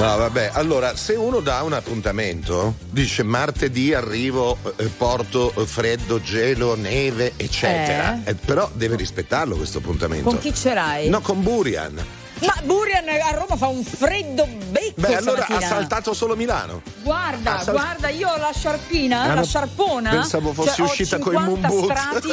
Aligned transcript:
No, 0.00 0.16
vabbè, 0.16 0.52
allora 0.54 0.96
se 0.96 1.12
uno 1.12 1.40
dà 1.40 1.60
un 1.62 1.74
appuntamento, 1.74 2.76
dice 2.88 3.22
martedì 3.22 3.92
arrivo, 3.92 4.56
eh, 4.78 4.86
porto 4.86 5.52
eh, 5.54 5.66
freddo, 5.66 6.22
gelo, 6.22 6.74
neve, 6.74 7.34
eccetera. 7.36 8.18
Eh? 8.24 8.30
Eh, 8.30 8.34
però 8.34 8.70
deve 8.72 8.96
rispettarlo 8.96 9.56
questo 9.56 9.76
appuntamento. 9.76 10.24
Con 10.24 10.38
chi 10.38 10.54
ce 10.54 10.72
l'hai? 10.72 11.10
No, 11.10 11.20
con 11.20 11.42
Burian. 11.42 12.02
Ma 12.40 12.54
Burian 12.64 13.04
a 13.08 13.30
Roma 13.36 13.56
fa 13.56 13.66
un 13.66 13.84
freddo 13.84 14.46
becco 14.70 14.92
Beh, 15.00 15.16
allora 15.16 15.42
stamattina. 15.42 15.58
ha 15.58 15.60
saltato 15.60 16.14
solo 16.14 16.36
Milano. 16.36 16.80
Guarda, 17.02 17.58
ha 17.58 17.62
sal- 17.62 17.74
guarda, 17.74 18.08
io 18.08 18.28
ho 18.30 18.36
la 18.38 18.50
sciarpina, 18.54 19.22
Ah, 19.22 19.34
la 19.34 19.42
sciarpona. 19.44 20.10
pensavo 20.10 20.52
fossi 20.54 20.76
cioè, 20.76 20.86
uscita 20.86 21.18
coi 21.18 21.36
50 21.36 21.68
moon 21.68 21.84
strati 21.84 22.32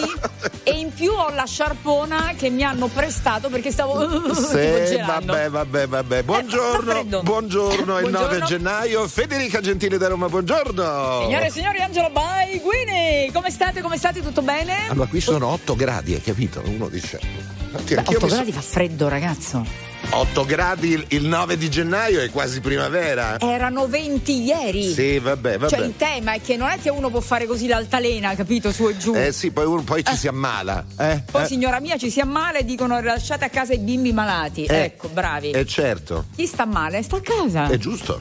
e 0.64 0.72
in 0.72 0.94
più 0.94 1.12
ho 1.12 1.30
la 1.32 1.46
sciarpona 1.46 2.34
che 2.38 2.50
mi 2.50 2.64
hanno 2.64 2.88
prestato 2.88 3.50
perché 3.50 3.72
stavo 3.72 4.34
Sì, 4.34 4.98
vabbè, 5.06 5.50
vabbè, 5.50 5.88
vabbè. 5.88 6.16
fa 6.18 6.24
Buongiorno, 6.24 6.92
freddo. 6.92 7.22
buongiorno, 7.24 7.98
è 7.98 8.04
il 8.04 8.10
9 8.12 8.26
Buongiorno. 8.28 8.46
gennaio. 8.46 9.08
Federica 9.08 9.60
Gentile 9.60 9.98
da 9.98 10.08
Roma, 10.08 10.30
buongiorno. 10.30 11.22
Signore 11.24 11.48
e 11.48 11.52
signori, 11.52 11.82
Angelo 11.82 12.10
Baiguini, 12.10 13.30
come 13.34 13.52
state? 13.52 13.82
Come 13.82 13.98
state? 13.98 14.22
Tutto 14.22 14.42
bene? 14.42 14.88
Allora, 14.90 15.08
qui 15.08 15.20
sono 15.20 15.48
8 15.48 15.76
gradi, 15.76 16.14
hai 16.14 16.22
capito? 16.22 16.62
Uno 16.66 16.88
dice. 16.88 17.20
Beh, 17.72 17.78
anch'io 17.78 18.00
8 18.00 18.12
mi 18.26 18.30
so- 18.30 18.36
gradi 18.36 18.52
fa 18.54 18.62
freddo, 18.62 19.08
ragazzo. 19.10 19.86
8 20.10 20.46
gradi 20.46 20.90
il, 20.94 21.06
il 21.10 21.26
9 21.28 21.58
di 21.58 21.70
gennaio 21.70 22.22
è 22.22 22.30
quasi 22.32 22.60
primavera. 22.62 23.40
Erano 23.40 23.88
20 23.88 24.42
ieri. 24.44 24.92
Sì, 24.92 25.20
vabbè, 25.20 25.58
vabbè. 25.60 25.70
Cioè 25.76 25.86
il 25.86 25.96
tema 25.96 26.34
è 26.34 26.42
che 26.42 26.56
non 26.58 26.70
è 26.70 26.80
che 26.82 26.90
uno 26.90 27.10
può 27.10 27.20
fare 27.20 27.46
così 27.46 27.68
l'altalena, 27.68 28.34
capito? 28.34 28.72
Su 28.72 28.88
e 28.88 28.98
giù. 28.98 29.14
Eh 29.14 29.32
sì, 29.32 29.52
poi, 29.52 29.66
uno- 29.66 29.84
poi 29.84 30.04
ci 30.04 30.16
si 30.16 30.28
ammala. 30.28 30.84
Eh? 30.98 31.24
Poi 31.30 31.44
Eh, 31.44 31.46
signora 31.46 31.80
mia 31.80 31.98
ci 31.98 32.10
si 32.10 32.20
ammala 32.20 32.58
e 32.60 32.66
dicono 32.66 33.00
lasciate 33.02 33.46
a 33.46 33.50
casa 33.50 33.74
i 33.74 33.80
bimbi 33.80 34.12
malati. 34.14 34.64
eh, 34.66 34.76
ecco, 34.86 35.10
bravi. 35.10 35.52
Eh 35.52 35.66
certo, 35.66 36.26
Chi 36.36 36.48
sta 36.48 36.66
male? 36.66 37.04
Sta 37.04 37.18
a 37.18 37.22
casa. 37.22 37.68
è 37.68 37.78
giusto. 37.78 38.20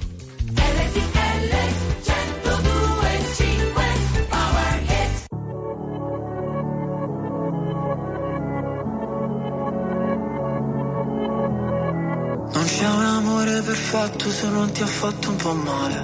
Perfetto 13.67 14.31
se 14.31 14.47
non 14.47 14.71
ti 14.71 14.83
ha 14.83 14.87
fatto 14.87 15.31
un 15.31 15.37
po' 15.37 15.55
male. 15.55 15.99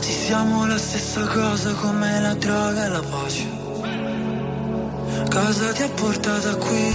Sì, 0.00 0.12
siamo 0.12 0.66
la 0.66 0.78
stessa 0.78 1.26
cosa 1.26 1.74
come 1.74 2.20
la 2.20 2.34
droga 2.34 2.86
e 2.86 2.88
la 2.88 3.02
pace. 3.02 3.46
Cosa 5.30 5.72
ti 5.72 5.82
ha 5.82 5.88
portata 5.90 6.56
qui? 6.56 6.94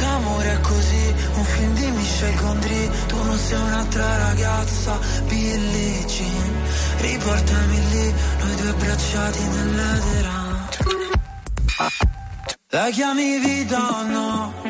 L'amore 0.00 0.52
è 0.52 0.60
così, 0.60 1.14
un 1.34 1.44
film 1.44 1.74
di 1.74 1.90
Michel 1.92 2.34
Gondry. 2.40 2.90
Tu 3.06 3.22
non 3.22 3.38
sei 3.38 3.60
un'altra 3.60 4.16
ragazza, 4.16 4.98
Billie 5.28 6.04
Jean. 6.06 6.52
Riportami 6.98 7.88
lì, 7.90 8.14
noi 8.40 8.54
due 8.56 8.70
abbracciati 8.70 9.42
nell'edera. 9.54 10.68
La 12.72 12.88
chiami 12.90 13.38
vita 13.38 13.78
o 13.78 14.02
no? 14.02 14.69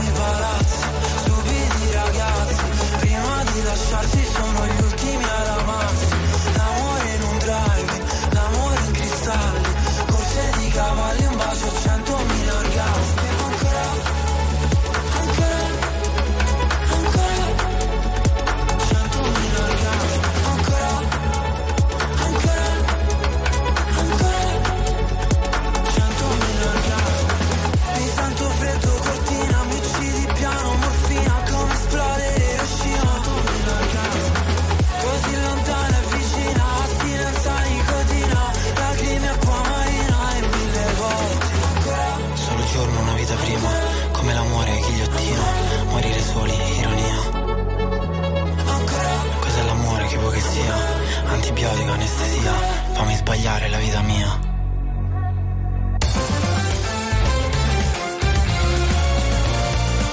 Antibiotico, 51.91 51.93
anestesia 51.93 52.53
Fammi 52.93 53.15
sbagliare 53.15 53.69
la 53.69 53.77
vita 53.77 54.01
mia 54.01 54.49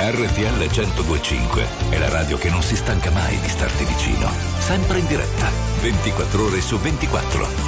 RTL 0.00 0.68
1025 0.70 1.66
è 1.90 1.98
la 1.98 2.08
radio 2.08 2.38
che 2.38 2.48
non 2.50 2.62
si 2.62 2.76
stanca 2.76 3.10
mai 3.10 3.38
di 3.40 3.48
starti 3.48 3.84
vicino. 3.84 4.30
Sempre 4.58 5.00
in 5.00 5.06
diretta, 5.06 5.50
24 5.80 6.44
ore 6.44 6.60
su 6.60 6.78
24. 6.78 7.67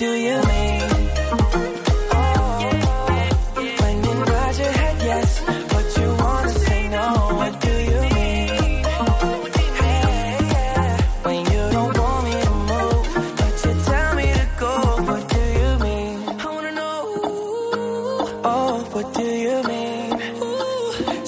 Do 0.00 0.06
you 0.06 0.42
mean? 0.48 0.80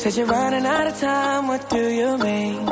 Said 0.03 0.17
you're 0.17 0.27
running 0.27 0.67
out 0.67 0.87
of 0.89 0.99
time, 0.99 1.47
what 1.47 1.71
do 1.71 1.89
you 1.89 2.19
mean? 2.19 2.72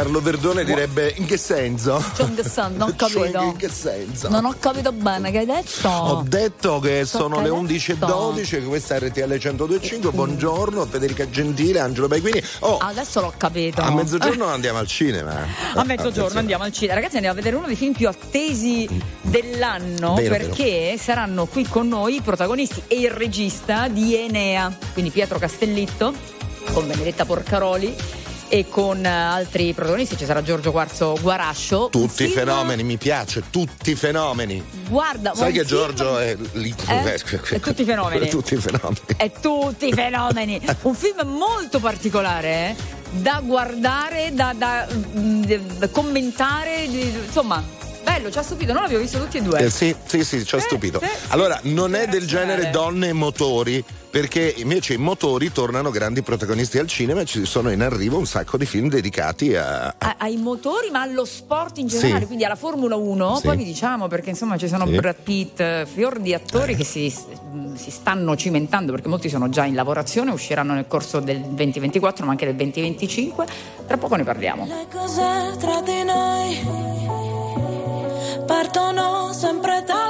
Carlo 0.00 0.22
Verdone 0.22 0.64
direbbe 0.64 1.12
in 1.18 1.26
che 1.26 1.36
senso? 1.36 2.02
Sun, 2.14 2.74
non 2.74 2.88
ho 2.88 2.94
Cioè, 2.96 3.30
capito. 3.30 3.42
in 3.42 3.56
che 3.56 3.68
senso? 3.68 4.30
Non 4.30 4.46
ho 4.46 4.54
capito 4.58 4.92
bene 4.92 5.30
che 5.30 5.40
hai 5.40 5.44
detto. 5.44 5.88
Ho 5.88 6.24
detto 6.26 6.78
che 6.78 7.04
So 7.04 7.18
sono 7.18 7.36
che 7.36 7.42
le 7.42 7.48
hai 7.50 7.54
11.12, 7.64 8.48
che 8.48 8.62
questa 8.62 8.94
è 8.94 8.98
RTL 9.00 9.28
1025. 9.28 10.10
Buongiorno, 10.12 10.86
Federica 10.86 11.28
Gentile, 11.28 11.80
Angelo 11.80 12.08
Baiguini. 12.08 12.42
Oh, 12.60 12.78
Adesso 12.78 13.20
l'ho 13.20 13.34
capito. 13.36 13.82
a 13.82 13.90
mezzogiorno 13.90 14.46
andiamo 14.46 14.78
al 14.78 14.86
cinema. 14.86 15.34
A 15.76 15.84
mezzogiorno 15.84 16.38
andiamo 16.38 16.64
al 16.64 16.72
cinema. 16.72 16.94
Ragazzi, 16.94 17.16
andiamo 17.16 17.34
a 17.38 17.42
vedere 17.42 17.56
uno 17.56 17.66
dei 17.66 17.76
film 17.76 17.92
più 17.92 18.08
attesi 18.08 18.88
dell'anno 19.20 20.14
Vero, 20.14 20.34
perché 20.34 20.96
saranno 20.98 21.44
qui 21.44 21.68
con 21.68 21.88
noi 21.88 22.14
i 22.16 22.20
protagonisti 22.22 22.84
e 22.86 23.00
il 23.00 23.10
regista 23.10 23.88
di 23.88 24.16
Enea, 24.16 24.74
quindi 24.94 25.10
Pietro 25.10 25.38
Castellitto 25.38 26.14
con 26.72 26.86
Benedetta 26.86 27.26
Porcaroli 27.26 27.94
e 28.50 28.68
con 28.68 29.02
eh, 29.04 29.08
altri 29.08 29.72
protagonisti 29.72 30.16
ci 30.16 30.24
sarà 30.24 30.42
Giorgio 30.42 30.72
Quarzo 30.72 31.16
Guarascio. 31.20 31.88
Tutti 31.90 32.24
i 32.24 32.26
film- 32.26 32.38
fenomeni, 32.40 32.82
mi 32.82 32.96
piace, 32.96 33.44
tutti 33.48 33.92
i 33.92 33.94
fenomeni. 33.94 34.62
Guarda, 34.88 35.34
Sai 35.34 35.52
che 35.52 35.64
film- 35.64 35.68
Giorgio 35.68 36.18
è 36.18 36.36
lì. 36.54 36.74
Eh? 36.88 37.14
È 37.14 37.60
tutti 37.60 37.82
i 37.82 37.84
fenomeni. 37.84 38.28
tutti 38.28 38.54
i 38.54 38.56
fenomeni. 38.58 39.00
È 39.16 39.30
tutti 39.40 39.86
i 39.88 39.92
fenomeni. 39.92 40.60
Un 40.82 40.94
film 40.94 41.28
molto 41.28 41.78
particolare, 41.78 42.48
eh? 42.48 42.76
da 43.12 43.40
guardare, 43.44 44.30
da, 44.34 44.52
da, 44.56 44.86
mm, 45.16 45.42
da 45.78 45.88
commentare, 45.88 46.82
insomma, 46.82 47.62
bello, 48.02 48.32
ci 48.32 48.38
ha 48.38 48.42
stupito. 48.42 48.72
Non 48.72 48.82
l'avevo 48.82 49.00
visto 49.00 49.18
tutti 49.18 49.36
e 49.38 49.42
due. 49.42 49.60
Eh, 49.60 49.70
sì, 49.70 49.94
sì, 50.06 50.24
sì, 50.24 50.44
ci 50.44 50.56
ha 50.56 50.58
Sì, 50.58 50.66
stupito. 50.66 50.98
sì. 51.00 51.08
Allora, 51.28 51.58
non 51.62 51.94
è 51.94 52.08
del 52.08 52.26
genere 52.26 52.70
donne 52.70 53.08
e 53.08 53.12
motori, 53.12 53.82
perché 54.10 54.52
invece 54.58 54.94
i 54.94 54.96
motori 54.96 55.52
tornano 55.52 55.90
grandi 55.90 56.22
protagonisti 56.22 56.78
al 56.78 56.88
cinema 56.88 57.20
e 57.20 57.24
ci 57.26 57.44
sono 57.44 57.70
in 57.70 57.80
arrivo 57.80 58.18
un 58.18 58.26
sacco 58.26 58.56
di 58.56 58.66
film 58.66 58.88
dedicati 58.88 59.54
a. 59.54 59.94
A- 59.96 60.16
ai 60.18 60.36
motori, 60.36 60.90
ma 60.90 61.02
allo 61.02 61.24
sport 61.24 61.78
in 61.78 61.86
generale, 61.86 62.20
Sì. 62.20 62.26
quindi 62.26 62.44
alla 62.44 62.56
Formula 62.56 62.96
1. 62.96 63.36
Sì. 63.36 63.42
Poi 63.46 63.56
vi 63.56 63.64
diciamo 63.64 64.08
perché 64.08 64.30
insomma 64.30 64.56
ci 64.56 64.66
sono 64.66 64.84
Sì. 64.86 64.96
Brad 64.96 65.14
Pitt, 65.22 65.60
eh, 65.60 65.86
fior 65.92 66.18
di 66.18 66.34
attori 66.34 66.74
che 66.74 66.82
si, 66.84 67.08
si 67.74 67.90
stanno 67.92 68.34
cimentando 68.36 68.90
perché 68.92 69.06
molti 69.08 69.28
sono 69.28 69.48
già 69.48 69.64
in 69.64 69.74
lavorazione, 69.76 70.32
usciranno 70.32 70.74
nel 70.74 70.86
corso 70.88 71.20
del 71.20 71.38
2024, 71.40 72.24
ma 72.24 72.32
anche 72.32 72.46
del 72.46 72.56
2025. 72.56 73.46
Tra 73.86 73.96
poco 73.96 74.16
ne 74.16 74.24
parliamo. 74.24 74.66
Le 74.66 74.86
cose 74.92 75.22
tra 75.58 75.80
di 75.82 76.02
noi 76.02 76.88
partono 78.46 79.32
sempre 79.32 79.84
dalla 79.86 80.09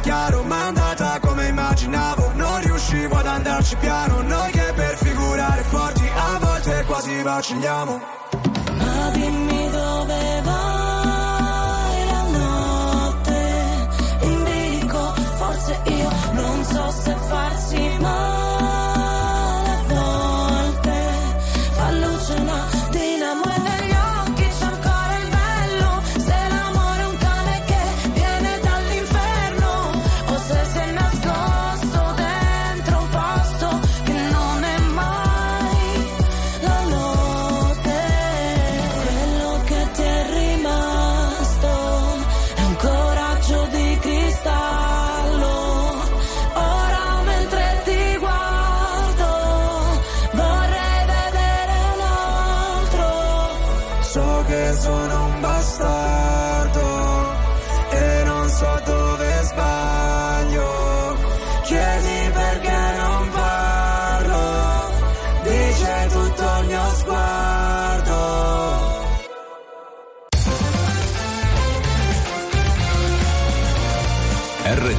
chiaro, 0.00 0.42
ma 0.42 0.56
è 0.56 0.66
andata 0.66 1.18
come 1.20 1.48
immaginavo. 1.48 2.32
Non 2.34 2.60
riuscivo 2.60 3.16
ad 3.16 3.26
andarci 3.26 3.76
piano, 3.76 4.22
noi 4.22 4.50
che 4.50 4.72
per 4.74 4.96
figurare 4.96 5.62
forti 5.62 6.08
a 6.14 6.38
volte 6.38 6.84
quasi 6.86 7.22
vacilliamo. 7.22 8.00
Ma 8.76 9.10
dimmi 9.12 9.70
dove 9.70 10.42
vai 10.44 12.06
la 12.06 12.22
notte 12.38 13.88
in 14.20 14.44
bilico, 14.44 15.14
forse 15.36 15.80
io 15.84 16.10
non 16.32 16.64
so 16.64 16.90
se 17.02 17.16
farsi 17.28 17.96
male 18.00 18.19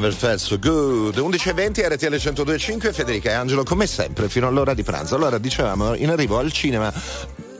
never 0.00 0.14
felt 0.14 0.38
so 0.38 0.58
good. 0.58 1.16
11.20 1.16 1.86
RTL 1.92 2.14
102.5 2.14 2.92
Federica 2.92 3.30
e 3.30 3.34
Angelo 3.34 3.64
come 3.64 3.86
sempre 3.86 4.30
fino 4.30 4.46
all'ora 4.46 4.72
di 4.72 4.82
pranzo. 4.82 5.14
Allora 5.14 5.36
dicevamo 5.36 5.94
in 5.94 6.08
arrivo 6.08 6.38
al 6.38 6.50
cinema 6.52 6.90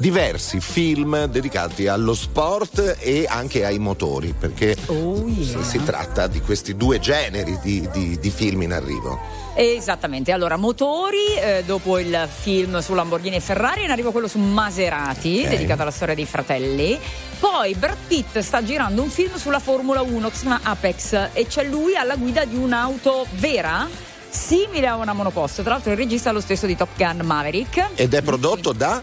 diversi 0.01 0.61
film 0.61 1.27
dedicati 1.27 1.87
allo 1.87 2.15
sport 2.15 2.97
e 3.01 3.27
anche 3.29 3.67
ai 3.67 3.79
motori 3.79 4.35
perché 4.37 4.75
Oh, 4.87 5.27
yeah. 5.29 5.63
si 5.63 5.83
tratta 5.85 6.27
di 6.27 6.41
questi 6.41 6.75
due 6.75 6.99
generi 6.99 7.59
di, 7.63 7.87
di- 7.93 8.19
di 8.19 8.31
film 8.31 8.63
in 8.63 8.73
arrivo. 8.73 9.19
Esattamente, 9.55 10.33
allora 10.33 10.57
motori, 10.57 11.35
eh, 11.39 11.63
dopo 11.67 11.99
il 11.99 12.27
film 12.31 12.81
su 12.81 12.95
Lamborghini 12.95 13.37
e 13.37 13.41
Ferrari, 13.41 13.85
in 13.85 13.91
arrivo 13.91 14.11
quello 14.11 14.27
su 14.27 14.39
Maserati, 14.39 15.43
Ok. 15.45 15.51
dedicato 15.51 15.83
alla 15.83 15.91
storia 15.91 16.15
dei 16.15 16.25
fratelli. 16.25 16.99
Poi 17.39 17.75
Brad 17.75 17.97
Pitt 18.07 18.39
sta 18.39 18.65
girando 18.65 19.03
un 19.03 19.11
film 19.11 19.37
sulla 19.37 19.59
Formula 19.59 20.01
1 20.01 20.29
che 20.31 20.35
si 20.35 20.41
chiama 20.43 20.61
Apex 20.63 21.29
e 21.35 21.47
c'è 21.47 21.65
lui 21.65 21.95
alla 21.95 22.17
guida 22.17 22.45
di 22.47 22.57
un'auto 22.57 23.27
vera, 23.33 23.87
simile 24.31 24.87
a 24.87 24.97
una 24.97 25.13
monoposto. 25.13 25.61
Tra 25.63 25.73
l'altro 25.73 25.91
il 25.91 25.99
regista 25.99 26.31
è 26.31 26.33
lo 26.33 26.41
stesso 26.41 26.65
di 26.65 26.75
Top 26.77 26.89
Gun 26.97 27.21
Maverick 27.25 27.91
Ed 27.97 28.15
è 28.15 28.23
prodotto 28.23 28.73
da 28.73 29.03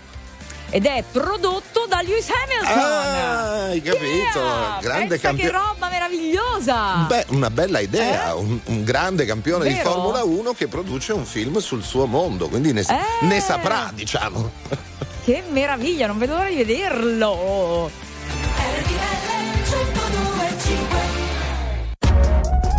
ed 0.69 0.85
è 0.85 1.03
prodotto 1.11 1.85
da 1.87 2.01
Lewis 2.01 2.27
Hamilton. 2.29 2.77
Ah, 2.77 3.65
hai 3.67 3.81
capito? 3.81 4.39
Yeah! 4.39 4.77
Grande 4.81 5.07
Pensa 5.07 5.27
campio- 5.27 5.45
che 5.45 5.51
roba 5.51 5.89
meravigliosa! 5.89 7.05
Beh, 7.07 7.25
una 7.29 7.49
bella 7.49 7.79
idea, 7.79 8.29
Eh? 8.29 8.33
un, 8.33 8.59
un 8.65 8.83
grande 8.83 9.25
campione 9.25 9.67
di 9.67 9.73
Vero? 9.75 9.91
Formula 9.91 10.23
1 10.23 10.53
che 10.53 10.67
produce 10.67 11.13
un 11.13 11.25
film 11.25 11.57
sul 11.59 11.83
suo 11.83 12.05
mondo, 12.05 12.47
quindi 12.49 12.73
ne, 12.73 12.81
Eh! 12.81 13.25
ne 13.25 13.39
saprà, 13.39 13.91
diciamo. 13.93 14.51
Che 15.27 15.43
meraviglia, 15.49 16.07
non 16.07 16.17
vedo 16.17 16.35
l'ora 16.35 16.47
di 16.47 16.55
vederlo! 16.55 17.91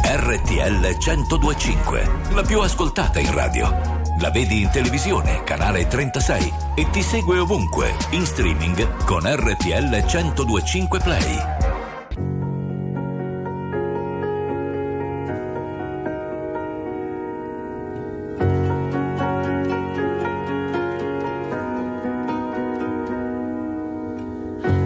RTL 0.04 0.96
1025, 0.98 2.10
la 2.32 2.42
più 2.42 2.60
ascoltata 2.60 3.18
in 3.18 3.32
radio. 3.34 3.97
La 4.20 4.30
vedi 4.30 4.62
in 4.62 4.70
televisione, 4.70 5.44
canale 5.44 5.86
36 5.86 6.52
e 6.74 6.90
ti 6.90 7.02
segue 7.02 7.38
ovunque, 7.38 7.94
in 8.10 8.26
streaming 8.26 9.04
con 9.04 9.20
RTL 9.22 10.04
1025 10.04 10.98
Play. 10.98 11.38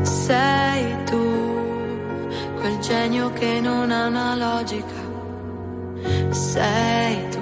Sei 0.03 1.05
tu, 1.07 1.25
quel 2.61 2.79
genio 2.81 3.33
che 3.33 3.61
non 3.61 3.91
ha 3.91 4.07
una 4.09 4.37
logica. 4.37 5.01
Sei 6.29 7.29
tu, 7.31 7.42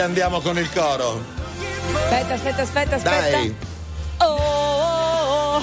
Che 0.00 0.06
andiamo 0.06 0.40
con 0.40 0.56
il 0.56 0.70
coro. 0.72 1.22
Aspetta, 1.92 2.32
aspetta, 2.32 2.62
aspetta, 2.62 2.94
aspetta. 2.96 3.30
Dai. 3.30 3.54
Oh, 4.20 4.24
oh, 4.24 5.56
oh. 5.56 5.62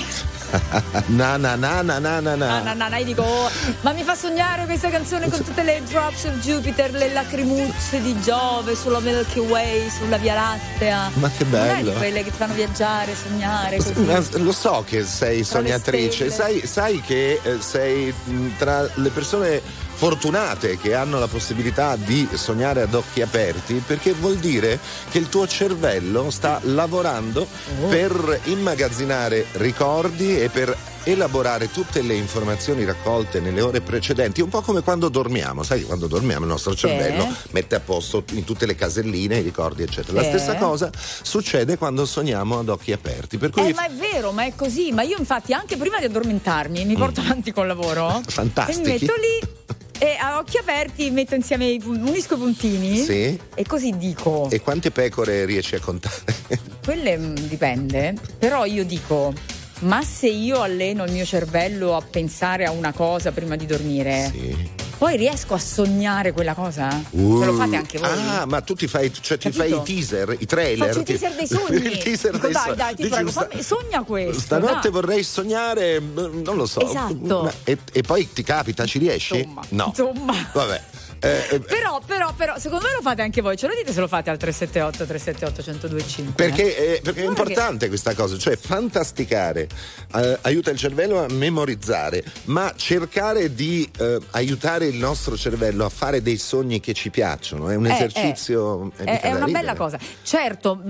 Na 1.07 1.37
na 1.37 1.55
na 1.55 1.81
na 1.81 1.97
na 1.97 2.19
na 2.19 2.35
na. 2.35 2.61
No, 2.73 2.87
no, 2.87 2.95
io 2.97 3.03
dico, 3.03 3.23
oh, 3.23 3.49
ma 3.81 3.93
mi 3.93 4.03
fa 4.03 4.13
sognare 4.13 4.65
questa 4.65 4.89
canzone 4.89 5.27
con 5.27 5.43
tutte 5.43 5.63
le 5.63 5.81
drops 5.89 6.25
of 6.25 6.35
Jupiter, 6.35 6.91
le 6.91 7.11
lacrimucce 7.13 7.99
di 7.99 8.15
Giove 8.21 8.75
sulla 8.75 8.99
Milky 8.99 9.39
Way, 9.39 9.89
sulla 9.89 10.17
Via 10.17 10.35
Lattea. 10.35 11.09
Ma 11.15 11.29
che 11.35 11.43
Non 11.43 11.51
bello. 11.51 11.89
di 11.91 11.97
quelle 11.97 12.23
che 12.23 12.29
ti 12.29 12.37
fanno 12.37 12.53
viaggiare, 12.53 13.15
sognare 13.15 13.77
così. 13.77 14.43
Lo 14.43 14.51
so 14.51 14.83
che 14.85 15.03
sei 15.03 15.37
Tra 15.41 15.59
sognatrice, 15.59 16.29
sai, 16.29 16.61
sai 16.67 17.01
che 17.01 17.39
eh, 17.41 17.59
sei 17.59 18.13
mh, 18.23 18.57
tra 18.57 18.87
le 18.93 19.09
persone 19.09 19.61
fortunate 19.97 20.77
che 20.77 20.93
hanno 20.93 21.17
la 21.17 21.25
possibilità 21.27 21.95
di 21.95 22.27
sognare 22.33 22.83
ad 22.83 22.93
occhi 22.93 23.23
aperti 23.23 23.81
perché 23.85 24.13
vuol 24.13 24.35
dire 24.35 24.79
che 25.09 25.17
il 25.17 25.27
tuo 25.27 25.47
cervello 25.47 26.29
sta 26.29 26.59
lavorando 26.63 27.47
Oh. 27.81 27.87
per 27.87 28.39
immagazzinare 28.45 29.45
ricordi 29.53 30.39
e 30.39 30.49
per 30.49 30.75
elaborare 31.03 31.71
tutte 31.71 32.01
le 32.01 32.13
informazioni 32.15 32.83
raccolte 32.85 33.39
nelle 33.39 33.61
ore 33.61 33.81
precedenti, 33.81 34.41
un 34.41 34.49
po' 34.49 34.61
come 34.61 34.81
quando 34.81 35.09
dormiamo, 35.09 35.63
sai 35.63 35.83
quando 35.83 36.07
dormiamo 36.07 36.41
il 36.45 36.51
nostro 36.51 36.75
cervello 36.75 37.27
mette 37.51 37.75
a 37.75 37.79
posto 37.79 38.23
in 38.31 38.43
tutte 38.43 38.65
le 38.65 38.75
caselline 38.75 39.37
i 39.37 39.41
ricordi 39.41 39.83
eccetera. 39.83 40.17
La 40.21 40.23
Sì. 40.23 40.29
stessa 40.29 40.55
cosa 40.55 40.89
succede 41.21 41.77
quando 41.77 42.05
sogniamo 42.05 42.59
ad 42.59 42.69
occhi 42.69 42.91
aperti, 42.91 43.37
per 43.37 43.49
cui 43.51 43.69
Eh, 43.69 43.73
ma 43.73 43.85
è 43.87 43.91
vero, 43.91 44.31
ma 44.31 44.45
è 44.45 44.53
così. 44.55 44.91
Ma 44.91 45.01
io, 45.03 45.17
infatti, 45.17 45.53
anche 45.53 45.75
prima 45.77 45.97
di 45.99 46.05
addormentarmi, 46.05 46.83
mi 46.85 46.95
porto 46.95 47.21
avanti 47.21 47.51
col 47.51 47.67
lavoro. 47.67 48.19
Mm. 48.19 48.23
Fantastichi. 48.23 48.79
E 48.79 48.83
mi 48.83 48.89
metto 48.99 49.13
lì 49.15 49.75
e 49.99 50.15
a 50.19 50.37
occhi 50.37 50.57
aperti 50.57 51.09
metto 51.11 51.35
insieme, 51.35 51.77
unisco 51.83 52.35
i 52.35 52.37
puntini. 52.37 52.97
Sì. 52.97 53.39
E 53.55 53.65
così 53.65 53.97
dico. 53.97 54.49
E 54.49 54.61
quante 54.61 54.91
pecore 54.91 55.45
riesci 55.45 55.75
a 55.75 55.79
contare? 55.79 56.15
Quelle 56.83 57.17
mm, 57.17 57.35
dipende. 57.35 58.15
Però 58.37 58.65
io 58.65 58.85
dico. 58.85 59.33
Ma 59.79 60.01
se 60.01 60.27
io 60.27 60.61
alleno 60.61 61.03
il 61.03 61.11
mio 61.11 61.23
cervello 61.23 61.95
a 61.95 62.01
pensare 62.01 62.65
a 62.65 62.71
una 62.71 62.91
cosa 62.93 63.31
prima 63.31 63.55
di 63.55 63.67
dormire, 63.67 64.31
Sì. 64.33 64.69
Poi 64.97 65.15
riesco 65.17 65.53
a 65.53 65.59
sognare 65.59 66.31
quella 66.31 66.53
cosa? 66.53 66.89
Uh. 67.11 67.43
Lo 67.43 67.53
fate 67.53 67.75
anche 67.75 67.97
voi? 67.99 68.09
Ah, 68.09 68.45
ma 68.45 68.61
tu 68.61 68.73
ti 68.73 68.87
fai, 68.87 69.11
cioè, 69.13 69.37
ti 69.37 69.51
fai 69.51 69.73
i 69.73 69.81
teaser, 69.83 70.35
i 70.39 70.45
trailer. 70.45 70.87
Faccio 70.87 70.99
i 71.01 71.03
teaser 71.03 71.33
dei 71.35 71.47
sogni. 71.47 71.85
il 71.85 71.97
teaser 71.97 72.31
Dico, 72.31 72.43
dei 72.45 72.53
dai, 72.53 72.63
sogni. 72.63 72.75
dai, 72.77 72.95
ti 72.95 73.01
Dici, 73.03 73.09
prego, 73.13 73.29
sta- 73.31 73.47
fammi- 73.49 73.63
sogna 73.63 74.03
questo, 74.03 74.39
Stanotte 74.41 74.79
dai. 74.81 74.91
vorrei 74.91 75.23
sognare, 75.23 75.99
mm, 75.99 76.41
non 76.43 76.55
lo 76.55 76.65
so. 76.65 76.81
Esatto. 76.81 77.51
E, 77.63 77.77
e 77.91 78.01
poi 78.01 78.31
ti 78.33 78.43
capita, 78.43 78.85
ci 78.85 78.97
riesci? 78.99 79.37
Insomma, 79.37 79.61
No. 79.69 79.85
insomma. 79.87 80.33
Vabbè. 80.53 80.81
Eh, 81.19 81.47
eh, 81.55 81.59
Però, 81.59 81.99
però, 82.05 82.33
però, 82.33 82.57
secondo 82.57 82.85
me 82.85 82.93
lo 82.93 83.01
fate 83.01 83.21
anche 83.21 83.41
voi. 83.41 83.57
Ce 83.57 83.67
lo 83.67 83.73
dite 83.75 83.91
se 83.91 83.99
lo 83.99 84.07
fate 84.07 84.29
al 84.29 84.37
378 84.37 85.05
378 85.05 85.87
1025. 85.89 86.33
Perché, 86.33 86.95
eh, 86.95 87.01
perché 87.01 87.21
è 87.23 87.25
importante 87.25 87.87
questa 87.87 88.13
cosa, 88.13 88.37
cioè 88.37 88.55
fantasticare 88.55 89.67
eh, 90.15 90.37
aiuta 90.41 90.69
il 90.71 90.77
cervello 90.77 91.23
a 91.23 91.27
memorizzare, 91.29 92.23
ma 92.45 92.71
cercare 92.75 93.53
di 93.53 93.89
eh, 93.99 94.19
aiutare 94.31 94.85
il 94.87 94.95
nostro 94.97 95.35
cervello 95.37 95.85
a 95.85 95.89
fare 95.89 96.21
dei 96.21 96.37
sogni 96.37 96.79
che 96.79 96.93
ci 96.93 97.09
piacciono 97.09 97.69
è 97.69 97.75
un 97.75 97.85
Eh, 97.87 97.93
esercizio. 97.93 98.91
è, 98.97 99.03
è 99.21 99.29
una 99.31 99.45
ridere. 99.45 99.51
bella 99.51 99.75
cosa. 99.75 99.97
Certo, 100.23 100.81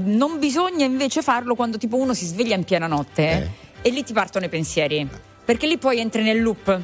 non 0.00 0.38
bisogna 0.38 0.84
invece 0.84 1.22
farlo 1.22 1.54
quando 1.54 1.78
tipo 1.78 1.96
uno 1.96 2.14
si 2.14 2.26
sveglia 2.26 2.54
in 2.56 2.64
piena 2.64 2.86
notte 2.86 3.50
e 3.82 3.90
lì 3.90 4.02
ti 4.02 4.12
partono 4.12 4.44
i 4.44 4.48
pensieri. 4.48 5.08
Perché 5.44 5.66
lì 5.66 5.78
poi 5.78 5.98
entri 5.98 6.22
nel 6.22 6.40
loop. 6.40 6.80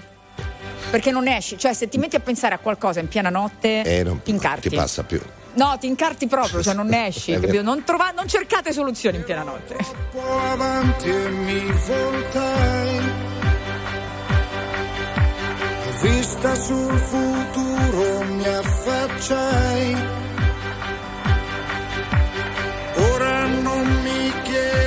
Perché 0.91 1.11
non 1.11 1.27
esci, 1.29 1.59
cioè 1.59 1.73
se 1.75 1.89
ti 1.89 1.99
metti 1.99 2.17
a 2.17 2.21
pensare 2.21 2.55
a 2.55 2.59
qualcosa 2.59 3.01
in 3.01 3.09
piena 3.09 3.29
notte, 3.29 3.83
Eh, 3.83 4.03
non 4.03 4.23
ti 4.23 4.31
incarti. 4.31 4.69
ti 4.71 4.77
passa 4.77 5.03
più. 5.03 5.21
No, 5.55 5.77
ti 5.81 5.87
incarti 5.87 6.27
proprio, 6.27 6.63
cioè 6.63 6.75
non 6.75 6.93
esci? 6.95 7.37
Non, 7.63 7.83
trova- 7.85 8.13
non 8.15 8.27
cercate 8.29 8.73
soluzioni 8.73 9.17
in 9.19 9.25
piena 9.25 9.43
notte. 9.43 9.77
po' 10.13 10.39
avanti 10.53 11.09
e 11.09 11.29
mi 11.29 11.63
voltai. 11.87 13.25
Vista 16.03 16.55
sul 16.55 16.99
futuro 16.99 18.23
mi 18.25 18.45
affacciai. 18.47 19.97
Ora 23.13 23.47
non 23.47 23.87
mi 24.03 24.33
chiedere 24.43 24.86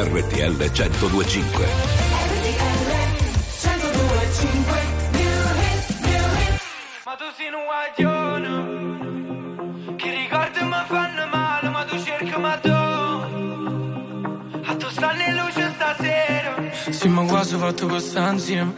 RTL 0.00 0.54
1025. 0.54 1.66
Ma 7.04 7.16
tu 7.16 7.24
sei 7.36 7.50
un 7.52 7.64
guaglione 7.66 8.50
Che 9.96 10.10
ricordi 10.10 10.62
mi 10.62 10.84
fanno 10.86 11.26
male 11.26 11.68
Ma 11.70 11.84
tu 11.84 12.00
cerchi 12.00 12.38
ma 12.38 12.56
tu 12.58 12.70
A 12.70 13.26
tu 14.76 14.88
stanno 14.88 15.20
in 15.20 15.34
luce 15.34 15.72
stasera 15.74 16.54
Sì, 16.90 17.08
ma 17.08 17.24
quasi 17.24 17.54
ho 17.54 17.58
fatto 17.58 17.88
questa 17.88 18.30
insieme. 18.30 18.72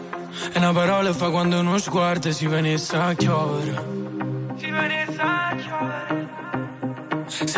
E 0.55 0.59
una 0.59 0.73
parola 0.73 1.13
fa 1.13 1.29
quando 1.29 1.59
uno 1.59 1.77
sguardo 1.77 2.33
si 2.33 2.47
venisse 2.47 2.97
a 2.97 3.13
chiovere. 3.13 4.00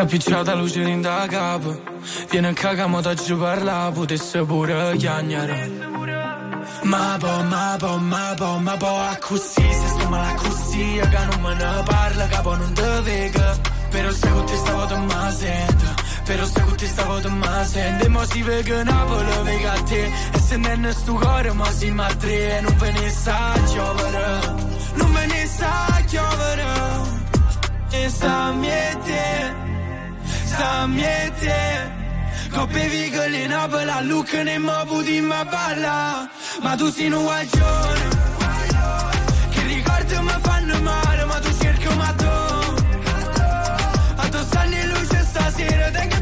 Si 0.03 0.19
venisse 0.19 0.35
a 0.35 0.43
chiovere 0.43 0.43
Si 0.43 0.43
è 0.43 0.43
appicciata 0.43 0.55
luce 0.55 0.81
in 0.81 1.01
da 1.01 1.27
capo 1.29 1.81
Viene 2.31 2.49
a 2.49 2.53
cagamo 2.53 3.01
da 3.01 3.15
giù 3.15 3.39
parla 3.39 3.91
Potesse 3.93 4.45
pure 4.45 4.97
chiagnare. 4.97 5.71
Ma 6.83 7.17
po, 7.19 7.43
ma 7.45 7.77
po, 7.79 7.99
ma 7.99 8.35
po, 8.37 8.59
ma 8.59 8.77
po 8.77 8.87
a 8.87 9.17
così 9.21 9.73
Se 9.73 9.89
sto 9.89 10.09
male 10.09 10.35
così 10.35 11.01
Che 11.01 11.25
non 11.31 11.41
me 11.41 11.55
ne 11.55 11.83
parla 11.85 12.27
Capo 12.27 12.57
non 12.57 12.73
te 12.73 13.01
vega. 13.03 13.57
Però 13.91 14.11
se 14.11 14.31
con 14.31 14.45
te 14.47 14.57
stavo 14.57 14.87
te 14.87 14.97
ma 14.97 15.31
sento 15.31 15.87
Però 16.25 16.45
se 16.47 16.61
con 16.63 16.77
te 16.77 16.87
stavo 16.87 17.21
te 17.21 17.29
ma 17.29 17.65
sento. 17.65 18.05
E 18.05 18.09
mo 18.09 18.25
si 18.25 18.43
vega 18.43 18.83
Napoli 18.83 19.43
vega 19.45 19.73
te. 19.83 20.13
E 20.33 20.39
se 20.39 20.57
non 20.57 20.85
è 20.85 20.93
sto 20.93 21.13
cuore 21.15 21.53
ma 21.53 21.71
si 21.71 21.91
ma 21.91 22.07
tre 22.15 22.61
Non 22.63 22.77
ve 22.77 22.91
ne 22.91 23.11
sa 23.11 23.53
giovere 23.73 24.41
Non 24.95 25.13
ve 25.13 25.27
ne 25.27 25.47
sa 25.47 26.03
giovere 26.07 26.65
E 27.91 28.09
sa 28.09 28.53
miete 28.53 29.72
Sa 30.57 30.87
miete. 30.87 31.61
Coppe 32.53 32.89
vigole 32.89 33.45
in 33.45 33.53
a 33.53 34.01
look 34.03 34.33
ne 34.33 34.59
mo 34.59 34.85
puti 34.87 35.21
ma 35.21 35.45
balla? 35.45 36.29
Ma 36.63 36.75
tu 36.77 36.91
sei 36.91 37.11
un 37.11 37.23
guaglione. 37.23 38.05
Che 39.51 39.63
ricordi 39.63 40.15
mi 40.19 40.37
fanno 40.43 40.81
male 40.83 41.25
Ma 41.25 41.39
tu 41.41 41.51
cerchi 41.59 41.95
ma 41.97 42.13
tu 42.13 42.35
A 44.17 44.29
tu 44.29 44.39
stanno 44.39 44.75
in 44.75 44.89
luce 44.89 45.25
stasera 45.25 45.91
Te 45.91 46.22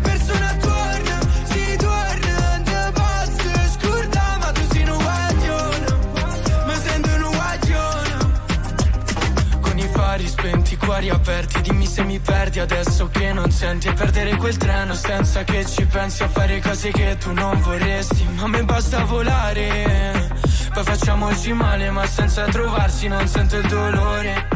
spenti, 10.90 11.06
i 11.06 11.08
cuori 11.10 11.10
aperti 11.10 11.60
Dimmi 11.60 11.86
se 11.86 12.02
mi 12.02 12.18
perdi 12.18 12.58
adesso 12.58 13.08
che 13.08 13.32
non 13.32 13.50
senti. 13.50 13.88
E 13.88 13.92
perdere 13.92 14.36
quel 14.36 14.56
treno 14.56 14.94
senza 14.94 15.44
che 15.44 15.64
ci 15.64 15.84
pensi 15.86 16.22
A 16.22 16.28
fare 16.28 16.60
cose 16.60 16.90
che 16.90 17.16
tu 17.18 17.32
non 17.32 17.60
vorresti. 17.60 18.26
Ma 18.34 18.42
a 18.42 18.48
me 18.48 18.64
basta 18.64 19.04
volare 19.04 20.30
Poi 20.72 20.84
facciamoci 20.84 21.52
male 21.52 21.90
ma 21.90 22.06
senza 22.06 22.44
trovarsi 22.44 23.08
non 23.08 23.26
sento 23.26 23.56
il 23.56 23.66
dolore. 23.68 24.48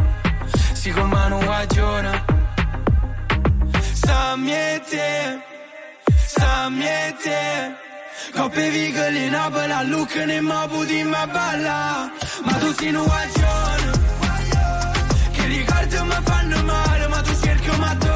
Si 0.73 0.91
con 0.91 1.09
mano 1.09 1.39
guagiona 1.39 2.25
Sa 3.93 4.37
miete 4.37 5.41
Sa 6.27 6.69
miete. 6.69 7.83
Coppe 8.35 8.71
vigole 8.71 9.27
in 9.27 9.35
a 9.35 9.83
look 9.83 10.15
ne 10.17 10.41
mo 10.41 10.67
puti 10.69 11.03
ma 11.05 11.27
balla. 11.27 12.11
Ma 12.43 12.53
tu 12.55 12.73
sei 12.75 12.93
un 12.93 13.05
guagione 13.05 14.14
ricordi 15.85 16.09
mi 16.09 16.23
fanno 16.25 16.63
male 16.63 17.09
ma 17.09 17.21
tu 17.21 17.35
cerchi 17.41 17.77
ma 17.79 17.95
tu 17.97 18.09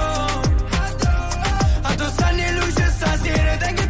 A 1.83 1.95
tu 1.95 2.05
stanno 2.05 2.41
in 2.41 2.55
luce 2.59 2.91
stasera 2.91 3.57
Te 3.57 3.88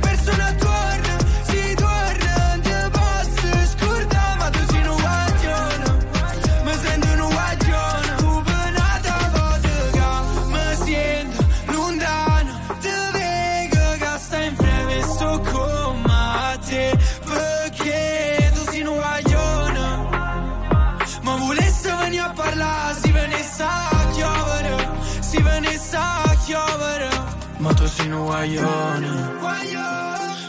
guaglione, 28.29 29.33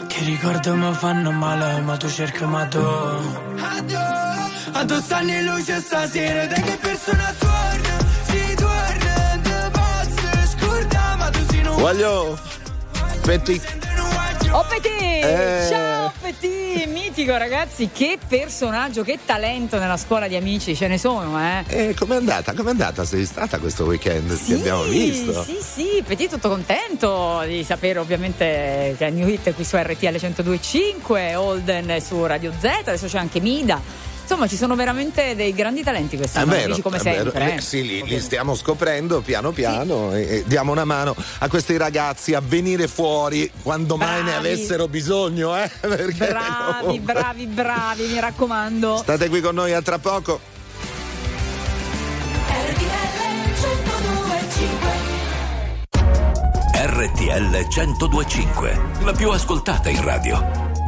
che 0.06 0.24
ricordo 0.24 0.76
mi 0.76 0.92
fanno 0.92 1.30
male, 1.30 1.80
ma 1.80 1.96
tu 1.96 2.08
cerchi 2.10 2.44
ma 2.44 2.66
tu. 2.66 2.78
A 4.72 4.84
tu 4.84 5.00
stanno 5.00 5.32
in 5.32 5.44
luce 5.46 5.80
stasera, 5.80 6.46
te 6.46 6.60
che 6.60 6.76
persona 6.76 7.34
torna, 7.38 7.94
si 8.28 8.54
torna, 8.54 9.40
te 9.46 9.70
posso 9.78 10.28
scordare, 10.52 11.16
ma 11.16 11.30
tu 11.30 11.38
sei 11.48 11.66
un 11.66 11.76
Voglio. 11.76 12.38
Petit. 13.22 13.62
Oh 14.50 14.64
Petit! 14.68 15.24
Eh. 15.24 15.66
Ciao 15.70 15.99
Petit! 16.30 16.86
Mitico 16.86 17.36
ragazzi, 17.36 17.90
che 17.92 18.16
personaggio, 18.28 19.02
che 19.02 19.18
talento 19.24 19.78
nella 19.78 19.96
scuola 19.96 20.28
di 20.28 20.36
amici, 20.36 20.76
ce 20.76 20.86
ne 20.86 20.96
sono, 20.96 21.36
eh? 21.40 21.64
E 21.66 21.94
com'è 21.94 22.14
andata? 22.14 22.54
Com'è 22.54 22.70
andata? 22.70 23.04
Sei 23.04 23.24
stata 23.24 23.58
questo 23.58 23.84
weekend? 23.84 24.38
Ti 24.38 24.52
abbiamo 24.52 24.84
visto. 24.84 25.42
Sì, 25.42 25.58
sì, 25.60 26.02
Petit 26.06 26.30
tutto 26.30 26.48
contento 26.48 27.42
di 27.46 27.64
sapere 27.64 27.98
ovviamente 27.98 28.94
che 28.96 29.06
è 29.08 29.10
New 29.10 29.26
Hit 29.26 29.52
qui 29.54 29.64
su 29.64 29.76
RTL 29.76 30.06
102.5, 30.06 31.34
Holden 31.34 32.00
su 32.00 32.24
Radio 32.24 32.52
Z, 32.56 32.64
adesso 32.64 33.06
c'è 33.06 33.18
anche 33.18 33.40
Mida. 33.40 34.08
Insomma, 34.30 34.46
ci 34.48 34.56
sono 34.56 34.76
veramente 34.76 35.34
dei 35.34 35.52
grandi 35.52 35.82
talenti 35.82 36.16
quest'anno, 36.16 36.52
vero, 36.52 36.66
amici 36.66 36.82
come 36.82 36.98
è 36.98 37.02
vero. 37.02 37.32
sempre. 37.32 37.50
Eh, 37.50 37.56
eh. 37.56 37.60
sì, 37.60 37.84
li, 37.84 38.04
li 38.04 38.20
stiamo 38.20 38.54
scoprendo 38.54 39.22
piano 39.22 39.50
piano 39.50 40.14
e, 40.14 40.20
e 40.20 40.44
diamo 40.46 40.70
una 40.70 40.84
mano 40.84 41.16
a 41.40 41.48
questi 41.48 41.76
ragazzi 41.76 42.34
a 42.34 42.40
venire 42.40 42.86
fuori 42.86 43.50
quando 43.60 43.96
mai 43.96 44.22
ne 44.22 44.30
Bravi. 44.30 44.46
avessero 44.46 44.86
bisogno, 44.86 45.60
eh? 45.60 45.68
Perché 45.80 46.28
Bravi, 46.28 46.84
comunque- 46.86 47.12
bravi, 47.12 47.46
bravi, 47.46 48.06
mi 48.06 48.20
raccomando. 48.20 48.98
State 48.98 49.28
qui 49.28 49.40
con 49.40 49.56
noi 49.56 49.72
a 49.72 49.82
tra 49.82 49.98
poco. 49.98 50.38
RTL 56.72 57.66
1025, 57.68 58.80
la 59.02 59.12
più 59.12 59.28
ascoltata 59.30 59.88
in 59.88 60.04
radio. 60.04 60.69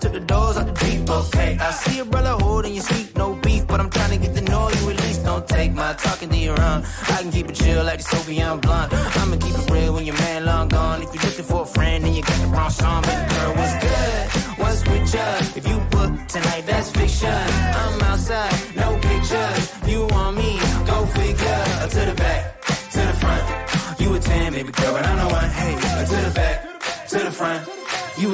Took 0.00 0.12
the 0.12 0.20
doors 0.20 0.56
out 0.56 0.66
the 0.66 0.72
deep, 0.72 1.08
okay. 1.10 1.58
I 1.60 1.70
see 1.70 2.00
a 2.00 2.04
brother 2.04 2.30
holding 2.30 2.74
your 2.74 2.82
seat, 2.82 3.16
no 3.16 3.34
beef, 3.34 3.66
but 3.66 3.80
I'm 3.80 3.90
trying 3.90 4.10
to 4.10 4.26
get 4.26 4.34
to 4.34 4.42
know 4.42 4.68
you 4.70 4.90
at 4.90 4.96
least. 5.02 5.24
Don't 5.24 5.46
take 5.46 5.72
my 5.72 5.92
talking 5.92 6.30
to 6.30 6.36
your 6.36 6.60
own. 6.60 6.84
I 7.08 7.22
can 7.22 7.30
keep 7.30 7.48
it 7.48 7.54
chill 7.54 7.84
like 7.84 7.98
the 7.98 8.04
Soviet 8.04 8.56
blunt. 8.62 8.92
I'ma 8.92 9.36
keep 9.36 9.54
it 9.54 9.70
real 9.70 9.92
when 9.94 10.06
your 10.06 10.16
man 10.16 10.46
long 10.46 10.68
gone. 10.68 11.02
If 11.02 11.14
you're 11.14 11.24
looking 11.24 11.44
for 11.44 11.62
a 11.62 11.66
friend, 11.66 12.04
then 12.04 12.14
you 12.14 12.22
got 12.22 12.40
the 12.40 12.46
wrong 12.46 12.70
song. 12.70 13.02
Baby 13.02 13.39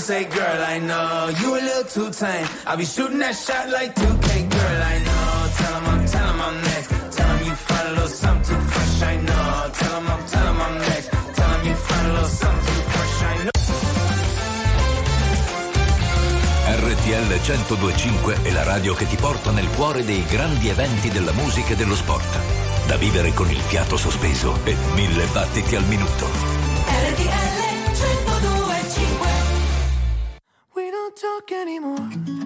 say, 0.00 0.24
girl, 0.24 0.62
I 0.74 0.78
know 0.78 1.28
you 1.40 1.48
a 1.54 1.60
little 1.60 1.84
too 1.84 2.10
tame. 2.10 2.46
I 2.66 2.74
be 2.76 2.84
shooting 2.84 3.18
that 3.18 3.36
shot 3.36 3.68
like 3.68 3.94
2K, 3.94 4.50
girl, 4.50 4.82
I 4.92 4.96
know. 5.06 5.26
Tell 5.58 5.74
him 5.76 5.86
I'm, 5.92 6.06
tell 6.06 6.28
him 6.32 6.40
I'm 6.40 6.56
next. 6.62 6.88
Tell 7.16 7.28
him 7.36 7.46
you 7.46 7.54
find 7.68 7.86
a 7.88 7.92
little 7.92 8.08
something 8.08 8.56
too 8.56 8.60
fresh, 8.72 9.02
I 9.02 9.16
know. 9.26 9.70
Tell 9.78 10.00
him 10.00 10.08
I'm, 10.08 10.22
tell 10.32 10.46
him 10.50 10.60
I'm 10.66 10.76
next. 10.88 11.08
Tell 11.36 11.50
him 11.54 11.66
you 11.68 11.74
find 11.74 12.06
a 12.06 12.12
little 12.12 12.34
something 12.42 12.74
too 12.74 12.82
fresh, 12.92 13.22
I 13.30 13.34
know. 13.44 13.50
RTL 16.80 17.42
125 17.42 18.42
è 18.42 18.50
la 18.52 18.62
radio 18.62 18.94
che 18.94 19.06
ti 19.06 19.16
porta 19.16 19.50
nel 19.50 19.68
cuore 19.76 20.04
dei 20.04 20.24
grandi 20.24 20.68
eventi 20.70 21.10
della 21.10 21.32
musica 21.32 21.72
e 21.72 21.76
dello 21.76 21.96
sport. 21.96 22.38
Da 22.86 22.96
vivere 22.96 23.34
con 23.34 23.50
il 23.50 23.60
fiato 23.60 23.96
sospeso 23.98 24.58
e 24.64 24.74
mille 24.94 25.26
battiti 25.26 25.76
al 25.76 25.84
minuto. 25.84 26.59
anymore. 31.52 32.39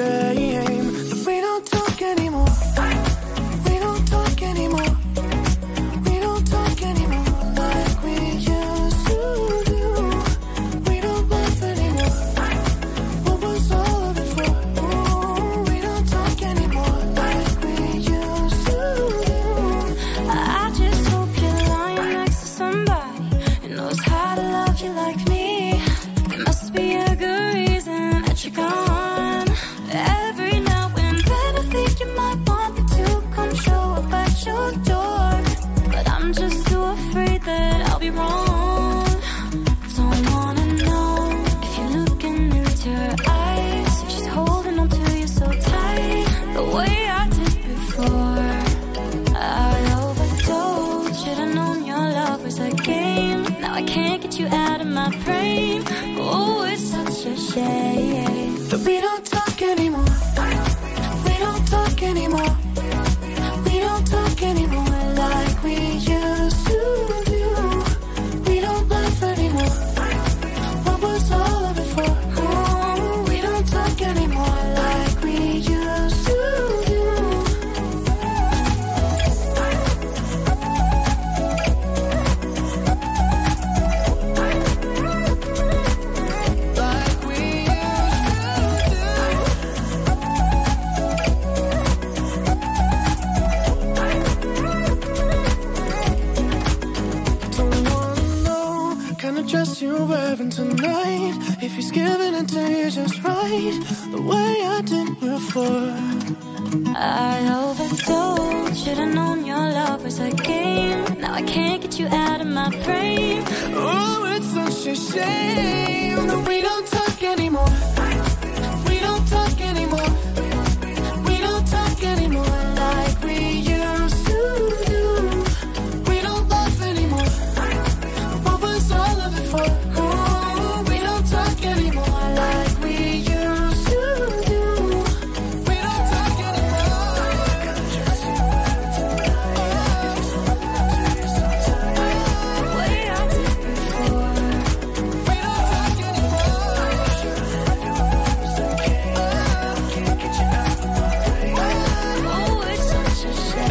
share. 0.00 0.29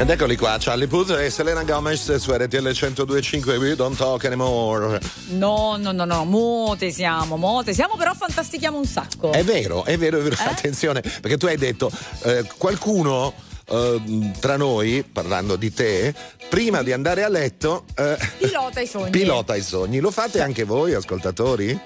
Ed 0.10 0.16
eccoli 0.16 0.38
qua, 0.38 0.58
Charlie 0.60 0.88
Puth 0.88 1.12
e 1.12 1.30
Selena 1.30 1.62
Gomez 1.62 2.16
su 2.16 2.32
RTL 2.32 2.68
102.5 2.70 3.60
We 3.60 3.76
Don't 3.76 3.96
Talk 3.96 4.26
Anymore. 4.26 5.00
No, 5.28 5.76
no, 5.78 5.92
no, 5.92 6.04
no, 6.04 6.26
mote 6.26 6.90
siamo, 6.90 7.38
mote 7.38 7.76
siamo, 7.76 7.96
però 7.96 8.16
fantastichiamo 8.16 8.76
un 8.76 8.88
sacco. 8.88 9.32
È 9.32 9.44
vero, 9.44 9.86
è 9.86 10.00
vero, 10.00 10.18
è 10.18 10.22
vero, 10.24 10.36
eh? 10.36 10.46
attenzione, 10.46 11.02
perché 11.02 11.38
tu 11.38 11.46
hai 11.46 11.58
detto, 11.58 11.92
eh, 12.24 12.44
qualcuno 12.58 13.36
ehm, 13.70 14.40
tra 14.40 14.58
noi, 14.58 15.04
parlando 15.04 15.56
di 15.56 15.72
te, 15.72 16.14
prima 16.50 16.82
di 16.82 16.92
andare 16.92 17.24
a 17.24 17.30
letto... 17.30 17.86
Eh, 17.96 18.18
pilota 18.40 18.80
i 18.80 18.88
sogni. 18.88 19.12
Pilota 19.12 19.56
i 19.56 19.62
sogni, 19.62 20.00
lo 20.00 20.10
fate 20.10 20.42
anche 20.42 20.64
voi 20.64 20.96
ascoltatori? 20.96 21.80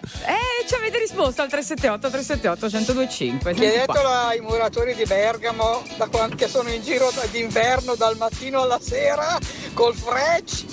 risposta 1.24 1.44
al 1.44 1.50
378 1.50 2.10
378 2.10 2.66
1025. 2.66 3.54
Chiedetelo 3.54 4.10
ai 4.10 4.42
muratori 4.42 4.94
di 4.94 5.06
Bergamo 5.06 5.82
da 5.96 6.08
quanti 6.08 6.36
che 6.36 6.48
sono 6.50 6.70
in 6.70 6.82
giro 6.82 7.10
d'inverno 7.32 7.96
dal 7.96 8.18
mattino 8.18 8.62
alla 8.62 8.80
sera 8.82 9.38
col 9.74 9.96
frecce 9.96 10.66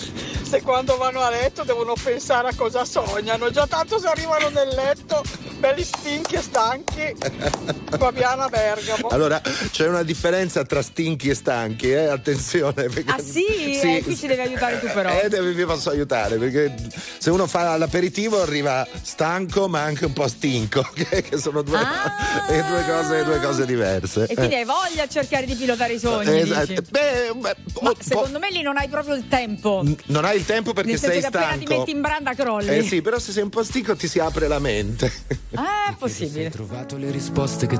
se 0.43 0.63
quando 0.63 0.97
vanno 0.97 1.21
a 1.21 1.31
letto 1.31 1.63
devono 1.63 1.95
pensare 2.03 2.49
a 2.49 2.55
cosa 2.57 2.85
sognano. 2.85 3.51
Già 3.51 3.69
tanto 3.69 4.01
se 4.01 4.09
arrivano 4.09 4.49
nel 4.49 4.69
letto, 4.69 5.23
belli 5.59 5.85
stinchi 5.85 6.35
e 6.35 6.43
stanchi. 6.43 7.79
Fabiana 7.99 8.49
Bergamo. 8.49 9.09
Allora, 9.09 9.41
c'è 9.71 9.89
una 9.89 10.03
differenza 10.03 10.65
tra 10.65 10.83
stinchi 10.83 11.29
e 11.29 11.35
stanchi, 11.35 11.91
eh? 11.91 12.07
Attenzione. 12.07 12.85
Perché... 12.89 13.11
Ah 13.11 13.19
sì? 13.19 13.45
sì. 13.81 13.97
Eh, 13.97 14.03
qui 14.03 14.17
ci 14.17 14.27
devi 14.27 14.41
aiutare 14.41 14.79
tu 14.81 14.87
però. 14.93 15.11
Eh, 15.21 15.29
vi 15.53 15.65
posso 15.65 15.91
aiutare, 15.91 16.37
perché 16.37 16.75
se 17.19 17.31
uno 17.31 17.47
fa 17.47 17.77
l'aperitivo 17.77 18.41
arriva 18.41 18.87
stanco 19.03 19.69
ma 19.69 19.83
anche 19.83 20.07
un 20.07 20.13
po' 20.13 20.29
stinco, 20.29 20.83
che, 20.95 21.23
che 21.23 21.39
sono 21.39 21.63
due, 21.63 21.79
ah. 21.79 22.47
due, 22.49 22.85
cose, 22.87 23.25
due, 23.25 23.41
cose, 23.41 23.67
diverse. 23.67 24.25
E 24.25 24.35
quindi 24.35 24.55
eh. 24.55 24.59
hai 24.59 24.65
voglia 24.65 25.05
a 25.05 25.09
cercare 25.09 25.47
di 25.47 25.55
pilotare 25.55 25.95
i 25.95 25.99
sogni. 25.99 26.41
Esatto. 26.41 26.83
Beh, 26.91 27.33
beh, 27.35 27.41
ma 27.41 27.55
po- 27.73 27.81
oh, 27.89 27.97
secondo 27.99 28.37
oh. 28.37 28.41
me 28.41 28.51
lì 28.51 28.63
non 28.63 28.77
hai 28.77 28.89
proprio 28.89 29.15
il 29.15 29.27
tempo. 29.29 29.83
N- 29.85 29.97
non 30.07 30.25
hai 30.25 30.37
il 30.37 30.45
tempo 30.45 30.73
perché 30.73 30.93
Nel 30.93 30.99
sei 30.99 31.21
stanco. 31.21 31.39
Appena 31.39 31.57
ti 31.57 31.67
metti 31.67 31.91
in 31.91 32.01
branda 32.01 32.35
crolli. 32.35 32.69
Eh 32.69 32.83
sì, 32.83 33.03
però 33.03 33.19
se 33.19 33.33
sei 33.33 33.43
un 33.43 33.51
po' 33.51 33.63
stinco 33.63 33.97
ti 33.97 34.09
si 34.09 34.19
apre 34.19 34.49
la 34.49 34.59
mente. 34.59 35.13
Ah, 35.55 35.91
è 35.91 35.95
possibile. 35.99 36.47
Ho 36.47 36.51
trovato 36.51 36.97
le 36.97 37.11
risposte 37.11 37.67
che 37.67 37.80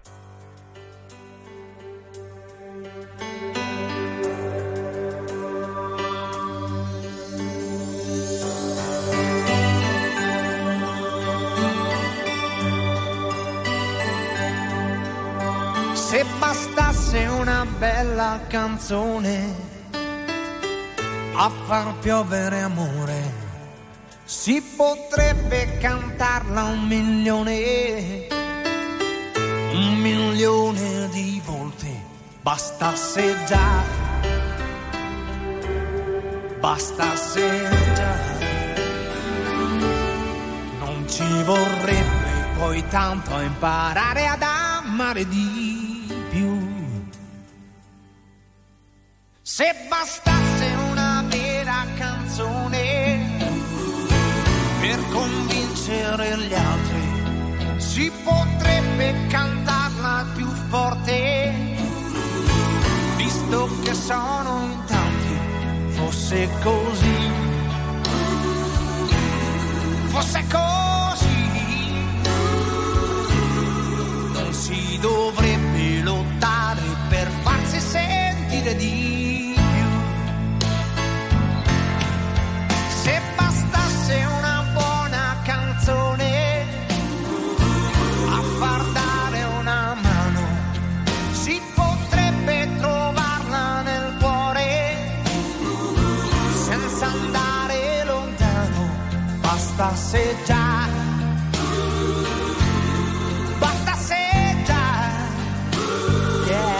Se 16.21 16.27
bastasse 16.37 17.25
una 17.25 17.65
bella 17.79 18.41
canzone 18.47 19.55
a 21.33 21.49
far 21.65 21.95
piovere 21.95 22.61
amore, 22.61 23.33
si 24.23 24.61
potrebbe 24.61 25.79
cantarla 25.79 26.65
un 26.65 26.85
milione, 26.85 28.27
un 29.73 29.95
milione 29.99 31.09
di 31.09 31.41
volte. 31.43 31.89
Bastasse 32.43 33.35
già, 33.47 33.81
bastasse 36.59 37.69
già. 37.95 38.15
Non 40.81 41.03
ci 41.09 41.43
vorrebbe 41.45 42.31
poi 42.59 42.87
tanto 42.89 43.39
imparare 43.39 44.27
ad 44.27 44.43
amare 44.43 45.27
di 45.27 45.60
Se 49.61 49.75
bastasse 49.87 50.73
una 50.89 51.23
vera 51.27 51.85
canzone 51.95 53.29
per 54.79 54.99
convincere 55.11 56.35
gli 56.39 56.53
altri, 56.55 57.79
si 57.79 58.11
potrebbe 58.23 59.27
cantarla 59.27 60.25
più 60.33 60.47
forte, 60.69 61.53
visto 63.17 63.69
che 63.83 63.93
sono 63.93 64.63
in 64.63 64.83
tanti, 64.87 65.37
fosse 65.89 66.49
così, 66.63 67.29
fosse 70.07 70.43
così, 70.49 71.51
non 74.33 74.53
si 74.53 74.97
dovrebbe 74.99 76.01
lottare 76.01 76.81
per 77.09 77.29
farsi 77.43 77.79
sentire 77.79 78.75
di 78.75 79.10
Già, 99.93 100.87
bastasse 103.59 104.15
già, 104.65 105.09
yeah. 106.47 106.79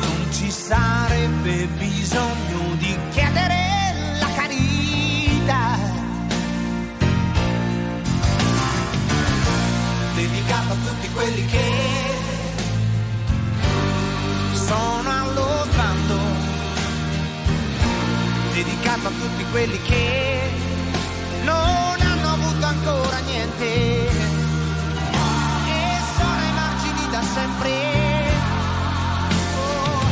non 0.00 0.26
ci 0.30 0.50
sarebbe 0.50 1.66
bisogno 1.78 2.74
di 2.76 2.98
chiedere 3.12 4.18
la 4.20 4.28
carità. 4.34 5.78
Dedicato 10.14 10.72
a 10.72 10.76
tutti 10.86 11.08
quelli 11.14 11.46
che 11.46 11.70
sono 14.52 15.10
allo 15.10 15.66
sbando, 15.72 16.18
dedicato 18.52 19.08
a 19.08 19.10
tutti 19.10 19.44
quelli 19.50 19.80
che 19.82 20.61
ancora 22.84 23.18
niente 23.18 23.64
e 23.64 24.10
sono 26.16 26.38
ai 26.46 26.52
margini 26.52 27.10
da 27.10 27.22
sempre. 27.22 27.70
Oh, 29.56 30.04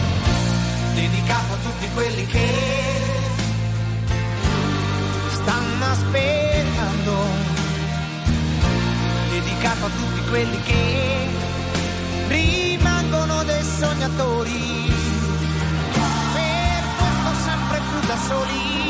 dedicato 0.95 1.55
tutti 1.63 1.89
quelli 1.95 2.27
che 2.27 2.49
stanno 5.31 5.85
aspettando, 5.85 7.15
dedicato 9.31 9.87
a 9.87 9.91
tutti 9.91 10.29
quelli 10.29 10.63
che 10.63 11.29
rimangono 12.29 13.43
dei 13.45 13.65
sognatori, 13.65 14.93
per 16.35 16.83
questo 16.99 17.43
sempre 17.45 17.81
più 17.89 18.07
da 18.07 18.17
soli. 18.29 18.90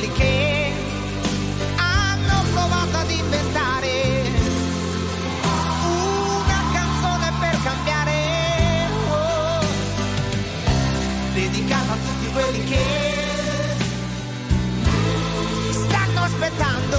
Quelli 0.00 0.12
che 0.14 0.72
hanno 1.76 2.42
provato 2.52 2.96
ad 2.96 3.10
inventare 3.10 4.22
una 5.84 6.62
canzone 6.72 7.32
per 7.38 7.58
cambiare, 7.62 8.88
oh. 9.10 9.64
dedicata 11.34 11.92
a 11.92 11.96
tutti 11.96 12.32
quelli 12.32 12.64
che 12.64 12.84
stanno 15.70 16.20
aspettando 16.22 16.98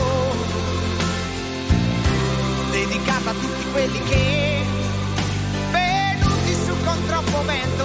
dedicata 2.70 3.30
a 3.32 3.34
tutti 3.34 3.72
quelli 3.72 4.04
che 4.04 4.66
venuti 5.72 6.54
su 6.54 6.74
con 6.84 7.06
troppo 7.08 7.44
vento 7.46 7.81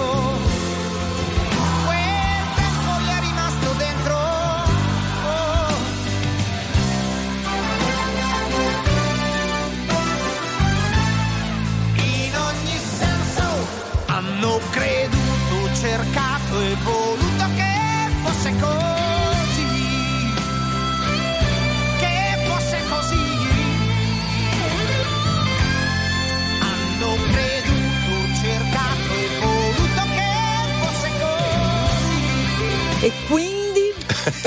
cercato 15.97 16.61
e 16.61 16.75
voluto 16.83 16.96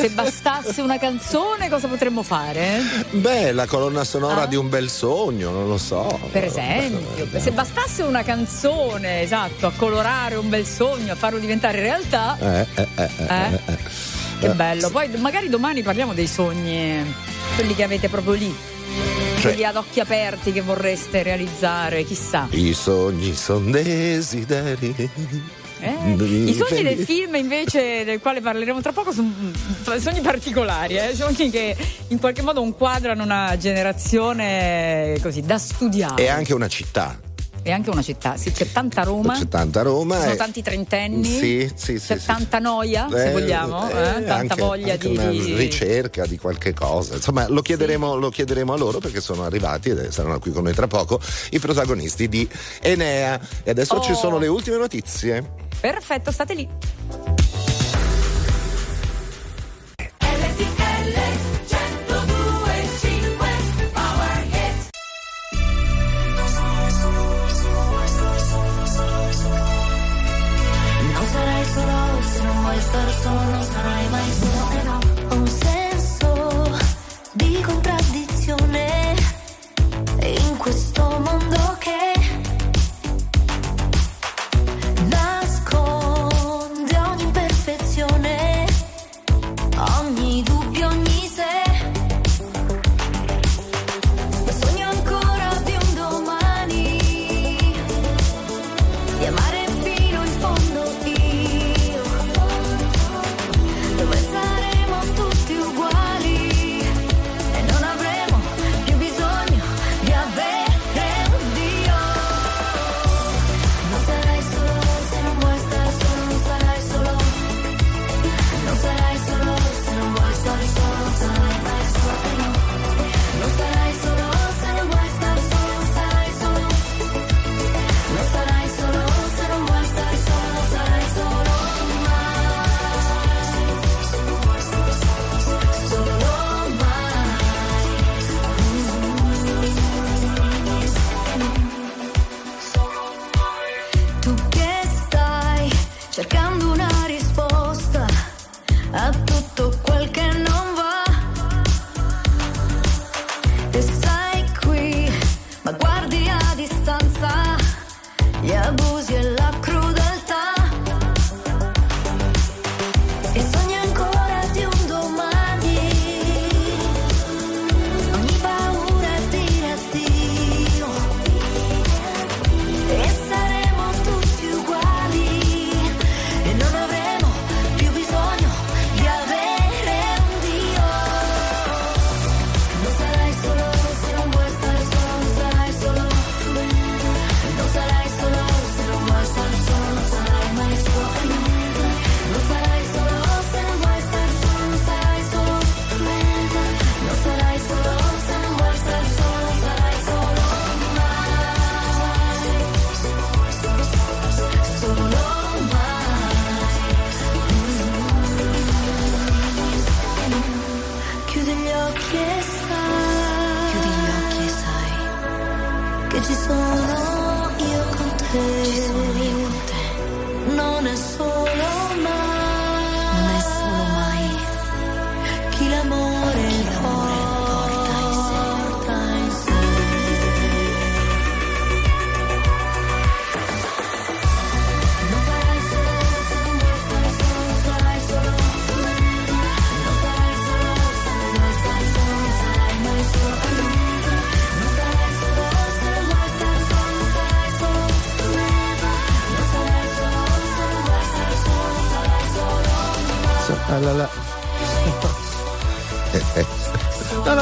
se 0.00 0.10
bastasse 0.10 0.80
una 0.80 0.98
canzone, 0.98 1.68
cosa 1.68 1.86
potremmo 1.88 2.22
fare? 2.22 2.80
Beh, 3.10 3.52
la 3.52 3.66
colonna 3.66 4.04
sonora 4.04 4.42
Ah. 4.42 4.46
di 4.46 4.56
un 4.56 4.68
bel 4.68 4.88
sogno, 4.90 5.50
non 5.50 5.68
lo 5.68 5.76
so. 5.78 6.18
Per 6.32 6.44
esempio, 6.44 7.26
se 7.38 7.50
bastasse 7.52 8.02
una 8.02 8.22
canzone, 8.22 9.22
esatto, 9.22 9.66
a 9.66 9.72
colorare 9.76 10.36
un 10.36 10.48
bel 10.48 10.66
sogno, 10.66 11.12
a 11.12 11.16
farlo 11.16 11.38
diventare 11.38 11.80
realtà, 11.80 12.36
Eh, 12.40 12.66
eh, 12.74 12.88
eh, 12.96 13.02
eh, 13.18 13.26
Eh? 13.28 13.54
eh, 13.54 13.60
eh. 13.72 13.78
che 14.40 14.48
bello. 14.50 14.90
Poi 14.90 15.08
magari 15.18 15.48
domani 15.48 15.82
parliamo 15.82 16.14
dei 16.14 16.26
sogni, 16.26 17.04
quelli 17.54 17.74
che 17.74 17.82
avete 17.82 18.08
proprio 18.08 18.32
lì, 18.34 18.54
Cioè- 19.34 19.40
quelli 19.42 19.64
ad 19.64 19.76
occhi 19.76 20.00
aperti 20.00 20.52
che 20.52 20.62
vorreste 20.62 21.22
realizzare, 21.22 22.04
chissà. 22.04 22.46
I 22.50 22.72
sogni 22.72 23.34
sono 23.34 23.70
desideri. 23.70 25.10
Eh? 25.80 26.12
I 26.12 26.54
sogni 26.54 26.82
del 26.82 26.98
film 26.98 27.34
invece 27.36 28.04
del 28.04 28.20
quale 28.20 28.40
parleremo 28.40 28.80
tra 28.80 28.92
poco 28.92 29.12
sono 29.12 29.32
sogni 29.98 30.20
particolari, 30.20 30.96
eh? 30.96 31.14
sogni 31.14 31.50
che 31.50 31.76
in 32.08 32.18
qualche 32.18 32.42
modo 32.42 32.62
inquadrano 32.62 33.22
una 33.22 33.56
generazione 33.58 35.16
così 35.22 35.40
da 35.42 35.58
studiare. 35.58 36.22
E 36.22 36.28
anche 36.28 36.54
una 36.54 36.68
città. 36.68 37.18
E 37.70 37.72
anche 37.72 37.90
una 37.90 38.02
città, 38.02 38.36
sì, 38.36 38.50
c'è 38.50 38.66
tanta 38.72 39.04
Roma, 39.04 39.34
C'è 39.38 39.46
tanta 39.46 39.82
Roma. 39.82 40.16
ci 40.16 40.20
sono 40.22 40.32
e- 40.32 40.36
tanti 40.36 40.60
trentenni, 40.60 41.24
Sì, 41.24 41.70
sì, 41.76 41.98
sì. 42.00 42.06
c'è 42.08 42.18
sì. 42.18 42.26
tanta 42.26 42.58
noia, 42.58 43.06
se 43.08 43.28
Eh, 43.28 43.30
vogliamo, 43.30 43.88
eh, 43.88 43.92
eh, 43.92 44.24
tanta 44.24 44.34
anche- 44.34 44.54
voglia 44.60 44.92
anche 44.94 45.08
di, 45.08 45.16
una 45.16 45.30
ricerca 45.56 46.26
di 46.26 46.36
qualche 46.36 46.74
cosa. 46.74 47.14
Insomma, 47.14 47.46
lo 47.48 47.62
chiederemo, 47.62 48.16
lo 48.16 48.28
chiederemo 48.28 48.72
a 48.72 48.76
loro 48.76 48.98
perché 48.98 49.20
sono 49.20 49.44
arrivati 49.44 49.90
e 49.90 50.10
saranno 50.10 50.40
qui 50.40 50.50
con 50.50 50.64
noi 50.64 50.74
tra 50.74 50.88
poco 50.88 51.20
i 51.50 51.60
protagonisti 51.60 52.28
di 52.28 52.48
Enea. 52.80 53.38
E 53.62 53.70
adesso 53.70 53.94
Oh. 53.94 54.00
ci 54.02 54.14
sono 54.16 54.38
le 54.38 54.48
ultime 54.48 54.76
notizie. 54.76 55.48
Perfetto, 55.80 56.32
state 56.32 56.54
lì. 56.54 56.68
Se 72.90 72.96
non 72.96 73.06
vuoi 73.06 73.12
stare 73.12 73.12
solo, 73.22 73.50
non 73.50 73.62
sarai 73.62 74.08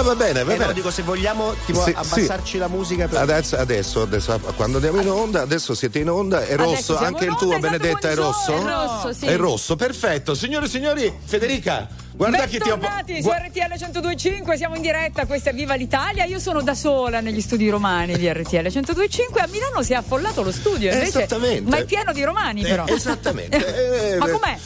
va 0.09 0.15
bene, 0.15 0.43
va 0.45 0.53
Eh, 0.53 0.57
no, 0.57 0.61
bene. 0.63 0.73
dico 0.75 0.91
se 0.91 1.03
vogliamo 1.03 1.55
tipo 1.67 1.83
Sì, 1.83 1.93
abbassarci 1.95 2.53
sì. 2.53 2.59
la 2.59 2.69
musica 2.69 3.07
per... 3.09 3.21
Adesso, 3.21 3.57
adesso, 3.57 4.03
adesso, 4.03 4.41
quando 4.57 4.77
andiamo 4.79 5.01
in 5.01 5.09
onda, 5.11 5.43
adesso 5.43 5.75
siete 5.75 5.99
in 5.99 6.09
onda, 6.09 6.45
è 6.45 6.57
rosso, 6.57 6.97
anche 6.97 7.25
il 7.27 7.37
tuo 7.37 7.49
esatto, 7.53 7.61
Benedetta 7.61 8.11
è 8.11 8.15
rosso? 8.15 8.53
È 8.53 8.63
rosso, 8.63 9.13
sì. 9.13 9.27
È 9.27 9.37
rosso, 9.37 9.77
perfetto. 9.77 10.35
Signore 10.35 10.67
e 10.67 10.69
signori, 10.69 11.13
Federica, 11.25 11.87
guarda 12.13 12.47
chi 12.47 12.59
ti 12.59 12.71
ho... 12.71 12.77
Bentornati 12.77 13.23
su 13.23 13.29
RTL 13.29 13.73
1025, 13.91 14.57
siamo 14.57 14.77
in 14.77 14.83
diretta, 14.83 15.27
questa 15.27 15.51
è 15.51 15.53
Viva 15.53 15.75
l'Italia. 15.75 16.25
Io 16.25 16.39
sono 16.39 16.63
da 16.63 16.75
sola 16.75 17.21
negli 17.21 17.41
studi 17.41 17.69
romani 17.69 18.17
di 18.17 18.29
RTL 18.33 18.57
1025. 18.57 19.41
A 19.41 19.47
Milano 19.49 19.83
si 19.83 19.93
è 19.93 19.97
affollato 19.97 20.43
lo 20.43 20.53
studio, 20.53 20.91
invece, 20.91 21.25
Esattamente. 21.25 21.69
ma 21.71 21.77
è 21.79 21.85
pieno 21.85 22.13
di 22.13 22.23
romani 22.25 22.63
però. 22.63 22.85
Eh, 22.87 22.93
esattamente. 22.95 23.57
Eh, 24.09 24.17
ma 24.17 24.27
eh, 24.27 24.31
com'è? 24.31 24.59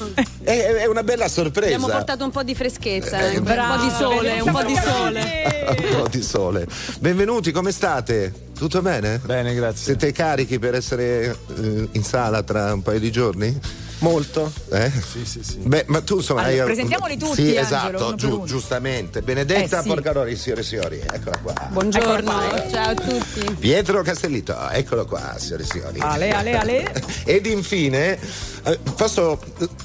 È, 0.82 0.86
una 0.86 1.04
bella 1.04 1.28
sorpresa. 1.28 1.76
Abbiamo 1.76 1.86
portato 1.86 2.24
un 2.24 2.32
po' 2.32 2.42
di 2.42 2.56
freschezza, 2.56 3.20
Eh, 3.20 3.34
eh, 3.34 3.38
un 3.38 3.44
po' 3.44 3.84
di 3.84 3.90
sole, 3.96 4.40
un 4.40 4.50
po' 4.50 4.64
di 4.64 4.74
sole. 4.74 5.64
un 5.78 6.00
po' 6.00 6.08
di 6.08 6.22
sole. 6.22 6.66
Benvenuti, 6.98 7.52
come 7.52 7.70
state? 7.70 8.32
Tutto 8.52 8.82
bene? 8.82 9.20
Bene, 9.24 9.54
grazie. 9.54 9.84
Siete 9.84 10.10
carichi 10.10 10.58
per 10.58 10.74
essere 10.74 11.36
eh, 11.56 11.88
in 11.92 12.02
sala 12.02 12.42
tra 12.42 12.72
un 12.72 12.82
paio 12.82 12.98
di 12.98 13.12
giorni? 13.12 13.60
Molto. 14.02 14.52
Eh? 14.72 14.90
Sì, 14.90 15.24
sì, 15.24 15.44
sì. 15.44 15.58
Beh, 15.58 15.84
ma 15.86 16.00
tu 16.00 16.16
insomma 16.16 16.42
Allora, 16.42 16.62
hai- 16.62 16.66
presentiamoli 16.66 17.16
tutti, 17.16 17.34
Sì, 17.50 17.56
Angelo, 17.56 17.98
esatto, 18.08 18.34
uno. 18.34 18.44
giustamente. 18.46 19.22
Benedetta 19.22 19.78
Eh, 19.78 19.82
sì. 19.82 19.88
Porcaroli, 19.88 20.34
signore 20.36 20.60
e 20.62 20.64
signori, 20.64 20.98
eccola 21.00 21.38
qua. 21.40 21.52
Buongiorno, 21.70 22.32
ciao 22.68 22.90
a 22.90 22.94
tutti. 22.94 23.54
Pietro 23.60 24.02
Castellito, 24.02 24.56
eccolo 24.70 25.04
qua, 25.06 25.36
signore 25.38 25.62
e 25.62 25.66
signori. 25.66 26.00
Ale, 26.00 26.30
ale, 26.32 26.56
ale. 26.58 26.92
Ed 27.24 27.46
infine, 27.46 28.18
eh, 28.64 28.78
posso, 28.96 29.40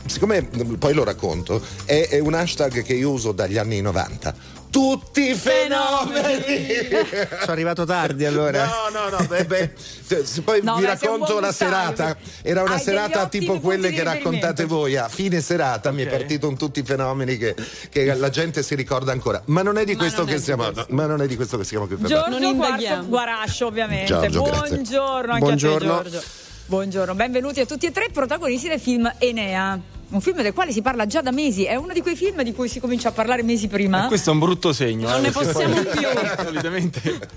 siccome 0.08 0.42
poi 0.80 0.94
lo 0.96 1.04
racconto, 1.04 1.62
è, 1.86 2.08
è 2.10 2.18
un 2.20 2.34
hashtag 2.34 2.82
che 2.82 2.94
io 2.94 3.12
uso 3.12 3.32
dagli 3.34 3.58
anni 3.60 3.82
90. 3.82 4.34
Tutti 4.78 5.32
i 5.32 5.34
fenomeni! 5.34 6.68
Sono 7.40 7.52
arrivato 7.52 7.84
tardi 7.84 8.26
allora. 8.26 8.64
No, 8.66 9.00
no, 9.00 9.10
no, 9.18 9.26
beh, 9.26 9.46
beh, 9.46 9.72
se- 9.76 10.24
se 10.24 10.42
poi 10.44 10.62
No, 10.62 10.76
vi 10.76 10.86
racconto 10.86 11.40
la 11.40 11.52
serata. 11.52 12.16
Era 12.44 12.62
una 12.62 12.76
Hai 12.76 12.82
serata 12.82 13.28
tipo 13.28 13.60
quelle 13.60 13.90
che 13.90 14.04
raccontate 14.04 14.66
voi. 14.66 14.96
A 14.96 15.10
fine 15.10 15.42
serata 15.42 15.90
mi 15.90 16.04
è 16.04 16.08
partito 16.08 16.48
un 16.48 16.56
tutti 16.58 16.82
i 16.82 16.84
fenomeni 16.84 17.38
che, 17.38 17.56
che 17.90 18.14
la 18.14 18.30
gente 18.30 18.62
si 18.62 18.76
ricorda 18.76 19.12
ancora. 19.12 19.42
Ma 19.46 19.64
non 19.64 19.80
è 19.80 19.84
di 19.84 19.96
questo 19.96 20.20
non 20.20 20.28
che 20.28 20.36
di 20.36 20.44
siamo. 20.44 20.70
no, 20.70 20.86
ma 20.90 21.08
non 21.08 21.24
è 21.24 21.26
di 21.26 21.36
questo 21.36 21.58
che 21.58 21.64
siamo 21.64 21.88
qui 21.88 21.96
per. 21.96 22.08
Giorgio 22.08 22.38
Non 22.38 22.56
Quarzo. 22.56 23.06
Guarascio, 23.08 23.66
ovviamente. 23.66 24.06
Giorgio, 24.06 24.44
grazie. 24.44 24.70
Buongiorno 24.70 25.32
anche 25.32 25.44
Buongiorno. 25.44 25.94
a 25.98 26.02
te, 26.04 26.10
Giorgio. 26.12 26.28
Buongiorno, 26.68 27.16
benvenuti 27.16 27.62
a 27.62 27.66
tutti 27.66 27.88
e 27.88 27.92
tre 27.92 28.10
protagonisti 28.12 28.68
del 28.68 28.80
film 28.80 29.12
Enea. 29.18 29.97
Un 30.10 30.22
film 30.22 30.42
del 30.42 30.54
quale 30.54 30.72
si 30.72 30.82
parla 30.82 31.06
già 31.06 31.22
da 31.22 31.32
mesi, 31.32 31.66
è 31.66 31.76
uno 31.76 31.92
di 31.92 32.02
quei 32.02 32.16
film 32.16 32.42
di 32.42 32.54
cui 32.54 32.70
si 32.70 32.80
comincia 32.80 33.10
a 33.10 33.12
parlare 33.12 33.44
mesi 33.44 33.68
prima. 33.68 34.06
E 34.06 34.08
questo 34.08 34.30
è 34.30 34.34
un 34.34 34.40
brutto 34.40 34.72
segno. 34.72 35.10
Non 35.10 35.20
eh, 35.20 35.22
ne 35.24 35.32
possiamo 35.32 35.74
poi- 35.74 35.86
più. 35.86 36.08
Solitamente. 36.46 37.30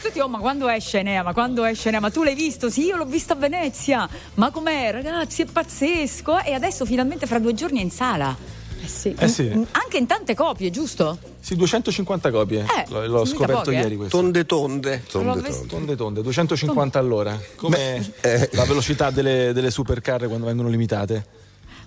Tutti, 0.00 0.20
oh, 0.20 0.28
ma 0.28 0.38
quando 0.38 0.68
esce 0.68 1.00
Enea? 1.00 1.22
Ma 1.22 1.32
quando 1.32 1.64
esce 1.64 1.88
Enea? 1.88 2.00
Ma 2.00 2.10
tu 2.10 2.22
l'hai 2.22 2.34
visto? 2.34 2.70
Sì, 2.70 2.84
io 2.86 2.96
l'ho 2.96 3.04
visto 3.04 3.32
a 3.32 3.36
Venezia. 3.36 4.08
Ma 4.34 4.50
com'è, 4.50 4.90
ragazzi? 4.92 5.42
È 5.42 5.46
pazzesco. 5.46 6.40
E 6.40 6.54
adesso 6.54 6.84
finalmente 6.84 7.26
fra 7.26 7.38
due 7.38 7.54
giorni 7.54 7.80
è 7.80 7.82
in 7.82 7.90
sala. 7.90 8.34
Eh 8.82 8.88
sì. 8.88 9.14
Eh 9.16 9.28
sì. 9.28 9.44
Mm, 9.44 9.62
Anche 9.72 9.98
in 9.98 10.06
tante 10.06 10.34
copie, 10.34 10.70
giusto? 10.70 11.18
Sì, 11.40 11.56
250 11.56 12.30
copie. 12.30 12.60
Eh, 12.64 13.06
L'ho, 13.06 13.24
scoperto 13.24 13.62
poche, 13.64 13.76
eh. 13.76 13.80
ieri 13.80 13.96
questo. 13.96 14.16
Tonde 14.16 14.46
tonde. 14.46 15.02
Tonde, 15.10 15.42
tonde. 15.42 15.66
Tonde 15.66 15.96
tonde, 15.96 16.22
250 16.22 16.98
all'ora. 16.98 17.38
Come 17.56 18.12
eh. 18.20 18.48
la 18.52 18.64
velocità 18.64 19.10
delle, 19.10 19.52
delle 19.52 19.70
supercar 19.70 20.26
quando 20.26 20.46
vengono 20.46 20.68
limitate. 20.68 21.40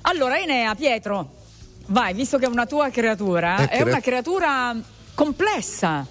Allora, 0.07 0.37
Enea, 0.39 0.75
Pietro, 0.75 1.31
vai, 1.87 2.13
visto 2.13 2.37
che 2.37 2.45
è 2.45 2.47
una 2.47 2.65
tua 2.67 2.89
creatura, 2.89 3.57
è 3.67 3.77
cre- 3.79 3.89
una 3.89 3.99
creatura 3.99 4.75
complessa. 5.15 6.05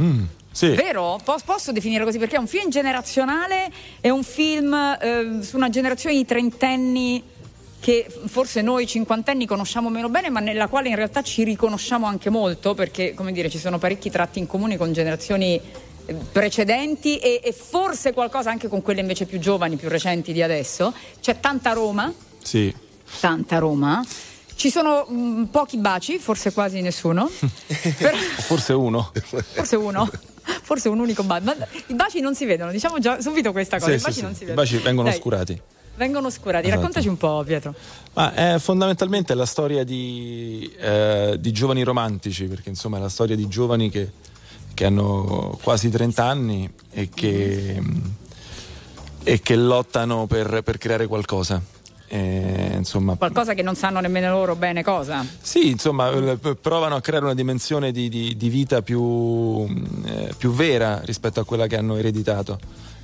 Mm, 0.00 0.24
sì. 0.52 0.68
Vero? 0.70 1.18
Po- 1.24 1.38
Posso 1.44 1.72
definire 1.72 2.04
così 2.04 2.18
perché 2.18 2.36
è 2.36 2.38
un 2.38 2.46
film 2.46 2.70
generazionale, 2.70 3.68
è 4.00 4.10
un 4.10 4.22
film 4.22 4.72
eh, 4.74 5.38
su 5.42 5.56
una 5.56 5.68
generazione 5.70 6.14
di 6.14 6.24
trentenni 6.24 7.22
che 7.80 8.06
forse 8.26 8.62
noi 8.62 8.86
cinquantenni 8.86 9.44
conosciamo 9.44 9.88
meno 9.88 10.08
bene, 10.08 10.30
ma 10.30 10.38
nella 10.38 10.68
quale 10.68 10.88
in 10.88 10.94
realtà 10.94 11.22
ci 11.22 11.42
riconosciamo 11.42 12.06
anche 12.06 12.30
molto, 12.30 12.74
perché 12.74 13.12
come 13.12 13.32
dire, 13.32 13.50
ci 13.50 13.58
sono 13.58 13.78
parecchi 13.78 14.08
tratti 14.08 14.38
in 14.38 14.46
comune 14.46 14.76
con 14.76 14.92
generazioni 14.92 15.60
eh, 16.06 16.14
precedenti 16.14 17.18
e, 17.18 17.40
e 17.42 17.52
forse 17.52 18.12
qualcosa 18.12 18.50
anche 18.50 18.68
con 18.68 18.82
quelle 18.82 19.00
invece 19.00 19.26
più 19.26 19.40
giovani, 19.40 19.74
più 19.74 19.88
recenti 19.88 20.32
di 20.32 20.42
adesso. 20.42 20.94
C'è 21.20 21.40
tanta 21.40 21.72
Roma, 21.72 22.12
Sì. 22.40 22.72
Tanta 23.20 23.58
Roma. 23.58 24.04
Ci 24.54 24.70
sono 24.70 25.06
mm, 25.10 25.44
pochi 25.44 25.78
baci, 25.78 26.18
forse 26.18 26.52
quasi 26.52 26.80
nessuno. 26.82 27.28
Però- 27.98 28.16
Forse 28.16 28.72
uno. 28.72 29.10
forse 29.22 29.76
uno. 29.76 30.08
Forse 30.62 30.88
un 30.88 30.98
unico 30.98 31.22
bacio. 31.22 31.44
Ma 31.44 31.54
I 31.86 31.94
baci 31.94 32.20
non 32.20 32.34
si 32.34 32.44
vedono, 32.44 32.70
diciamo 32.70 32.98
già 32.98 33.20
subito 33.20 33.52
questa 33.52 33.78
cosa. 33.78 33.90
Sì, 33.90 33.96
I 33.96 33.98
sì, 33.98 34.04
baci 34.04 34.18
sì. 34.18 34.22
non 34.22 34.34
si 34.34 34.42
I 34.42 34.46
vedono. 34.46 34.62
baci 34.66 34.76
vengono 34.78 35.08
Dai, 35.08 35.16
oscurati. 35.16 35.60
Vengono 35.94 36.26
oscurati. 36.28 36.64
Esatto. 36.66 36.76
Raccontaci 36.80 37.08
un 37.08 37.16
po', 37.16 37.42
Pietro. 37.44 37.74
Ma 38.14 38.34
è 38.34 38.58
fondamentalmente 38.58 39.34
la 39.34 39.46
storia 39.46 39.84
di, 39.84 40.72
eh, 40.78 41.36
di 41.38 41.52
giovani 41.52 41.82
romantici, 41.82 42.44
perché 42.46 42.68
insomma 42.70 42.96
è 42.98 43.00
la 43.00 43.08
storia 43.08 43.36
di 43.36 43.46
giovani 43.48 43.90
che, 43.90 44.10
che 44.74 44.84
hanno 44.84 45.58
quasi 45.62 45.90
30 45.90 46.24
anni 46.24 46.70
e 46.90 47.08
che, 47.12 47.82
e 49.22 49.40
che 49.40 49.56
lottano 49.56 50.26
per, 50.26 50.62
per 50.64 50.78
creare 50.78 51.06
qualcosa. 51.06 51.60
E, 52.14 52.74
insomma, 52.76 53.14
Qualcosa 53.16 53.54
che 53.54 53.62
non 53.62 53.74
sanno 53.74 53.98
nemmeno 54.00 54.30
loro 54.32 54.54
bene 54.54 54.82
cosa. 54.82 55.24
sì, 55.40 55.70
insomma, 55.70 56.10
eh, 56.10 56.36
provano 56.60 56.94
a 56.96 57.00
creare 57.00 57.24
una 57.24 57.32
dimensione 57.34 57.90
di, 57.90 58.10
di- 58.10 58.36
di 58.36 58.48
vita 58.50 58.82
più, 58.82 59.64
eh, 60.04 60.34
più 60.36 60.52
vera 60.52 61.00
rispetto 61.04 61.40
a 61.40 61.44
quella 61.46 61.66
che 61.66 61.76
hanno 61.78 61.96
ereditato. 61.96 62.58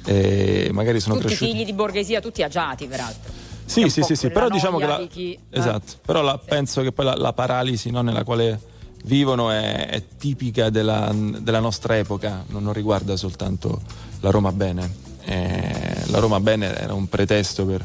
E 0.05 0.69
magari 0.73 1.01
sono 1.01 1.15
tutti 1.15 1.29
cresciuti. 1.29 1.53
figli 1.53 1.65
di 1.65 1.73
borghesia, 1.73 2.21
tutti 2.21 2.43
agiati, 2.43 2.87
peraltro. 2.87 3.33
Sì, 3.65 3.89
sì, 3.89 4.03
sì, 4.03 4.15
sì, 4.15 4.29
però 4.29 4.49
diciamo 4.51 4.77
che 4.77 4.87
la, 4.87 4.99
di 4.99 5.09
chi- 5.09 5.39
esatto, 5.51 5.95
però 6.05 6.21
la- 6.21 6.37
penso 6.39 6.83
che 6.83 6.93
poi 6.93 7.07
la, 7.07 7.15
la 7.17 7.33
paralisi 7.33 7.91
no, 7.91 8.03
nella 8.03 8.25
quale 8.25 8.61
vivono 9.05 9.51
è, 9.51 9.89
è 9.89 10.03
tipica 10.19 10.69
della, 10.69 11.11
della 11.15 11.61
nostra 11.61 11.97
epoca, 11.97 12.45
non, 12.49 12.63
non 12.63 12.75
riguarda 12.75 13.17
soltanto 13.17 13.81
la 14.21 14.29
Roma 14.29 14.53
Bene. 14.53 15.07
Eh, 15.25 16.03
la 16.09 16.19
Roma 16.19 16.41
Bene 16.41 16.75
era 16.77 16.93
un 16.93 17.09
pretesto 17.09 17.65
per, 17.67 17.85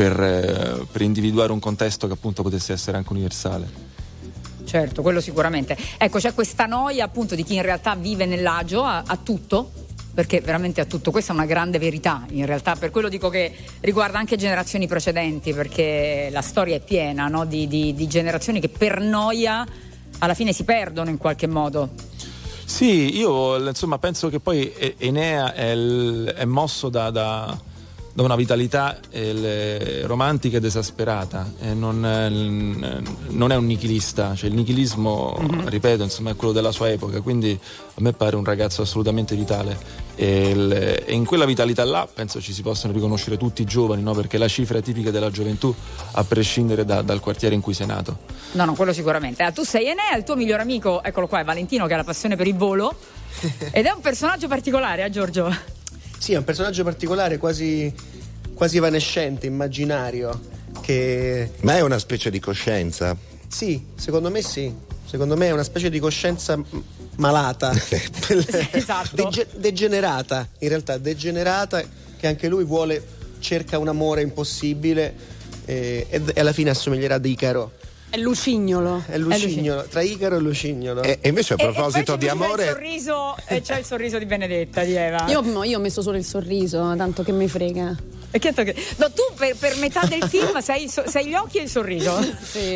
per, 0.00 0.18
eh, 0.18 0.86
per 0.90 1.02
individuare 1.02 1.52
un 1.52 1.58
contesto 1.58 2.06
che 2.06 2.14
appunto 2.14 2.42
potesse 2.42 2.72
essere 2.72 2.96
anche 2.96 3.12
universale. 3.12 3.68
Certo, 4.64 5.02
quello 5.02 5.20
sicuramente. 5.20 5.76
Ecco, 5.98 6.18
c'è 6.18 6.32
questa 6.32 6.64
noia 6.64 7.04
appunto 7.04 7.34
di 7.34 7.44
chi 7.44 7.56
in 7.56 7.60
realtà 7.62 7.94
vive 7.96 8.24
nell'agio, 8.24 8.82
a, 8.82 9.02
a 9.06 9.18
tutto, 9.22 9.70
perché 10.14 10.40
veramente 10.40 10.80
a 10.80 10.86
tutto, 10.86 11.10
questa 11.10 11.32
è 11.32 11.34
una 11.34 11.44
grande 11.44 11.78
verità 11.78 12.24
in 12.30 12.46
realtà, 12.46 12.76
per 12.76 12.90
quello 12.90 13.10
dico 13.10 13.28
che 13.28 13.54
riguarda 13.80 14.16
anche 14.16 14.36
generazioni 14.38 14.86
precedenti, 14.86 15.52
perché 15.52 16.30
la 16.32 16.40
storia 16.40 16.76
è 16.76 16.80
piena 16.80 17.28
no? 17.28 17.44
di, 17.44 17.68
di- 17.68 17.92
di 17.92 18.06
generazioni 18.08 18.58
che 18.58 18.70
per 18.70 19.00
noia 19.02 19.66
alla 20.20 20.34
fine 20.34 20.54
si 20.54 20.64
perdono 20.64 21.10
in 21.10 21.18
qualche 21.18 21.46
modo. 21.46 21.90
Sì, 22.64 23.18
io 23.18 23.68
insomma 23.68 23.98
penso 23.98 24.30
che 24.30 24.40
poi 24.40 24.72
Enea 24.96 25.52
è, 25.52 25.72
il- 25.72 26.32
è 26.34 26.46
mosso 26.46 26.88
da, 26.88 27.10
da- 27.10 27.68
da 28.12 28.22
una 28.24 28.34
vitalità 28.36 28.98
eh, 29.10 30.02
romantica 30.04 30.56
ed 30.56 30.64
esasperata 30.64 31.52
e 31.60 31.74
non, 31.74 32.04
è 32.04 32.26
il- 32.26 33.02
non 33.28 33.52
è 33.52 33.56
un 33.56 33.66
nichilista, 33.66 34.34
cioè 34.34 34.48
il 34.50 34.56
nichilismo, 34.56 35.36
ripeto, 35.66 36.02
insomma 36.02 36.30
è 36.30 36.36
quello 36.36 36.52
della 36.52 36.72
sua 36.72 36.90
epoca, 36.90 37.20
quindi 37.20 37.58
a 37.60 38.00
me 38.00 38.12
pare 38.12 38.34
un 38.36 38.44
ragazzo 38.44 38.82
assolutamente 38.82 39.36
vitale 39.36 39.78
e, 40.16 40.50
il- 40.50 41.02
e 41.06 41.12
in 41.14 41.24
quella 41.24 41.44
vitalità 41.44 41.84
là 41.84 42.08
penso 42.12 42.40
ci 42.40 42.52
si 42.52 42.62
possano 42.62 42.92
riconoscere 42.92 43.36
tutti 43.36 43.62
i 43.62 43.64
giovani, 43.64 44.02
no? 44.02 44.12
perché 44.12 44.38
la 44.38 44.48
cifra 44.48 44.78
è 44.78 44.82
tipica 44.82 45.10
della 45.12 45.30
gioventù 45.30 45.72
a 46.12 46.24
prescindere 46.24 46.84
da- 46.84 47.02
dal 47.02 47.20
quartiere 47.20 47.54
in 47.54 47.60
cui 47.60 47.74
sei 47.74 47.86
nato. 47.86 48.18
No, 48.52 48.64
no, 48.64 48.74
quello 48.74 48.92
sicuramente. 48.92 49.42
Ah, 49.44 49.52
tu 49.52 49.62
sei 49.62 49.86
Enea, 49.86 50.16
il 50.16 50.24
tuo 50.24 50.34
miglior 50.34 50.58
amico, 50.60 51.02
eccolo 51.02 51.28
qua, 51.28 51.40
è 51.40 51.44
Valentino 51.44 51.86
che 51.86 51.94
ha 51.94 51.98
la 51.98 52.04
passione 52.04 52.34
per 52.34 52.48
il 52.48 52.56
volo 52.56 52.92
ed 53.70 53.86
è 53.86 53.90
un 53.92 54.00
personaggio 54.00 54.48
particolare, 54.48 55.04
eh 55.04 55.10
Giorgio? 55.10 55.78
Sì, 56.20 56.34
è 56.34 56.36
un 56.36 56.44
personaggio 56.44 56.84
particolare, 56.84 57.38
quasi, 57.38 57.90
quasi 58.52 58.76
evanescente, 58.76 59.46
immaginario. 59.46 60.38
Che 60.82 61.50
Ma 61.62 61.76
è 61.76 61.80
una 61.80 61.98
specie 61.98 62.30
di 62.30 62.38
coscienza. 62.38 63.16
sì, 63.48 63.82
secondo 63.96 64.30
me 64.30 64.42
sì. 64.42 64.70
Secondo 65.06 65.34
me 65.36 65.46
è 65.46 65.50
una 65.50 65.64
specie 65.64 65.88
di 65.88 65.98
coscienza 65.98 66.62
malata, 67.16 67.72
Esatto. 68.70 69.16
Dege- 69.16 69.48
degenerata, 69.56 70.46
in 70.58 70.68
realtà 70.68 70.98
degenerata, 70.98 71.82
che 72.18 72.26
anche 72.26 72.48
lui 72.48 72.64
vuole, 72.64 73.02
cerca 73.38 73.78
un 73.78 73.88
amore 73.88 74.20
impossibile 74.20 75.14
eh, 75.64 76.06
e, 76.08 76.22
e 76.34 76.40
alla 76.40 76.52
fine 76.52 76.68
assomiglierà 76.70 77.14
ad 77.14 77.24
Icaro. 77.24 77.72
È 78.10 78.16
lucignolo. 78.16 79.04
È 79.06 79.16
Lucignolo, 79.18 79.84
tra 79.88 80.00
Icaro 80.02 80.36
e 80.36 80.40
Lucignolo. 80.40 81.02
E, 81.02 81.18
e 81.20 81.28
invece 81.28 81.54
a 81.54 81.56
E- 81.58 81.62
e 81.62 81.70
proposito 81.72 82.16
di 82.16 82.26
c'è 82.26 82.32
amore, 82.32 82.64
Il 82.64 82.70
sorriso, 82.70 83.36
e 83.46 83.60
c'è 83.60 83.78
il 83.78 83.84
sorriso 83.84 84.18
di 84.18 84.26
Benedetta, 84.26 84.82
di 84.82 84.94
Eva. 84.94 85.26
Io, 85.28 85.40
no, 85.42 85.62
io 85.62 85.78
ho 85.78 85.80
messo 85.80 86.02
solo 86.02 86.16
il 86.16 86.24
sorriso, 86.24 86.92
tanto 86.96 87.22
che 87.22 87.30
mi 87.30 87.46
frega. 87.48 87.96
Che 88.30 88.54
No, 88.96 89.10
tu 89.10 89.22
per, 89.36 89.56
per 89.56 89.76
metà 89.76 90.04
del 90.06 90.22
film 90.28 90.58
sei, 90.62 90.88
so- 90.88 91.04
sei 91.06 91.26
gli 91.28 91.34
occhi 91.34 91.58
e 91.58 91.62
il 91.62 91.68
sorriso. 91.68 92.18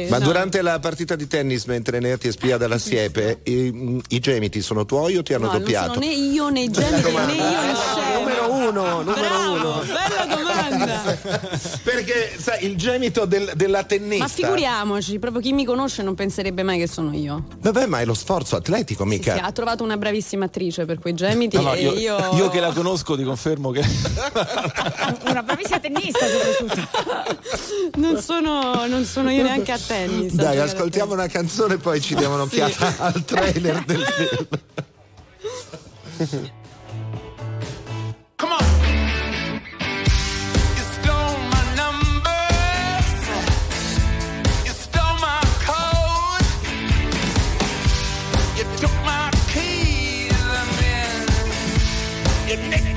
Ma 0.08 0.18
durante 0.18 0.62
la 0.62 0.78
partita 0.80 1.14
di 1.16 1.26
tennis, 1.26 1.64
mentre 1.66 2.00
ne 2.00 2.16
ti 2.18 2.30
spia 2.30 2.56
dalla 2.56 2.78
siepe, 2.78 3.40
i, 3.44 4.00
i 4.08 4.18
gemiti 4.20 4.60
sono 4.62 4.84
tuoi 4.84 5.16
o 5.16 5.22
ti 5.22 5.32
hanno 5.34 5.46
No, 5.46 5.52
non 5.52 5.60
doppiato? 5.60 5.92
sono 5.94 6.04
né 6.06 6.12
io 6.12 6.48
né 6.48 6.60
i 6.62 6.70
gemiti 6.70 7.10
né 7.10 7.10
io 7.10 7.60
né 7.60 7.74
Shea. 7.74 8.18
Numero 8.18 8.52
uno, 8.52 9.02
numero 9.02 9.12
Bravo, 9.20 9.52
uno. 9.54 9.82
bella 9.84 10.34
domanda. 10.36 11.18
Perché 11.82 12.32
sai, 12.38 12.64
il 12.64 12.76
gemito 12.76 13.24
del- 13.24 13.52
della 13.54 13.84
tennista. 13.84 14.24
Ma 14.24 14.28
figuriamoci, 14.28 15.18
proprio 15.18 15.40
chi 15.42 15.52
mi 15.52 15.64
conosce 15.64 16.02
non 16.02 16.14
penserebbe 16.14 16.62
mai 16.62 16.78
che 16.78 16.86
sono 16.88 17.14
io. 17.14 17.44
Vabbè, 17.60 17.86
ma 17.86 18.00
è 18.00 18.04
lo 18.04 18.14
sforzo 18.14 18.56
atletico, 18.56 19.04
mica. 19.04 19.34
Sì, 19.34 19.40
ha 19.42 19.52
trovato 19.52 19.82
una 19.84 19.96
bravissima 19.96 20.46
attrice 20.46 20.84
per 20.84 20.98
quei 20.98 21.14
gemiti 21.14 21.56
No, 21.56 21.62
no, 21.62 21.74
e 21.74 21.80
io, 21.82 21.92
io... 21.94 22.34
io 22.34 22.48
che 22.48 22.60
la 22.60 22.72
conosco 22.72 23.16
ti 23.16 23.22
confermo 23.22 23.70
che 23.70 23.82
Una 25.28 25.42
bravissima 25.44 25.80
tennista 25.80 26.26
soprattutto. 26.26 26.88
non, 28.00 28.20
sono, 28.20 28.86
non 28.86 29.04
sono 29.04 29.30
io 29.30 29.42
neanche 29.42 29.72
a 29.72 29.78
tennis. 29.78 30.32
Dai, 30.32 30.58
ascoltiamo 30.58 31.12
una 31.12 31.28
canzone 31.28 31.74
e 31.74 31.78
poi 31.78 32.00
ci 32.00 32.14
diamo 32.14 32.34
un'occhiata 32.34 32.94
al 32.98 33.24
trailer 33.24 33.84
del 33.84 34.04
film. 34.04 34.46
You 52.46 52.93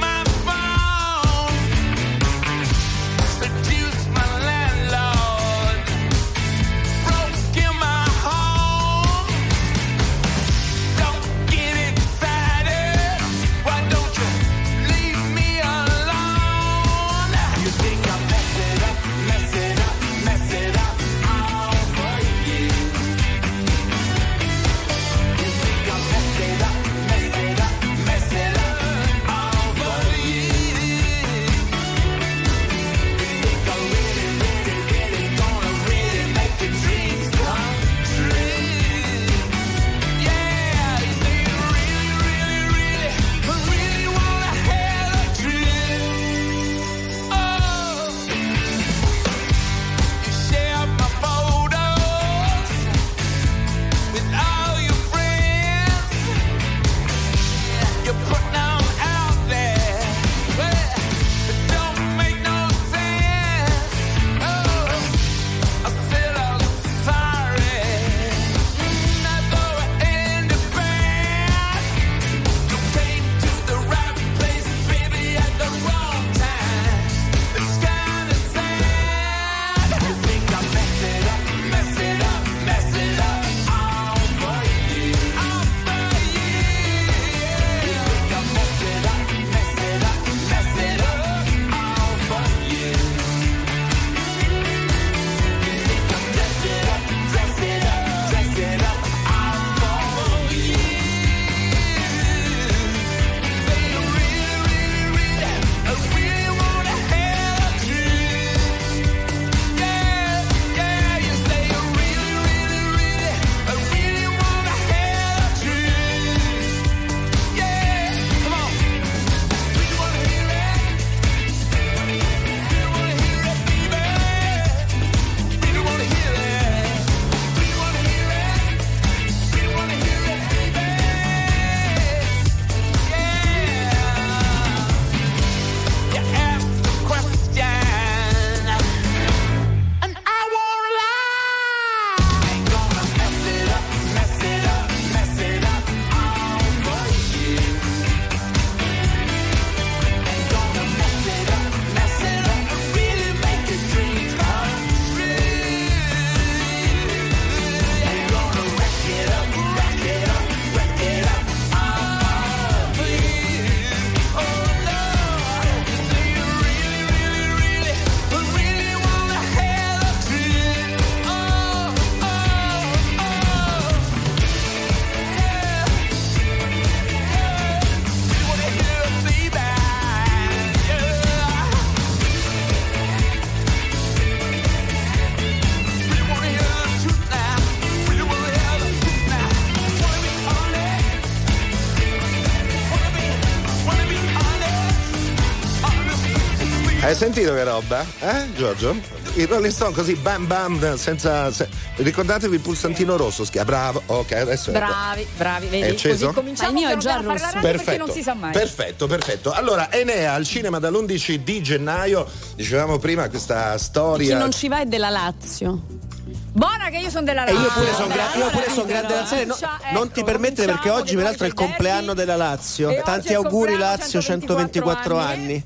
sentito 197.38 197.53
che 197.53 197.63
roba? 197.63 198.03
Eh, 198.19 198.53
Giorgio? 198.55 198.95
I 199.35 199.45
Rolling 199.45 199.71
Stone 199.71 199.93
così 199.93 200.15
bam 200.15 200.47
bam 200.47 200.95
senza. 200.95 201.51
se- 201.51 201.69
ricordatevi 201.97 202.55
il 202.55 202.61
pulsantino 202.61 203.15
rosso, 203.15 203.45
schia. 203.45 203.63
Bravo, 203.63 204.01
ok, 204.07 204.31
adesso 204.31 204.71
ecco. 204.71 204.79
Bravi, 204.79 205.27
bravi, 205.38 205.65
È 205.67 205.69
vedi? 205.69 205.89
acceso? 205.91 206.25
Così 206.27 206.35
cominciamo 206.39 206.71
Ma 206.71 206.79
il 206.79 206.85
mio 206.85 206.95
è 206.95 206.97
già 206.99 207.17
rosso. 207.21 207.59
Perfetto, 207.61 208.05
non 208.05 208.15
si 208.15 208.23
sa 208.23 208.33
mai. 208.33 208.51
perfetto, 208.51 209.05
perfetto. 209.05 209.51
Allora, 209.51 209.91
Enea 209.91 210.33
al 210.33 210.45
cinema 210.45 210.79
dall'11 210.79 211.35
di 211.43 211.61
gennaio. 211.61 212.27
Dicevamo 212.55 212.97
prima 212.97 213.29
questa 213.29 213.73
Chi 213.75 213.83
storia. 213.83 214.38
non 214.38 214.51
ci 214.51 214.67
va 214.67 214.81
è 214.81 214.85
della 214.85 215.09
Lazio. 215.09 216.05
Buona 216.51 216.89
che 216.89 216.97
io 216.97 217.11
sono 217.11 217.23
della 217.23 217.45
E 217.45 217.53
Lazio. 217.53 217.67
io 217.67 217.73
pure 217.73 217.93
sono 217.93 218.07
gra- 218.07 218.73
son 218.73 218.88
grande 218.88 219.13
laziale. 219.13 219.45
No, 219.45 219.53
comincia- 219.53 219.79
non 219.91 220.03
ecco, 220.05 220.13
ti 220.13 220.23
permettere 220.23 220.71
perché 220.71 220.89
oggi 220.89 221.15
peraltro 221.15 221.45
è 221.45 221.47
il 221.49 221.53
compleanno 221.53 222.15
della 222.15 222.35
Lazio. 222.35 222.89
E 222.89 223.01
Tanti 223.05 223.27
è 223.29 223.35
auguri 223.35 223.77
Lazio, 223.77 224.19
124 224.21 225.19
anni. 225.19 225.63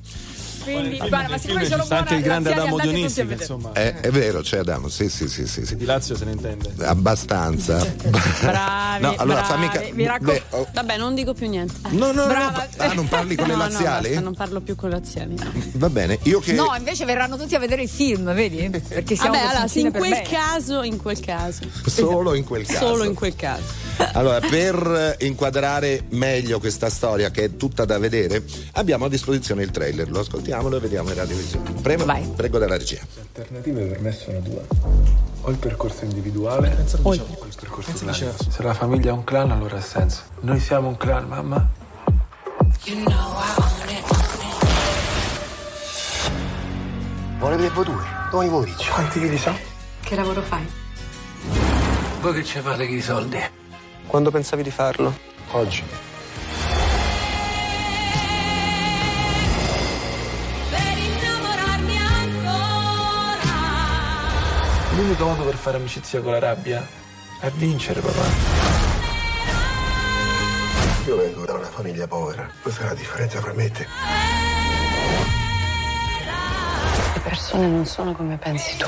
Quindi 0.64 0.98
guarda, 0.98 1.30
ma 1.30 1.38
siccome 1.38 1.66
sono 1.66 1.84
sta 1.84 1.98
anche 1.98 2.16
buona, 2.16 2.18
il 2.20 2.24
grande 2.24 2.54
Adamo 2.54 2.80
insomma 2.82 3.72
È, 3.74 3.94
è 4.02 4.10
vero, 4.12 4.42
c'è 4.42 4.60
Adamo, 4.60 4.88
sì, 4.90 5.10
sì, 5.10 5.28
sì, 5.28 5.48
sì, 5.48 5.66
sì. 5.66 5.76
di 5.76 5.86
Lazio 5.86 6.16
se 6.16 6.26
ne 6.26 6.32
intende. 6.32 6.72
Abbastanza. 6.86 7.86
Bravi, 8.42 9.02
No, 9.02 9.14
allora 9.18 9.42
bravi, 9.42 9.48
fammi 9.48 9.70
ca- 9.70 9.94
mi 9.96 10.06
raccomando. 10.06 10.42
beh, 10.50 10.58
oh, 10.58 10.68
Vabbè, 10.74 10.98
non 10.98 11.16
dico 11.16 11.34
più 11.34 11.48
niente. 11.50 11.74
No, 11.90 12.12
no, 12.12 12.22
no, 12.22 12.28
Brava. 12.28 12.68
no, 12.78 12.84
ah, 12.84 12.94
non 12.94 13.08
parli 13.08 13.36
con 13.36 13.48
le 13.48 13.54
no, 13.54 13.60
laziali? 13.60 13.86
No, 14.08 14.14
basta, 14.14 14.20
non 14.22 14.34
parlo 14.36 14.62
più 14.62 14.76
con 14.76 14.90
le 14.90 14.96
laziali. 14.96 15.36
Va 15.74 15.90
bene, 15.90 16.20
io 16.24 16.40
che 16.40 16.54
No, 16.54 16.74
invece 16.78 17.06
verranno 17.06 17.38
tutti 17.38 17.56
a 17.56 17.60
vedere 17.60 17.84
il 17.84 17.90
film, 17.90 18.34
vedi? 18.34 18.70
Perché 18.70 19.16
siamo 19.16 19.32
Vabbè, 19.34 19.46
allora, 19.56 19.66
in 19.74 19.92
quel 19.92 20.10
bene. 20.10 20.22
caso, 20.24 20.84
in 20.84 20.98
quel 20.98 21.20
caso. 21.20 21.64
solo 21.88 22.34
in 22.34 22.44
quel 22.44 22.66
caso. 22.66 22.86
Solo 22.86 23.04
in 23.04 23.14
quel 23.14 23.36
caso. 23.36 23.81
Allora, 24.14 24.40
per 24.40 25.16
inquadrare 25.20 26.04
meglio 26.10 26.60
questa 26.60 26.90
storia 26.90 27.30
che 27.32 27.46
è 27.46 27.56
tutta 27.56 27.86
da 27.86 27.98
vedere, 27.98 28.44
abbiamo 28.74 29.06
a 29.06 29.10
disposizione 29.10 29.64
il 29.64 29.72
trailer. 29.72 30.10
Lo 30.10 30.20
ascoltiamolo 30.20 30.78
e 30.78 30.80
vediamo 30.80 31.10
in 31.10 31.16
radiovisione. 31.16 31.72
Prego, 31.82 32.06
prego 32.36 32.58
dalla 32.58 32.78
regia. 32.78 33.02
alternative 33.36 33.86
per 33.86 34.00
me 34.02 34.12
sono 34.12 34.40
due. 34.40 34.62
O 35.44 35.50
il 35.50 35.58
percorso 35.58 36.06
individuale 36.06 36.86
o 37.02 37.14
il 37.14 37.24
percorso 37.60 37.92
clan. 37.94 38.14
Se 38.14 38.62
la 38.62 38.74
famiglia 38.74 39.10
è 39.10 39.14
un 39.14 39.24
clan 39.24 39.52
allora 39.52 39.78
ha 39.78 39.82
senso. 39.82 40.22
Noi 40.42 40.60
siamo 40.60 40.88
un 40.90 40.98
clan, 40.98 41.28
mamma. 41.28 41.70
Vuole 47.40 47.56
vedere 47.56 47.74
due? 47.84 48.04
Domani 48.30 48.50
pomeriggio. 48.50 48.92
Quanti 48.92 49.20
chili 49.20 49.38
so? 49.38 49.52
Che 50.02 50.16
lavoro 50.16 50.42
fai? 50.42 50.68
Voi 52.22 52.34
che 52.34 52.44
ci 52.44 52.60
fate 52.60 52.86
con 52.86 52.96
i 52.96 53.02
soldi? 53.02 53.60
Quando 54.12 54.30
pensavi 54.30 54.62
di 54.62 54.72
farlo? 54.72 55.18
Oggi. 55.52 55.86
L'unico 64.98 65.24
modo 65.24 65.46
per 65.46 65.56
fare 65.56 65.78
amicizia 65.78 66.20
con 66.20 66.34
la 66.34 66.40
rabbia 66.40 66.86
è 67.40 67.50
vincere, 67.52 68.02
papà. 68.02 68.26
Io 71.06 71.16
vengo 71.16 71.46
da 71.46 71.54
una 71.54 71.68
famiglia 71.68 72.06
povera. 72.06 72.50
Questa 72.62 72.82
è 72.82 72.88
la 72.88 72.94
differenza 72.94 73.40
fra 73.40 73.54
me 73.54 73.64
e 73.64 73.72
te. 73.72 73.88
Le 77.14 77.20
persone 77.22 77.68
non 77.68 77.86
sono 77.86 78.12
come 78.12 78.36
pensi 78.36 78.76
tu. 78.76 78.88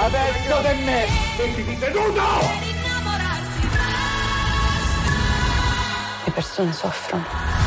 Adesso 0.00 0.60
di 0.60 0.84
me! 0.84 1.06
Sentiti 1.36 1.76
tenuto! 1.76 2.22
Le 6.24 6.30
persone 6.30 6.72
soffrono. 6.72 7.57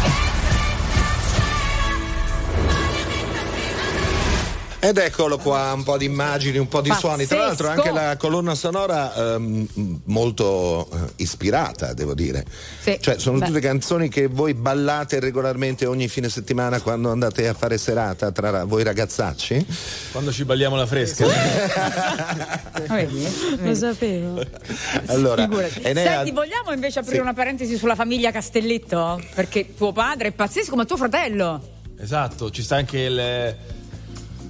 Ed 4.83 4.97
eccolo 4.97 5.37
qua, 5.37 5.73
un 5.73 5.83
po' 5.83 5.95
di 5.95 6.05
immagini, 6.05 6.57
un 6.57 6.67
po' 6.67 6.81
di 6.81 6.91
suoni. 6.97 7.27
Tra 7.27 7.37
l'altro 7.37 7.67
Pazzesco. 7.67 7.87
anche 7.87 8.03
la 8.03 8.17
colonna 8.17 8.55
sonora 8.55 9.35
ehm, 9.35 9.67
molto 10.05 10.89
eh, 10.91 10.97
ispirata, 11.17 11.93
devo 11.93 12.15
dire. 12.15 12.43
Sì. 12.79 12.97
Cioè, 12.99 13.19
sono 13.19 13.37
Beh. 13.37 13.45
tutte 13.45 13.59
canzoni 13.59 14.09
che 14.09 14.25
voi 14.25 14.55
ballate 14.55 15.19
regolarmente 15.19 15.85
ogni 15.85 16.07
fine 16.07 16.29
settimana 16.29 16.81
quando 16.81 17.11
andate 17.11 17.47
a 17.47 17.53
fare 17.53 17.77
serata 17.77 18.31
tra 18.31 18.63
voi 18.63 18.81
ragazzacci? 18.81 19.63
Quando 20.11 20.31
ci 20.31 20.45
balliamo 20.45 20.75
la 20.75 20.87
fresca. 20.87 21.27
Lo 23.61 23.75
sapevo. 23.75 24.43
Allora. 25.05 25.47
Enea- 25.83 26.15
Senti, 26.15 26.31
vogliamo 26.31 26.71
invece 26.73 26.99
aprire 26.99 27.17
Sì. 27.17 27.21
una 27.21 27.33
parentesi 27.33 27.77
sulla 27.77 27.93
famiglia 27.93 28.31
Castelletto? 28.31 29.21
Perché 29.35 29.75
tuo 29.75 29.91
padre 29.91 30.29
è 30.29 30.31
pazzesco, 30.31 30.75
ma 30.75 30.85
tuo 30.85 30.97
fratello. 30.97 31.61
Esatto, 31.99 32.49
ci 32.49 32.63
sta 32.63 32.77
anche 32.77 32.97
il 32.97 33.55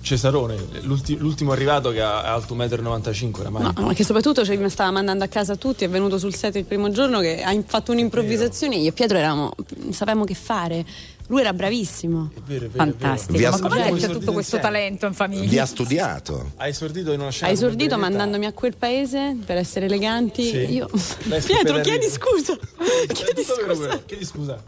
Cesarone, 0.01 0.57
l'ulti- 0.81 1.17
l'ultimo 1.17 1.51
arrivato 1.51 1.91
che 1.91 2.01
ha 2.01 2.33
alto 2.33 2.55
1,95 2.55 3.29
m 3.29 3.39
oramai. 3.39 3.61
No, 3.63 3.73
ma 3.85 3.93
che 3.93 4.03
soprattutto 4.03 4.43
ci 4.43 4.57
stava 4.69 4.91
mandando 4.91 5.23
a 5.23 5.27
casa 5.27 5.55
tutti, 5.55 5.83
è 5.83 5.89
venuto 5.89 6.17
sul 6.17 6.33
set 6.33 6.55
il 6.55 6.65
primo 6.65 6.89
giorno 6.89 7.19
che 7.19 7.41
ha 7.43 7.55
fatto 7.65 7.91
un'improvvisazione. 7.91 8.77
Io 8.77 8.89
e 8.89 8.91
Pietro 8.93 9.17
eravamo, 9.17 9.53
sapevamo 9.91 10.25
che 10.25 10.33
fare. 10.33 10.85
Lui 11.31 11.39
era 11.39 11.53
bravissimo. 11.53 12.29
Fantastico. 12.75 13.37
Vi 13.37 13.45
ha- 13.45 13.51
Ma 13.51 13.59
come 13.61 13.75
c'è 13.75 13.81
esordito 13.85 14.19
tutto 14.19 14.31
questo 14.33 14.57
insieme. 14.57 14.63
talento 14.75 15.05
in 15.05 15.11
Vi 15.11 15.17
famiglia? 15.17 15.63
ha 15.63 15.65
studiato. 15.65 16.51
Ha 16.57 16.67
esordito 16.67 17.13
in 17.13 17.21
una 17.21 17.29
scena. 17.29 17.49
Ha 17.49 17.55
come 17.55 17.65
esordito 17.65 17.97
mandandomi 17.97 18.45
a 18.47 18.51
quel 18.51 18.75
paese 18.75 19.37
per 19.45 19.55
essere 19.55 19.85
eleganti. 19.85 20.43
Sì. 20.43 20.73
Io. 20.73 20.89
Pietro, 21.45 21.79
chiedi 21.79 22.09
scusa. 22.09 22.57
Chiedi 23.13 23.43
vero, 23.47 23.73
scusa. 23.73 23.87
vero. 23.87 24.03
Chiedi 24.05 24.25
scusa. 24.25 24.61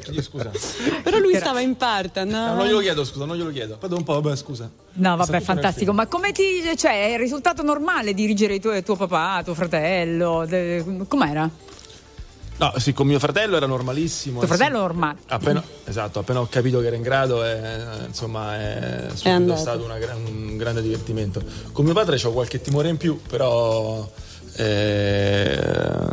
Chiedi 0.00 0.22
scusa. 0.22 0.50
Però 1.02 1.18
lui 1.18 1.34
stava 1.36 1.60
in 1.60 1.76
parte. 1.76 2.24
No, 2.24 2.54
non 2.54 2.64
glielo 2.66 2.78
chiedo, 2.80 3.04
scusa, 3.04 3.26
non 3.26 3.36
glielo 3.36 3.50
chiedo. 3.50 3.76
Poi 3.76 3.88
dopo 3.90 4.00
un 4.00 4.06
po', 4.06 4.20
vabbè, 4.22 4.34
scusa. 4.36 4.70
No, 4.94 5.14
È 5.14 5.16
vabbè, 5.18 5.40
fantastico. 5.40 5.92
Ma 5.92 6.06
come 6.06 6.32
ti. 6.32 6.62
cioè, 6.78 7.08
è 7.08 7.12
il 7.12 7.18
risultato 7.18 7.62
normale 7.62 8.14
dirigere 8.14 8.54
i 8.54 8.60
tuoi- 8.60 8.82
tuo 8.82 8.96
papà, 8.96 9.42
tuo 9.44 9.52
fratello? 9.54 10.46
De- 10.48 11.04
com'era? 11.08 11.50
No, 12.62 12.72
sì, 12.78 12.92
con 12.92 13.08
mio 13.08 13.18
fratello 13.18 13.56
era 13.56 13.66
normalissimo. 13.66 14.38
Tuo 14.38 14.46
anzi, 14.46 14.56
fratello 14.56 14.78
normale. 14.78 15.18
Appena, 15.26 15.64
esatto, 15.84 16.20
appena 16.20 16.40
ho 16.40 16.46
capito 16.48 16.78
che 16.78 16.86
era 16.86 16.94
in 16.94 17.02
grado, 17.02 17.42
è, 17.42 18.04
insomma, 18.06 18.56
è 18.56 19.08
andato. 19.24 19.58
stato 19.58 19.82
una 19.82 19.96
un 20.14 20.56
grande 20.56 20.80
divertimento. 20.80 21.42
Con 21.72 21.84
mio 21.84 21.92
padre 21.92 22.20
ho 22.22 22.30
qualche 22.30 22.60
timore 22.60 22.88
in 22.88 22.98
più, 22.98 23.20
però 23.20 24.08
eh, 24.54 26.08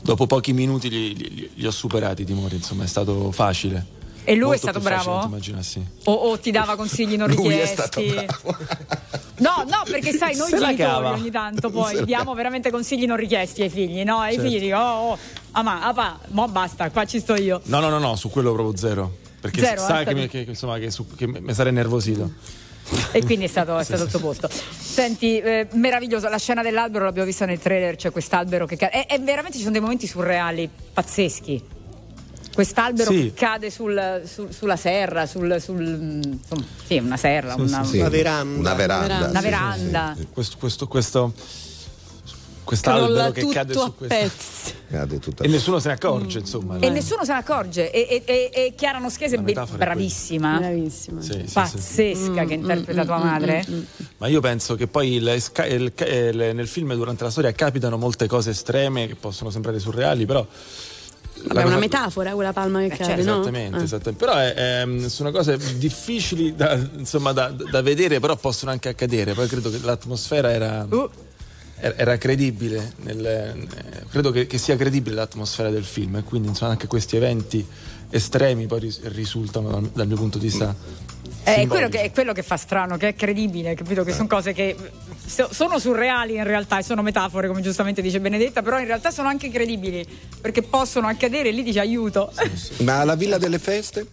dopo 0.00 0.26
pochi 0.26 0.54
minuti 0.54 0.88
li, 0.88 1.14
li- 1.14 1.50
li 1.54 1.66
ho 1.66 1.70
superati 1.70 2.22
i 2.22 2.24
timori, 2.24 2.56
insomma, 2.56 2.84
è 2.84 2.86
stato 2.86 3.30
facile. 3.30 3.98
E 4.24 4.34
lui 4.34 4.54
è 4.54 4.58
stato 4.58 4.80
facile 4.80 5.02
bravo? 5.02 5.20
di 5.20 5.26
immaginassi. 5.26 5.86
O, 6.04 6.12
o 6.12 6.38
ti 6.38 6.50
dava 6.50 6.76
consigli 6.76 7.16
non 7.16 7.28
Lui 7.34 7.48
richiesti? 7.48 8.14
No, 9.38 9.64
no, 9.66 9.82
perché 9.84 10.12
sai, 10.12 10.36
noi 10.36 10.50
genitori 10.50 11.06
ogni 11.06 11.30
tanto 11.30 11.70
poi 11.72 12.04
diamo 12.04 12.34
veramente 12.34 12.70
consigli 12.70 13.06
non 13.06 13.16
richiesti 13.16 13.62
ai 13.62 13.70
figli, 13.70 14.02
no? 14.04 14.18
Ai 14.18 14.34
Certo. 14.34 14.48
figli 14.48 14.60
dico, 14.60 14.76
oh, 14.76 15.10
oh, 15.12 15.18
ama, 15.52 15.82
apa, 15.82 16.18
mo 16.28 16.46
basta, 16.48 16.90
qua 16.90 17.04
ci 17.06 17.20
sto 17.20 17.34
io. 17.34 17.60
No, 17.64 17.80
no, 17.80 17.88
no, 17.88 17.98
no, 17.98 18.16
su 18.16 18.28
quello 18.30 18.52
proprio 18.52 18.76
zero. 18.76 19.16
Perché 19.40 19.60
Zero, 19.62 19.80
sa 19.80 20.00
eh, 20.00 20.04
che, 20.04 20.14
mi, 20.14 20.28
che, 20.28 20.44
insomma, 20.46 20.78
che, 20.78 20.90
su- 20.90 21.06
che 21.16 21.26
mi 21.26 21.54
sarei 21.54 21.72
nervosito. 21.72 22.30
E 23.12 23.24
quindi 23.24 23.46
è 23.46 23.48
stato, 23.48 23.78
è 23.78 23.84
stato 23.84 24.04
il 24.04 24.10
tuo 24.10 24.18
posto. 24.18 24.50
Senti, 24.50 25.38
eh, 25.38 25.66
meraviglioso, 25.72 26.28
la 26.28 26.36
scena 26.38 26.62
dell'albero 26.62 27.04
l'abbiamo 27.04 27.26
vista 27.26 27.46
nel 27.46 27.58
trailer, 27.58 27.96
c'è 27.96 28.10
quest'albero 28.10 28.66
che. 28.66 28.74
E, 28.74 29.06
e 29.08 29.18
veramente 29.18 29.56
ci 29.56 29.60
sono 29.60 29.72
dei 29.72 29.80
momenti 29.80 30.06
surreali, 30.06 30.68
pazzeschi. 30.92 31.62
Quest'albero 32.60 33.10
Sì. 33.10 33.22
che 33.22 33.32
cade 33.32 33.70
sul- 33.70 34.20
sul- 34.26 34.52
sulla 34.52 34.76
serra, 34.76 35.24
sul, 35.24 35.56
sul- 35.62 35.80
insomma, 35.80 36.62
sì, 36.86 36.98
una 36.98 37.16
serra, 37.16 37.54
Sì, 37.54 37.60
una. 37.62 37.80
Una 37.90 38.08
veranda. 38.10 38.58
Una 38.58 38.74
veranda. 38.74 39.14
una 39.16 39.26
sì, 39.28 39.34
sì, 39.36 39.42
veranda. 39.42 40.16
Questo, 40.30 40.56
questo, 40.58 40.86
questo, 40.86 41.32
quest'albero 42.64 43.30
che 43.32 43.46
cade 43.48 43.72
a 43.72 43.78
su 43.80 43.94
questo. 43.94 44.14
pezzi. 44.14 44.74
Cade 44.90 45.18
tutta- 45.20 45.44
E 45.44 45.48
nessuno 45.48 45.78
se 45.78 45.88
ne 45.88 45.94
accorge, 45.94 46.38
insomma. 46.40 46.76
E 46.76 46.80
dai. 46.80 46.90
nessuno 46.90 47.24
se 47.24 47.32
ne 47.32 47.38
accorge. 47.38 47.90
E, 47.90 48.06
e, 48.06 48.22
e, 48.26 48.50
e 48.52 48.74
Chiara 48.76 48.98
Noschese, 48.98 49.38
be- 49.38 49.54
bravissima, 49.54 50.58
Bravissima. 50.58 51.22
Sì, 51.22 51.32
sì, 51.32 51.42
sì. 51.46 51.52
pazzesca, 51.54 52.44
che 52.44 52.54
interpreta 52.54 53.04
tua 53.06 53.16
madre. 53.24 53.64
Ma 54.18 54.26
io 54.26 54.40
penso 54.40 54.74
che 54.74 54.86
poi 54.86 55.14
il- 55.14 55.36
sca- 55.40 55.64
il- 55.64 55.90
il- 55.96 56.50
nel 56.54 56.68
film 56.68 56.92
durante 56.94 57.24
la 57.24 57.30
storia 57.30 57.52
capitano 57.52 57.96
molte 57.96 58.26
cose 58.26 58.50
estreme 58.50 59.06
che 59.06 59.14
possono 59.14 59.48
sembrare 59.48 59.78
surreali, 59.78 60.26
però. 60.26 60.46
Vabbè, 61.42 61.60
è 61.60 61.62
una 61.62 61.62
cosa- 61.64 61.78
metafora 61.78 62.32
quella 62.32 62.52
palma 62.52 62.80
che 62.80 62.88
certo, 62.88 63.04
cade, 63.06 63.22
no? 63.22 63.32
Esattamente, 63.40 63.76
Ah. 63.76 63.82
esattamente. 63.82 64.24
Però 64.24 64.36
è- 64.38 64.54
è- 64.54 65.08
sono 65.08 65.30
cose 65.30 65.58
difficili 65.78 66.54
da, 66.54 66.74
insomma, 66.96 67.32
da, 67.32 67.48
da 67.50 67.82
vedere, 67.82 68.20
però 68.20 68.36
possono 68.36 68.70
anche 68.70 68.88
accadere. 68.88 69.34
Poi 69.34 69.48
credo 69.48 69.70
che 69.70 69.78
l'atmosfera 69.82 70.50
era, 70.52 70.86
Uh. 70.88 71.08
era- 71.78 71.96
era 71.96 72.18
credibile. 72.18 72.92
nel- 73.02 73.24
eh, 73.26 73.66
credo 74.10 74.30
che, 74.30 74.46
che 74.46 74.58
sia 74.58 74.76
credibile 74.76 75.14
l'atmosfera 75.16 75.70
del 75.70 75.84
film, 75.84 76.16
e 76.16 76.22
quindi 76.22 76.48
insomma, 76.48 76.72
anche 76.72 76.86
questi 76.86 77.16
eventi 77.16 77.66
estremi 78.10 78.66
poi 78.66 78.80
ris- 78.80 79.00
risultano 79.04 79.70
dal, 79.70 79.90
dal 79.94 80.06
mio 80.06 80.16
punto 80.16 80.38
di 80.38 80.46
vista. 80.48 80.74
Eh, 81.42 81.62
È 81.62 81.66
quello, 81.66 81.88
che, 81.88 82.02
è 82.02 82.10
quello 82.12 82.32
che 82.32 82.42
fa 82.42 82.56
strano, 82.56 82.96
che 82.96 83.08
è 83.08 83.14
credibile, 83.14 83.74
capito? 83.74 84.04
Che 84.04 84.12
sono 84.12 84.26
cose 84.28 84.52
che 84.52 84.76
so- 85.24 85.48
sono 85.52 85.78
surreali 85.78 86.34
in 86.36 86.44
realtà 86.44 86.78
e 86.78 86.82
sono 86.82 87.02
metafore, 87.02 87.48
come 87.48 87.62
giustamente 87.62 88.02
dice 88.02 88.20
Benedetta, 88.20 88.60
però 88.62 88.78
in 88.78 88.86
realtà 88.86 89.10
sono 89.10 89.28
anche 89.28 89.50
credibili 89.50 90.06
perché 90.40 90.62
possono 90.62 91.06
accadere 91.08 91.48
e 91.48 91.52
lì 91.52 91.62
dice 91.62 91.80
aiuto. 91.80 92.30
Ma 92.84 93.02
la 93.04 93.14
Villa 93.14 93.38
delle 93.38 93.58
Feste? 93.58 94.06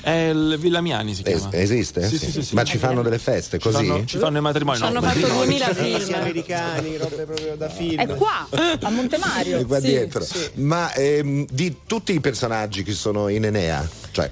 È 0.00 0.10
il 0.10 0.56
Villamiani 0.58 1.14
si 1.14 1.22
Es- 1.24 1.38
chiama. 1.42 1.54
esiste? 1.56 2.08
Sì, 2.08 2.18
sì, 2.18 2.30
sì, 2.32 2.42
sì. 2.42 2.54
Ma 2.56 2.64
ci 2.64 2.76
fanno 2.76 3.02
delle 3.02 3.20
feste 3.20 3.58
Ci 3.58 3.70
così? 3.70 3.86
fanno, 3.86 4.04
ci 4.04 4.18
fanno 4.18 4.38
i 4.38 4.40
matrimoni. 4.40 4.78
Ci 4.78 4.82
hanno 4.84 4.98
no, 4.98 5.06
fatto 5.06 5.28
no, 5.28 5.34
2000 5.44 5.74
Cinesi, 5.74 6.04
film. 6.06 6.18
americani, 6.18 6.96
robe 6.96 7.22
proprio 7.24 7.54
da 7.54 7.68
film. 7.68 8.00
È 8.00 8.06
qua, 8.08 8.48
a 8.80 8.90
Montemario. 8.90 9.58
E 9.58 9.64
qua 9.64 9.78
Sì. 9.78 9.86
dietro. 9.86 10.26
Ma 10.54 10.92
ehm, 10.94 11.46
di 11.48 11.76
tutti 11.86 12.12
i 12.12 12.18
personaggi 12.18 12.82
che 12.82 12.92
sono 12.92 13.28
in 13.28 13.44
Enea, 13.44 13.88
cioè 14.10 14.28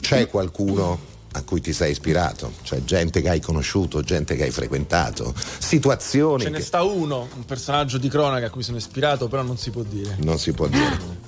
c'è 0.00 0.26
qualcuno 0.26 0.98
a 1.32 1.42
cui 1.42 1.60
ti 1.60 1.72
sei 1.72 1.90
ispirato? 1.92 2.52
Cioè 2.62 2.82
gente 2.84 3.20
che 3.22 3.28
hai 3.28 3.40
conosciuto, 3.40 4.02
gente 4.02 4.36
che 4.36 4.44
hai 4.44 4.50
frequentato, 4.50 5.34
situazioni 5.58 6.44
Ce 6.44 6.50
ne 6.50 6.58
che 6.58 6.62
sta 6.64 6.82
uno, 6.82 7.28
un 7.34 7.44
personaggio 7.44 7.98
di 7.98 8.08
cronaca 8.08 8.46
a 8.46 8.50
cui 8.50 8.62
sono 8.62 8.76
ispirato, 8.76 9.28
però 9.28 9.42
non 9.42 9.56
si 9.56 9.70
può 9.70 9.82
dire. 9.82 10.16
non 10.20 10.38
si 10.38 10.52
può 10.52 10.66
dire. 10.66 11.20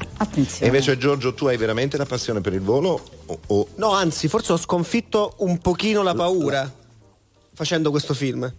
E 0.00 0.06
Attenzione. 0.16 0.66
invece 0.66 0.96
Giorgio, 0.98 1.34
tu 1.34 1.46
hai 1.46 1.56
veramente 1.56 1.96
la 1.96 2.04
passione 2.06 2.40
per 2.40 2.52
il 2.54 2.60
volo? 2.60 3.02
O, 3.26 3.38
o- 3.46 3.68
No, 3.76 3.90
anzi, 3.92 4.28
forse 4.28 4.52
ho 4.52 4.56
sconfitto 4.58 5.34
un 5.38 5.58
pochino 5.58 6.02
la 6.02 6.14
paura 6.14 6.70
facendo 7.54 7.90
questo 7.90 8.14
film. 8.14 8.50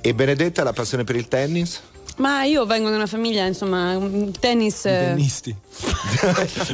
E 0.00 0.14
Benedetta 0.14 0.62
la 0.62 0.72
passione 0.72 1.04
per 1.04 1.16
il 1.16 1.26
tennis? 1.28 1.80
Ma 2.18 2.42
io 2.44 2.66
vengo 2.66 2.88
da 2.90 2.96
una 2.96 3.06
famiglia, 3.06 3.44
insomma, 3.46 3.92
il 3.92 4.34
tennis. 4.38 4.84
eh, 4.86 4.98
Tennisti. 4.98 5.54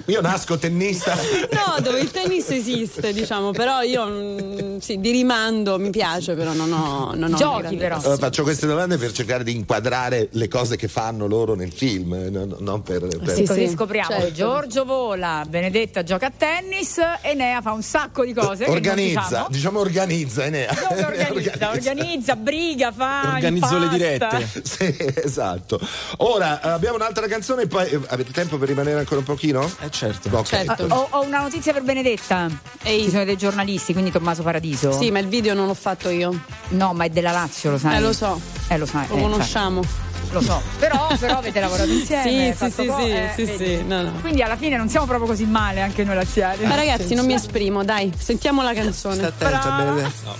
Io 0.06 0.20
nasco 0.20 0.56
tennista. 0.58 1.14
No, 1.14 1.80
dove 1.82 2.00
il 2.00 2.10
tennis 2.10 2.48
esiste, 2.50 3.12
diciamo, 3.12 3.50
però 3.50 3.82
io 3.82 4.06
mm, 4.06 4.78
sì, 4.78 4.98
di 4.98 5.10
rimando 5.10 5.78
mi 5.78 5.90
piace, 5.90 6.34
però 6.34 6.52
non 6.52 6.72
ho. 6.72 7.12
Non 7.14 7.32
ho 7.32 7.36
Giochi, 7.36 7.76
però. 7.76 7.96
Allora, 7.96 8.16
faccio 8.16 8.42
queste 8.42 8.66
domande 8.66 8.96
per 8.96 9.12
cercare 9.12 9.44
di 9.44 9.54
inquadrare 9.54 10.28
le 10.32 10.48
cose 10.48 10.76
che 10.76 10.88
fanno 10.88 11.26
loro 11.26 11.54
nel 11.54 11.72
film, 11.72 12.14
eh, 12.14 12.30
non, 12.30 12.56
non 12.60 12.82
per, 12.82 13.06
per- 13.06 13.34
Sì, 13.34 13.44
così 13.44 13.66
sì, 13.66 13.74
scopriamo 13.74 14.08
certo. 14.10 14.32
Giorgio 14.32 14.84
vola, 14.84 15.44
Benedetta 15.48 16.02
gioca 16.02 16.26
a 16.26 16.32
tennis, 16.36 16.98
Enea 17.22 17.60
fa 17.60 17.72
un 17.72 17.82
sacco 17.82 18.24
di 18.24 18.32
cose. 18.32 18.64
organizza, 18.66 19.20
diciamo. 19.20 19.46
diciamo 19.50 19.78
organizza 19.80 20.44
Enea. 20.44 20.72
Dove 20.88 21.04
organizza, 21.04 21.70
organizza, 21.70 22.36
briga, 22.36 22.92
fa. 22.92 23.32
Organizzo 23.34 23.78
le 23.78 23.88
dirette. 23.88 24.48
Sì, 24.62 24.96
esatto. 25.22 25.78
Ora 26.18 26.60
abbiamo 26.60 26.96
un'altra 26.96 27.26
canzone 27.26 27.62
e 27.62 27.66
poi 27.66 27.88
eh, 27.88 28.00
avete 28.08 28.32
tempo 28.32 28.56
per 28.58 28.68
rimanere 28.68 28.93
ancora 29.00 29.20
un 29.20 29.26
pochino? 29.26 29.70
Eh 29.80 29.90
certo. 29.90 30.28
Ok. 30.36 30.46
Certo. 30.46 30.86
Ah, 30.88 30.96
ho, 30.96 31.08
ho 31.10 31.22
una 31.24 31.40
notizia 31.40 31.72
per 31.72 31.82
Benedetta. 31.82 32.48
Ehi. 32.82 33.04
Ci 33.04 33.10
sono 33.10 33.24
dei 33.24 33.36
giornalisti, 33.36 33.92
quindi 33.92 34.10
Tommaso 34.10 34.42
Paradiso. 34.42 34.92
Sì, 34.92 35.10
ma 35.10 35.18
il 35.18 35.28
video 35.28 35.54
non 35.54 35.66
l'ho 35.66 35.74
fatto 35.74 36.08
io. 36.08 36.38
No, 36.68 36.92
ma 36.94 37.04
è 37.04 37.08
della 37.10 37.30
Lazio, 37.32 37.70
lo 37.70 37.78
sai. 37.78 37.96
Eh, 37.96 38.00
lo 38.00 38.12
so. 38.12 38.40
Eh, 38.68 38.78
lo 38.78 38.86
sai. 38.86 39.06
Lo 39.08 39.16
eh, 39.16 39.20
conosciamo. 39.20 39.80
infatti, 39.80 40.32
Lo 40.32 40.40
so. 40.40 40.62
Però, 40.78 41.06
però 41.18 41.38
avete 41.38 41.60
lavorato 41.60 41.90
insieme. 41.90 42.54
Sì, 42.54 42.70
sì, 42.70 42.86
co- 42.86 42.98
sì, 42.98 43.10
eh, 43.10 43.32
sì, 43.34 43.46
sì, 43.56 43.82
no, 43.86 44.02
no. 44.02 44.12
Quindi 44.20 44.42
alla 44.42 44.56
fine 44.56 44.76
non 44.76 44.88
siamo 44.88 45.06
proprio 45.06 45.28
così 45.28 45.44
male 45.44 45.80
anche 45.80 46.04
noi 46.04 46.14
laziali. 46.16 46.64
Ma 46.66 46.74
ragazzi, 46.74 47.14
non 47.14 47.26
mi 47.26 47.34
esprimo, 47.34 47.84
dai, 47.84 48.12
sentiamo 48.16 48.62
la 48.62 48.72
canzone. 48.72 49.14
Sta 49.16 49.26
attento, 49.28 49.48
Brava. 49.48 49.84
Benedetta. 49.92 50.34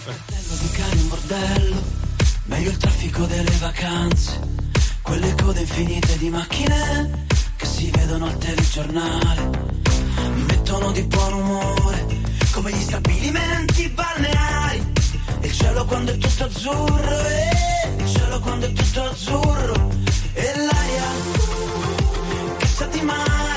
di 0.61 0.71
cani 0.71 1.01
un 1.01 1.09
bordello, 1.09 1.83
meglio 2.45 2.71
il 2.71 2.77
traffico 2.77 3.25
delle 3.27 3.57
vacanze, 3.61 4.41
quelle 5.03 5.35
code 5.41 5.61
infinite 5.61 6.17
di 6.19 6.31
macchine 6.31 7.27
che 7.57 7.67
si 7.67 7.91
vedono 7.91 8.27
al 8.27 8.39
telegiornale, 8.39 9.51
mettono 10.47 10.93
di 10.93 11.03
buon 11.03 11.33
umore, 11.33 12.07
come 12.53 12.73
gli 12.73 12.81
stabilimenti 12.81 13.89
balneari, 13.89 14.93
il 15.43 15.53
cielo 15.53 15.85
quando 15.85 16.13
è 16.13 16.19
tutto 16.19 16.45
azzurro, 16.45 17.27
e 17.27 17.95
il 17.99 18.09
cielo 18.09 18.41
quando 18.41 18.67
è 18.67 18.73
tutto 18.73 19.03
azzurro, 19.03 19.89
e 20.35 20.53
l'aria 20.57 21.09
che 22.59 22.67
sa 22.67 22.87
di 22.87 23.01
mare, 23.03 23.54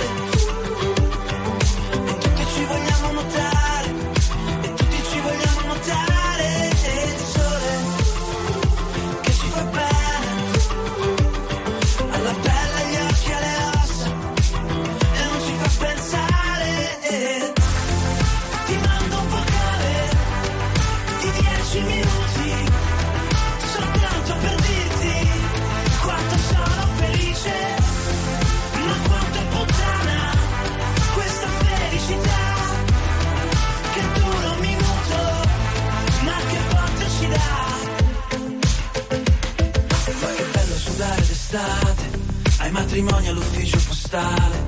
ai 42.97 43.03
matrimoni 43.03 43.27
all'ufficio 43.27 43.77
postale, 43.85 44.65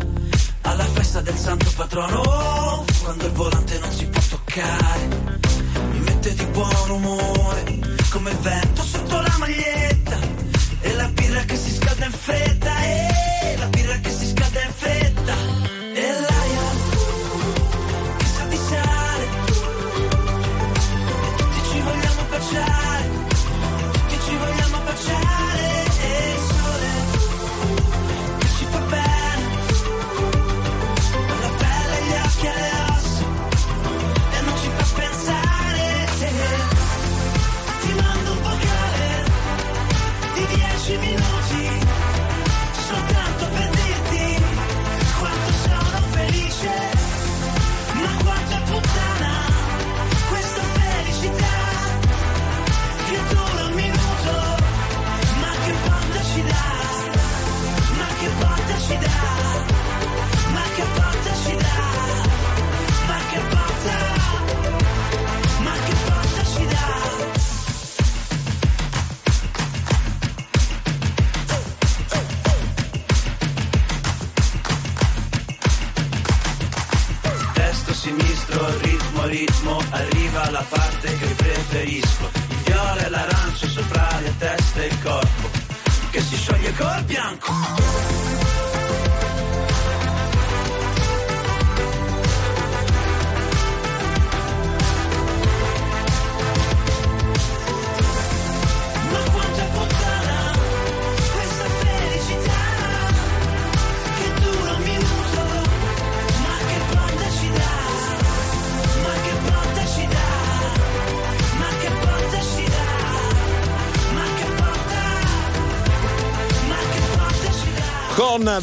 alla 0.62 0.84
festa 0.84 1.20
del 1.22 1.36
santo 1.36 1.72
patrono, 1.76 2.86
quando 3.02 3.26
il 3.26 3.32
volante 3.32 3.80
non 3.80 3.92
si 3.92 4.06
può 4.06 4.22
toccare, 4.30 5.08
mi 5.92 6.00
mette 6.00 6.36
di 6.36 6.46
buon 6.46 6.90
umore, 6.90 7.80
come 8.12 8.30
il 8.30 8.38
vento 8.38 8.84
sotto 8.84 9.20
la 9.20 9.36
maglietta, 9.40 10.18
e 10.82 10.94
la 10.94 11.08
birra 11.08 11.42
che 11.42 11.56
si 11.56 11.74
scalda 11.74 12.06
in 12.06 12.12
fretta, 12.12 12.80
e 12.84 13.56
la 13.58 13.68
birra 13.68 13.98
che 13.98 14.12
si 14.12 14.19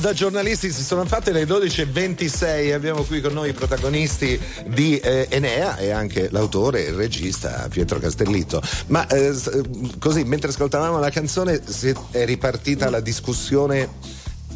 Da 0.01 0.12
giornalisti 0.12 0.70
si 0.73 0.85
sono 0.85 1.05
fatte 1.06 1.32
le 1.32 1.44
12.26 1.44 2.73
abbiamo 2.73 3.02
qui 3.02 3.20
con 3.20 3.32
noi 3.32 3.48
i 3.48 3.52
protagonisti 3.52 4.39
di 4.66 4.98
eh, 4.98 5.27
Enea 5.31 5.77
e 5.78 5.90
anche 5.90 6.28
l'autore 6.31 6.85
e 6.86 6.90
il 6.90 6.94
regista 6.94 7.66
Pietro 7.70 7.98
Castellitto. 7.98 8.60
Ma 8.89 9.06
eh, 9.09 9.32
s- 9.32 9.62
così 9.98 10.23
mentre 10.24 10.51
ascoltavamo 10.51 10.98
la 10.98 11.10
canzone 11.10 11.60
si 11.66 11.93
è 12.12 12.24
ripartita 12.24 12.89
la 12.90 13.01
discussione 13.01 13.89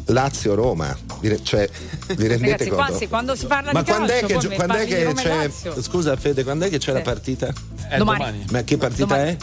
Lazio-Roma. 0.05 0.95
Cioè, 1.43 1.69
vi 2.15 2.27
rendete 2.27 2.63
Ragazzi, 2.65 2.69
conto? 2.69 2.97
sì, 2.97 3.07
quando 3.07 3.35
si 3.35 3.45
parla 3.47 3.71
Ma 3.73 3.81
di 3.81 3.89
quando 3.91 4.11
è 4.13 4.19
calcio, 4.25 4.47
che, 4.47 4.55
quando 4.55 4.73
è 4.75 4.85
che 4.85 5.11
c'è. 5.15 5.27
Lazio. 5.35 5.81
Scusa 5.81 6.15
Fede, 6.15 6.43
quando 6.43 6.65
è 6.65 6.69
che 6.69 6.77
c'è 6.77 6.93
la 6.93 7.01
partita? 7.01 7.47
È 7.89 7.97
domani. 7.97 8.17
domani. 8.19 8.45
Ma 8.51 8.63
che 8.63 8.77
partita 8.77 9.05
Domani. 9.05 9.29
è? 9.31 9.37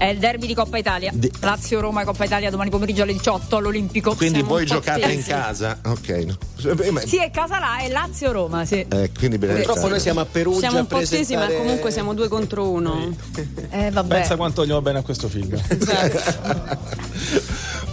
È 0.00 0.06
il 0.06 0.18
derby 0.18 0.46
di 0.46 0.54
Coppa 0.54 0.78
Italia. 0.78 1.10
Di- 1.12 1.30
Lazio-Roma 1.40 2.00
e 2.00 2.04
Coppa 2.06 2.24
Italia 2.24 2.48
domani 2.48 2.70
pomeriggio 2.70 3.02
alle 3.02 3.12
18 3.12 3.56
all'Olimpico. 3.56 4.14
Quindi 4.14 4.40
voi 4.40 4.64
giocate 4.64 5.12
in 5.12 5.22
casa? 5.22 5.78
Ok. 5.84 6.08
no. 6.26 6.38
Eh, 6.82 6.90
ma- 6.90 7.02
Sì, 7.02 7.18
è 7.18 7.30
casa 7.30 7.58
là, 7.58 7.80
è 7.80 7.88
Lazio-Roma, 7.90 8.64
sì. 8.64 8.76
eh, 8.88 9.10
quindi 9.18 9.36
Benedetta- 9.36 9.66
Purtroppo 9.66 9.88
noi 9.90 10.00
siamo 10.00 10.20
a 10.20 10.24
Perugia 10.24 10.60
Siamo 10.60 10.78
un 10.78 10.86
po' 10.86 11.00
tesi, 11.06 11.34
ma 11.36 11.46
comunque 11.48 11.90
siamo 11.90 12.14
due 12.14 12.28
contro 12.28 12.70
uno. 12.70 13.14
Eh, 13.72 13.90
vabbè. 13.90 14.14
Pensa 14.14 14.36
quanto 14.36 14.64
gli 14.64 14.70
va 14.70 14.80
bene 14.80 15.00
a 15.00 15.02
questo 15.02 15.28
film. 15.28 15.54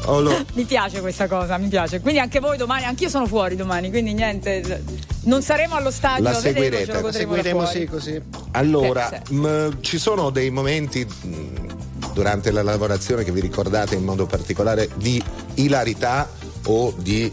Oh, 0.09 0.21
Mi 0.53 0.63
piace 0.63 1.01
questa 1.01 1.27
cosa, 1.27 1.57
mi 1.57 1.67
piace. 1.67 1.99
Quindi 1.99 2.21
anche 2.21 2.39
voi 2.39 2.55
domani, 2.55 2.85
anch'io 2.85 3.09
sono 3.09 3.27
fuori 3.27 3.57
domani, 3.57 3.89
quindi 3.89 4.13
niente, 4.13 4.81
non 5.23 5.41
saremo 5.41 5.75
allo 5.75 5.91
stadio, 5.91 6.23
La 6.23 6.31
vedremo, 6.31 6.55
seguirete. 6.55 6.85
ce 6.85 6.93
lo 6.93 7.01
godremo 7.01 7.35
da 7.35 7.41
Seguiremo 7.41 7.65
sì 7.65 7.85
così. 7.85 8.21
Allora, 8.51 9.21
Sì, 9.25 9.33
mh, 9.33 9.81
ci 9.81 9.97
sono 9.97 10.29
dei 10.29 10.49
momenti 10.49 11.05
mh, 11.05 11.76
durante 12.17 12.49
la 12.49 12.63
lavorazione 12.63 13.23
che 13.23 13.31
vi 13.31 13.39
ricordate 13.41 13.93
in 13.93 14.03
modo 14.03 14.25
particolare 14.25 14.89
di 14.95 15.21
ilarità 15.53 16.27
o 16.65 16.91
di, 16.97 17.31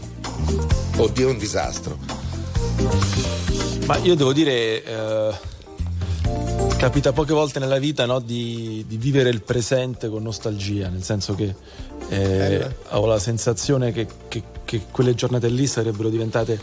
o 0.97 1.07
di 1.07 1.23
un 1.23 1.39
disastro? 1.39 1.97
Ma 3.87 3.97
io 3.97 4.13
devo 4.13 4.31
dire, 4.31 4.83
eh, 4.83 5.31
capita 6.77 7.13
poche 7.13 7.33
volte 7.33 7.57
nella 7.57 7.79
vita 7.79 8.05
no, 8.05 8.19
di, 8.19 8.85
di 8.87 8.97
vivere 8.97 9.29
il 9.29 9.41
presente 9.41 10.07
con 10.07 10.21
nostalgia, 10.21 10.87
nel 10.89 11.01
senso 11.03 11.33
che 11.33 11.55
eh, 12.09 12.75
ho 12.89 13.07
la 13.07 13.17
sensazione 13.17 13.91
che, 13.91 14.05
che- 14.27 14.43
che 14.65 14.81
quelle 14.91 15.15
giornate 15.15 15.47
lì 15.47 15.65
sarebbero 15.65 16.09
diventate 16.09 16.59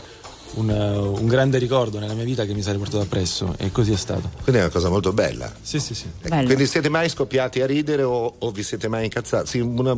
un, 0.55 0.69
eh, 0.69 0.97
un 0.97 1.27
grande 1.27 1.57
ricordo 1.57 1.99
nella 1.99 2.13
mia 2.13 2.23
vita 2.23 2.45
che 2.45 2.53
mi 2.53 2.61
sarei 2.61 2.77
portato 2.79 3.01
appresso 3.03 3.55
e 3.57 3.71
così 3.71 3.91
è 3.91 3.95
stato. 3.97 4.29
Quindi 4.43 4.61
è 4.61 4.63
una 4.65 4.71
cosa 4.71 4.89
molto 4.89 5.13
bella. 5.13 5.51
Sì, 5.61 5.79
sì, 5.79 5.93
sì. 5.93 6.05
Quindi 6.21 6.65
siete 6.67 6.89
mai 6.89 7.09
scoppiati 7.09 7.61
a 7.61 7.65
ridere 7.65 8.03
o, 8.03 8.35
o 8.37 8.51
vi 8.51 8.63
siete 8.63 8.87
mai 8.87 9.05
incazzati? 9.05 9.47
Sì, 9.47 9.59
una- 9.59 9.95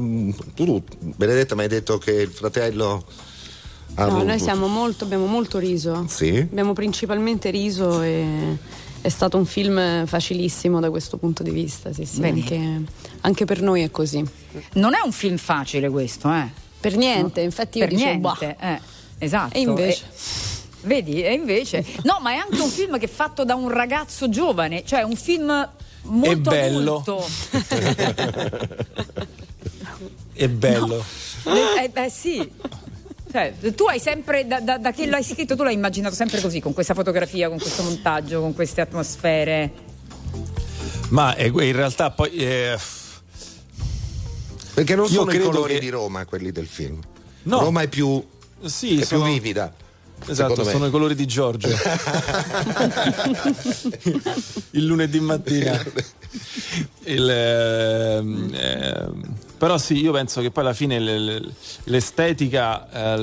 tu, 0.53 0.83
Benedetta, 0.99 1.55
mi 1.55 1.61
hai 1.61 1.67
detto 1.67 1.97
che 1.97 2.11
il 2.11 2.29
fratello 2.29 3.05
ha 3.95 4.05
No, 4.05 4.23
noi 4.23 4.39
siamo 4.39 4.67
molto, 4.67 5.05
abbiamo 5.05 5.25
molto 5.25 5.57
riso. 5.57 6.05
Sì? 6.07 6.37
Abbiamo 6.37 6.73
principalmente 6.73 7.49
riso 7.49 8.01
e 8.01 8.57
è 9.01 9.09
stato 9.09 9.37
un 9.37 9.45
film 9.45 10.05
facilissimo 10.05 10.79
da 10.79 10.89
questo 10.89 11.17
punto 11.17 11.43
di 11.43 11.51
vista. 11.51 11.93
Sì, 11.93 12.05
sì, 12.05 12.23
anche, 12.23 12.81
anche 13.21 13.45
per 13.45 13.61
noi 13.61 13.83
è 13.83 13.91
così. 13.91 14.23
Non 14.73 14.93
è 14.95 14.99
un 15.03 15.11
film 15.11 15.37
facile 15.37 15.89
questo, 15.89 16.31
eh? 16.33 16.63
Per 16.79 16.97
niente, 16.97 17.41
infatti 17.41 17.79
io 17.79 17.85
per 17.87 17.93
dicevo, 17.95 18.33
niente, 18.39 18.57
eh, 18.59 18.79
esatto. 19.17 19.53
E 19.55 19.59
invece? 19.59 20.03
E- 20.03 20.87
vedi, 20.87 21.23
e 21.23 21.33
invece. 21.33 21.83
No, 22.03 22.19
ma 22.21 22.31
è 22.31 22.35
anche 22.35 22.59
un 22.61 22.69
film 22.69 22.97
che 22.99 23.05
è 23.05 23.09
fatto 23.09 23.43
da 23.43 23.55
un 23.55 23.69
ragazzo 23.69 24.29
giovane, 24.29 24.83
cioè 24.85 25.01
un 25.03 25.15
film 25.15 25.69
molto 26.03 26.49
bello. 26.49 27.03
adulto. 27.05 27.25
È 30.33 30.49
bello. 30.49 31.03
Eh, 31.45 31.91
eh, 31.93 32.09
sì. 32.09 32.51
Cioè, 33.31 33.53
tu 33.73 33.85
hai 33.85 33.99
sempre, 33.99 34.45
da, 34.45 34.59
da- 34.59 34.77
da 34.77 34.91
che 34.91 35.05
l'hai 35.07 35.23
scritto, 35.23 35.55
tu 35.55 35.63
l'hai 35.63 35.73
immaginato 35.73 36.13
sempre 36.15 36.41
così, 36.41 36.59
con 36.59 36.73
questa 36.73 36.93
fotografia, 36.93 37.47
con 37.49 37.57
questo 37.57 37.83
montaggio, 37.83 38.41
con 38.41 38.53
queste 38.53 38.81
atmosfere. 38.81 39.71
Ma 41.09 41.35
eh, 41.35 41.47
in 41.47 41.71
realtà 41.75 42.11
poi... 42.11 42.31
eh, 42.31 42.77
Perché 44.73 44.95
non 44.95 45.05
Io 45.05 45.11
sono 45.11 45.31
i 45.31 45.39
colori 45.39 45.73
che- 45.75 45.79
di 45.79 45.89
Roma 45.89 46.25
quelli 46.25 46.51
del 46.51 46.67
film. 46.67 46.99
No. 47.43 47.59
Roma 47.59 47.81
è 47.81 47.87
più, 47.87 48.21
Sì, 48.63 48.99
è 48.99 49.05
sono- 49.05 49.23
più 49.23 49.33
vivida. 49.33 49.73
Esatto, 50.27 50.63
sono 50.63 50.85
i 50.87 50.89
colori 50.91 51.13
di 51.13 51.25
Giorgio. 51.27 51.67
il 54.71 54.85
lunedì 54.85 55.19
mattina. 55.19 55.77
Il, 57.03 57.29
ehm, 57.29 58.55
però 59.57 59.77
sì, 59.77 60.01
io 60.01 60.11
penso 60.11 60.41
che 60.41 60.51
poi 60.51 60.63
alla 60.63 60.73
fine 60.73 60.99
le- 60.99 61.19
le- 61.19 61.41
l'estetica 61.85 62.89
eh, 62.89 63.17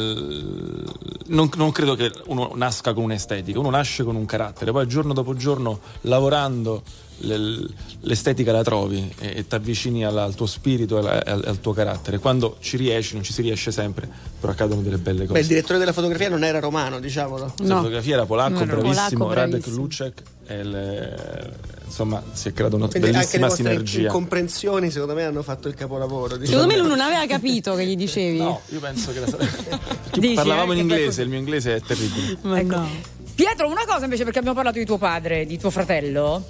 non, 1.26 1.50
non 1.56 1.72
credo 1.72 1.94
che 1.94 2.12
uno 2.26 2.52
nasca 2.54 2.92
con 2.92 3.04
un'estetica, 3.04 3.58
uno 3.58 3.70
nasce 3.70 4.04
con 4.04 4.14
un 4.14 4.24
carattere, 4.26 4.70
poi 4.70 4.86
giorno 4.86 5.12
dopo 5.12 5.34
giorno 5.34 5.80
lavorando 6.02 6.82
l'estetica 7.24 8.52
la 8.52 8.62
trovi 8.62 9.12
e 9.18 9.46
ti 9.46 9.54
avvicini 9.54 10.04
alla- 10.04 10.24
al 10.24 10.34
tuo 10.34 10.46
spirito 10.46 10.98
e 10.98 11.22
al, 11.24 11.42
al 11.46 11.60
tuo 11.60 11.72
carattere. 11.72 12.18
Quando 12.18 12.56
ci 12.60 12.76
riesci, 12.76 13.14
non 13.14 13.22
ci 13.22 13.32
si 13.32 13.42
riesce 13.42 13.70
sempre, 13.70 14.08
però 14.40 14.52
accadono 14.52 14.82
delle 14.82 14.98
belle 14.98 15.20
cose. 15.26 15.32
Beh, 15.34 15.40
il 15.40 15.46
direttore 15.46 15.78
della 15.78 15.92
fotografia 15.92 16.28
non 16.28 16.44
era 16.44 16.58
romano, 16.60 16.98
diciamolo. 17.00 17.54
La 17.58 17.76
fotografia 17.76 18.14
era 18.14 18.26
polacco, 18.26 18.52
No, 18.52 18.58
no. 18.60 18.66
bravissimo, 18.80 19.24
Polacco, 19.26 19.32
Radek. 19.34 19.66
Lucek. 19.68 20.22
e 20.46 20.64
le- 20.64 21.52
insomma, 21.86 22.22
si 22.32 22.48
è 22.48 22.52
creata 22.52 22.74
una 22.76 22.88
Quindi 22.88 23.08
anche 23.08 23.18
le 23.18 23.24
bellissima 23.38 23.48
sinergia. 23.50 24.00
incomprensioni, 24.02 24.90
secondo 24.90 25.14
me, 25.14 25.24
hanno 25.24 25.42
fatto 25.42 25.68
il 25.68 25.74
capolavoro. 25.74 26.36
diciamo. 26.36 26.58
Secondo 26.60 26.66
me 26.74 26.78
lui 26.80 26.88
non 26.88 27.00
aveva 27.00 27.24
capito 27.26 27.74
che 27.74 27.86
gli 27.86 27.96
dicevi. 27.96 28.38
No, 28.38 28.60
io 28.70 28.80
penso 28.80 29.12
che 29.12 29.20
la 29.20 29.26
Dici, 30.18 30.34
parlavamo 30.34 30.72
eh, 30.72 30.78
in 30.78 30.86
poi- 30.86 30.96
inglese, 30.98 31.22
il 31.22 31.28
mio 31.28 31.38
inglese 31.38 31.76
è 31.76 31.80
terribile. 31.80 32.38
Ecco. 32.58 33.10
Pietro, 33.34 33.66
una 33.68 33.84
cosa 33.86 34.04
invece, 34.04 34.24
perché 34.24 34.38
abbiamo 34.40 34.56
parlato 34.56 34.78
di 34.78 34.84
tuo 34.84 34.98
padre, 34.98 35.46
di 35.46 35.58
tuo 35.58 35.70
fratello. 35.70 36.44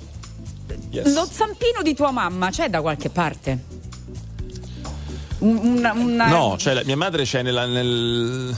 Yes. 0.93 1.13
Lo 1.15 1.25
zampino 1.25 1.83
di 1.83 1.95
tua 1.95 2.11
mamma 2.11 2.51
c'è 2.51 2.69
da 2.69 2.81
qualche 2.83 3.09
parte? 3.09 3.59
Un- 5.39 5.57
Una, 5.79 5.93
una- 5.93 6.27
No, 6.29 6.57
cioè 6.59 6.75
la- 6.75 6.83
mia 6.85 6.97
madre 6.97 7.25
c'è 7.25 7.43
nella- 7.43 7.67
nel- 7.67 8.55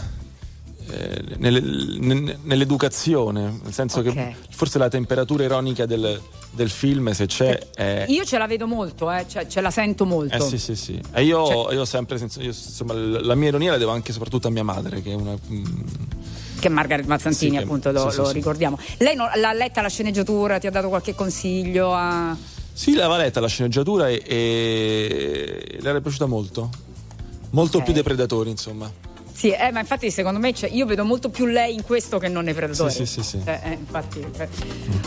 eh, 0.90 1.22
nelle- 1.38 1.60
ne- 1.60 2.38
nell'educazione, 2.42 3.60
nel 3.62 3.72
senso 3.72 4.00
Ok. 4.00 4.12
che 4.12 4.34
forse 4.50 4.78
la 4.78 4.88
temperatura 4.88 5.44
ironica 5.44 5.86
del, 5.86 6.20
del 6.50 6.68
film, 6.68 7.10
se 7.12 7.26
c'è, 7.26 7.58
è. 7.74 8.04
Io 8.08 8.24
ce 8.24 8.36
la 8.36 8.46
vedo 8.46 8.66
molto, 8.66 9.10
eh, 9.10 9.24
cioè, 9.28 9.46
ce 9.46 9.60
la 9.62 9.70
sento 9.70 10.04
molto. 10.04 10.34
Eh 10.36 10.40
sì, 10.40 10.58
sì, 10.58 10.76
sì. 10.76 11.00
E 11.12 11.22
io, 11.24 11.46
Cioè- 11.46 11.74
io 11.74 11.80
ho 11.80 11.84
sempre, 11.86 12.18
io, 12.18 12.28
insomma, 12.46 12.92
la 12.94 13.34
mia 13.34 13.48
ironia 13.48 13.70
la 13.72 13.78
devo 13.78 13.92
anche 13.92 14.12
soprattutto 14.12 14.48
a 14.48 14.50
mia 14.50 14.64
madre, 14.64 15.00
che 15.00 15.10
è 15.12 15.14
una. 15.14 15.32
mm, 15.32 15.64
Che 16.64 16.70
Margaret 16.70 17.04
Mazzantini, 17.04 17.58
Sì, 17.58 17.62
appunto, 17.62 17.92
lo, 17.92 18.08
sì, 18.08 18.16
lo 18.16 18.24
sì. 18.24 18.32
ricordiamo. 18.32 18.78
Lei 18.96 19.14
non- 19.14 19.28
l'ha 19.34 19.52
letta 19.52 19.82
la 19.82 19.90
sceneggiatura, 19.90 20.58
ti 20.58 20.66
ha 20.66 20.70
dato 20.70 20.88
qualche 20.88 21.14
consiglio? 21.14 21.92
A... 21.94 22.34
Sì, 22.72 22.94
l'aveva 22.94 23.18
letta 23.18 23.38
la 23.38 23.48
sceneggiatura 23.48 24.08
e, 24.08 24.22
e 24.26 25.78
le 25.78 25.86
era 25.90 26.00
piaciuta 26.00 26.24
molto. 26.24 26.70
Molto 27.50 27.76
Ok. 27.76 27.84
più 27.84 27.92
dei 27.92 28.02
predatori, 28.02 28.48
insomma. 28.48 28.90
Sì, 29.36 29.50
eh, 29.50 29.72
ma 29.72 29.80
infatti 29.80 30.10
secondo 30.12 30.38
me 30.38 30.52
c'è- 30.52 30.68
io 30.68 30.86
vedo 30.86 31.04
molto 31.04 31.28
più 31.28 31.46
lei 31.46 31.74
in 31.74 31.82
questo 31.82 32.18
che 32.18 32.28
non 32.28 32.44
nei 32.44 32.54
predatori. 32.54 32.92
Sì, 32.92 33.04
sì, 33.04 33.20
sì, 33.20 33.28
sì. 33.30 33.42
Eh, 33.44 33.58
eh, 33.64 33.72
infatti, 33.72 34.20
eh. 34.20 34.48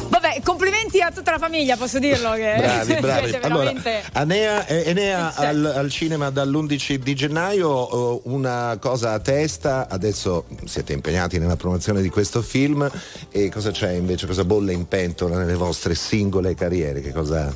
Vabbè, 0.09 0.41
complimenti 0.43 0.99
a 1.01 1.11
tutta 1.11 1.31
la 1.31 1.37
famiglia, 1.37 1.77
posso 1.77 1.97
dirlo 1.97 2.33
che 2.33 2.55
Bravi, 2.57 2.93
bravi. 2.99 3.29
siete 3.29 3.45
Allora, 3.45 3.63
veramente 3.71 4.03
Anea, 4.11 4.65
eh, 4.67 4.83
Enea 4.89 5.33
al, 5.33 5.65
al 5.77 5.89
cinema 5.89 6.29
dall'11 6.29 6.95
di 6.95 7.15
gennaio, 7.15 8.17
eh, 8.17 8.21
una 8.25 8.77
cosa 8.81 9.13
a 9.13 9.19
testa, 9.19 9.87
adesso 9.89 10.45
siete 10.65 10.91
impegnati 10.91 11.39
nella 11.39 11.55
promozione 11.55 12.01
di 12.01 12.09
questo 12.09 12.41
film 12.41 12.89
e 13.31 13.49
cosa 13.49 13.71
c'è 13.71 13.91
invece, 13.93 14.27
cosa 14.27 14.43
bolle 14.43 14.73
in 14.73 14.87
pentola 14.89 15.37
nelle 15.37 15.55
vostre 15.55 15.95
singole 15.95 16.53
carriere, 16.53 16.99
che 17.01 17.13
cosa 17.13 17.53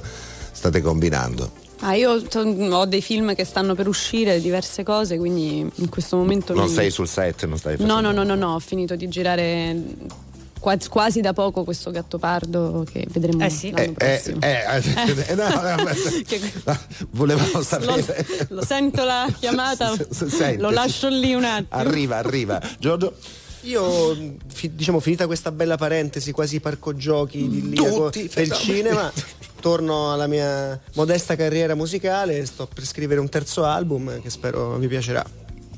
state 0.51 0.81
combinando? 0.81 1.60
Ah, 1.83 1.95
io 1.95 2.21
to- 2.21 2.39
ho 2.41 2.85
dei 2.85 3.01
film 3.01 3.33
che 3.35 3.43
stanno 3.43 3.73
per 3.75 3.87
uscire, 3.87 4.39
diverse 4.39 4.83
cose, 4.83 5.17
quindi 5.17 5.59
in 5.73 5.89
questo 5.89 6.15
momento 6.15 6.53
Non 6.53 6.65
mi- 6.67 6.73
sei 6.73 6.91
sul 6.91 7.07
set, 7.07 7.45
non 7.45 7.57
stai 7.57 7.75
facendo... 7.75 7.93
No, 7.93 8.01
no, 8.01 8.11
no, 8.11 8.23
no, 8.23 8.35
no, 8.35 8.53
ho 8.55 8.59
finito 8.59 8.95
di 8.95 9.07
girare 9.09 9.75
quasi, 10.59 11.21
da 11.21 11.33
poco 11.33 11.63
questo 11.63 11.89
Gattopardo 11.89 12.85
che 12.91 13.07
vedremo 13.09 13.43
Eh 13.43 13.49
sì. 13.49 13.71
l'anno 13.71 13.83
Eh, 13.83 13.91
prossimo. 13.93 14.37
eh, 14.41 14.63
eh, 14.75 15.25
eh, 15.29 15.35
no, 15.35 15.47
no, 16.65 16.77
volevamo 17.09 17.63
sapere. 17.63 18.27
Lo 18.49 18.63
sento 18.63 19.03
la 19.03 19.27
chiamata, 19.39 19.95
sente, 20.11 20.57
lo 20.57 20.69
lascio 20.69 21.07
lì 21.09 21.33
un 21.33 21.45
attimo. 21.45 21.67
Arriva, 21.81 22.17
arriva. 22.17 22.61
Giorgio? 22.77 23.15
Io, 23.63 24.17
diciamo, 24.71 24.99
finita 24.99 25.25
questa 25.27 25.51
bella 25.51 25.77
parentesi, 25.77 26.31
quasi 26.31 26.59
parco 26.59 26.95
giochi 26.95 27.47
di 27.47 27.73
Tutti, 27.75 28.27
del 28.33 28.47
no. 28.47 28.55
cinema, 28.55 29.11
torno 29.61 30.11
alla 30.11 30.27
mia 30.27 30.77
modesta 30.95 31.37
carriera 31.37 31.73
musicale 31.75 32.37
e 32.37 32.45
sto 32.45 32.67
per 32.67 32.85
scrivere 32.85 33.21
un 33.21 33.29
terzo 33.29 33.63
album 33.63 34.19
che 34.21 34.29
spero 34.29 34.75
vi 34.77 34.87
piacerà. 34.89 35.23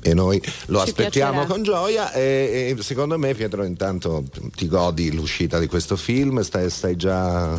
E 0.02 0.12
noi 0.12 0.42
lo 0.66 0.80
Ci 0.82 0.88
aspettiamo 0.90 1.32
piacerà. 1.32 1.54
con 1.54 1.62
gioia 1.62 2.12
e, 2.12 2.74
e 2.76 2.82
secondo 2.82 3.16
me 3.16 3.32
Pietro 3.34 3.62
intanto 3.64 4.24
ti 4.56 4.66
godi 4.66 5.12
l'uscita 5.14 5.58
di 5.58 5.66
questo 5.68 5.94
film, 5.96 6.40
stai, 6.42 6.68
stai 6.68 6.96
già... 6.96 7.58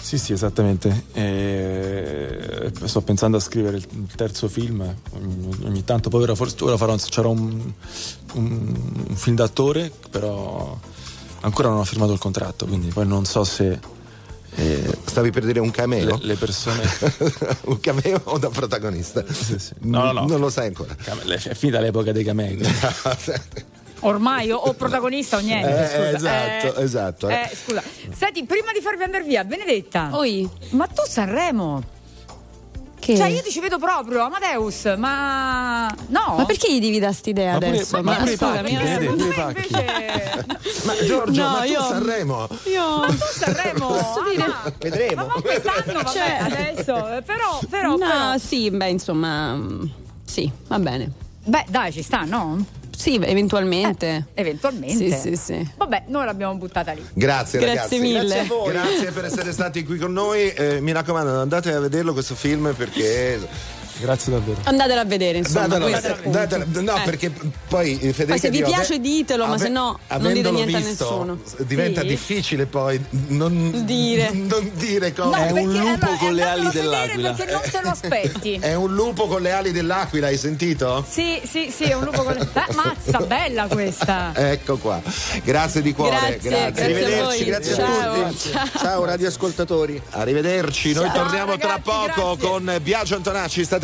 Sì, 0.00 0.18
sì, 0.18 0.32
esattamente. 0.34 1.04
E 1.12 2.70
sto 2.84 3.00
pensando 3.00 3.36
a 3.38 3.40
scrivere 3.40 3.76
il 3.78 3.86
il 3.90 4.14
terzo 4.16 4.48
film. 4.48 4.80
Ogni, 5.14 5.56
ogni 5.64 5.84
tanto, 5.84 6.08
poi 6.10 6.22
ora, 6.22 6.34
forse 6.34 6.56
ora 6.62 6.76
farò, 6.76 6.94
c'era 6.96 7.28
un, 7.28 7.72
un- 8.34 8.74
un 9.08 9.16
film 9.16 9.36
d'attore, 9.36 9.90
però 10.10 10.78
ancora 11.40 11.68
non 11.68 11.78
ho 11.78 11.84
firmato 11.84 12.12
il 12.12 12.18
contratto, 12.18 12.66
quindi 12.66 12.88
poi 12.88 13.06
non 13.06 13.24
so 13.24 13.44
se. 13.44 13.78
Eh, 14.56 14.98
Stavi 15.04 15.30
per 15.30 15.44
dire 15.44 15.60
un 15.60 15.70
cameo? 15.70 16.16
Le, 16.16 16.26
le 16.26 16.34
persone. 16.36 16.82
un 17.66 17.80
cameo 17.80 18.20
o 18.24 18.38
da 18.38 18.48
protagonista? 18.48 19.24
No, 19.80 20.04
no, 20.04 20.12
no. 20.12 20.26
Non 20.26 20.40
lo 20.40 20.50
sai 20.50 20.68
ancora. 20.68 20.94
È 20.96 21.54
finita 21.54 21.80
l'epoca 21.80 22.12
dei 22.12 22.24
camei. 22.24 22.58
ormai 24.04 24.50
o, 24.50 24.56
o 24.56 24.72
protagonista 24.74 25.36
o 25.36 25.40
niente. 25.40 25.68
Eh, 25.68 26.12
scusa. 26.12 26.16
esatto, 26.16 26.80
esatto, 26.80 27.28
eh. 27.28 27.48
eh, 27.50 27.56
scusa. 27.56 27.82
Senti, 28.14 28.44
prima 28.44 28.72
di 28.72 28.80
farvi 28.80 29.02
andare 29.02 29.24
via, 29.24 29.44
Benedetta. 29.44 30.10
Ma 30.70 30.86
tu 30.86 31.02
Sanremo? 31.06 31.93
Che? 33.04 33.16
Cioè, 33.16 33.26
io 33.26 33.42
ti 33.42 33.50
ci 33.50 33.60
vedo 33.60 33.76
proprio, 33.78 34.22
Amadeus, 34.22 34.94
ma. 34.96 35.86
No. 36.06 36.36
Ma 36.38 36.44
perché 36.46 36.72
gli 36.72 36.80
devi 36.80 36.98
dare 36.98 37.12
st'idea 37.12 37.52
Ma 37.52 37.58
pure- 37.58 37.70
adesso? 37.70 38.02
ma 38.02 38.14
pure 38.14 38.32
i 38.32 38.36
scusami, 38.36 38.56
pacchi, 38.56 38.74
eh. 38.74 38.78
Benedetta, 38.78 39.00
secondo 39.02 39.24
pure 39.24 39.34
i 39.34 39.36
me 39.36 39.44
pacchi. 39.52 39.68
invece. 39.72 40.46
Ma 40.84 41.04
Giorgio, 41.04 41.42
No, 41.42 41.50
ma 41.50 41.58
tu 41.60 41.64
io- 41.70 41.82
Sanremo? 41.82 42.48
Io... 42.64 42.98
Ma 43.00 43.06
tu 43.06 43.16
Sanremo? 43.30 43.86
Posso 43.88 44.22
dire? 44.30 44.42
ah, 44.44 44.72
Vedremo. 44.78 45.26
Ma 45.26 45.32
quest'anno, 45.42 45.92
vabbè, 45.92 46.08
Cioè- 46.08 46.38
adesso. 46.40 47.08
eh, 47.16 47.22
Però, 47.22 47.60
però, 47.68 47.88
no, 47.90 47.98
però. 47.98 48.38
sì, 48.38 48.70
beh, 48.70 48.88
insomma, 48.88 49.52
mm, 49.54 49.82
Sì, 50.24 50.50
va 50.68 50.78
bene. 50.78 51.10
Beh, 51.44 51.66
dai, 51.68 51.92
ci 51.92 52.00
sta, 52.02 52.22
no? 52.24 52.64
Sì, 52.96 53.14
eventualmente. 53.22 54.26
Eventualmente. 54.34 54.96
Sì, 54.96 55.12
sì, 55.12 55.36
sì. 55.36 55.70
Vabbè, 55.76 56.04
noi 56.08 56.24
l'abbiamo 56.24 56.54
buttata 56.56 56.92
lì. 56.92 57.04
Grazie, 57.12 57.58
Grazie 57.58 57.74
ragazzi. 57.74 57.98
mille. 57.98 58.20
Grazie 58.20 58.40
a 58.40 58.44
voi. 58.44 58.72
Grazie 58.72 59.10
per 59.10 59.24
essere 59.24 59.52
stati 59.52 59.84
qui 59.84 59.98
con 59.98 60.12
noi. 60.12 60.48
Eh, 60.50 60.80
mi 60.80 60.92
raccomando, 60.92 61.40
andate 61.40 61.72
a 61.72 61.80
vederlo 61.80 62.12
questo 62.12 62.34
film 62.34 62.72
perché. 62.76 63.82
Grazie 64.00 64.32
davvero. 64.32 64.60
Andatelo 64.64 65.00
a 65.00 65.04
vedere, 65.04 65.38
insomma. 65.38 65.76
È 65.76 66.64
no, 66.80 66.96
Eh. 66.96 67.00
perché 67.04 67.30
poi 67.68 67.92
eh, 68.00 68.12
Federica 68.12 68.24
Poi 68.26 68.38
se 68.38 68.50
vi 68.50 68.62
piace 68.62 68.94
ave- 68.94 69.00
ditelo, 69.00 69.46
ma 69.46 69.54
ave- 69.54 69.62
se 69.64 69.68
no 69.70 69.98
non 70.18 70.32
dite 70.32 70.50
niente 70.50 70.76
a 70.76 70.80
visto, 70.80 71.24
nessuno. 71.24 71.38
Diventa 71.58 72.00
Sì. 72.00 72.06
difficile 72.08 72.66
poi 72.66 73.02
non 73.28 73.84
Dire. 73.84 74.30
non 74.34 74.70
dire 74.74 75.12
No, 75.16 75.30
cose. 75.30 75.52
perché, 75.52 75.58
allora, 75.78 76.16
con 76.18 76.34
le 76.34 76.42
ali 76.42 76.60
andatelo 76.66 76.90
a 76.92 77.06
vedere 77.06 77.16
dell'aquila. 77.22 77.32
Perché 77.32 77.52
non 77.52 77.60
te 77.70 77.80
lo 77.82 77.88
aspetti. 77.90 78.54
È 78.60 78.74
un 78.74 78.94
lupo 78.94 79.26
con 79.26 79.42
le 79.42 79.52
ali 79.52 79.70
dell'aquila, 79.72 80.26
hai 80.26 80.36
sentito? 80.38 81.04
Sì, 81.08 81.40
sì, 81.48 81.70
sì, 81.74 81.84
è 81.84 81.94
un 81.94 82.04
lupo 82.04 82.22
con 82.24 82.34
le... 82.34 82.40
Eh, 82.40 82.74
mazza, 82.74 83.18
bella 83.20 83.66
questa. 83.68 84.32
Ecco 84.54 84.76
qua. 84.76 85.00
Grazie 85.42 85.82
di 85.82 85.92
cuore. 85.92 86.16
Grazie, 86.40 86.50
grazie 86.50 86.82
a 86.82 86.84
Arrivederci, 86.84 87.22
voi. 87.22 87.44
grazie 87.44 87.74
Ciao. 87.74 88.12
a 88.24 88.28
tutti. 88.28 88.50
Ciao 88.78 89.04
radioascoltatori. 89.04 90.02
Arrivederci, 90.10 90.92
noi 90.92 91.06
Ciao, 91.06 91.14
torniamo 91.22 91.56
tra 91.56 91.68
ragazzi, 91.68 91.82
poco 91.82 92.36
grazie. 92.36 92.48
con 92.48 92.78
Biagio 92.82 93.14
Antonacci, 93.16 93.64
state 93.64 93.83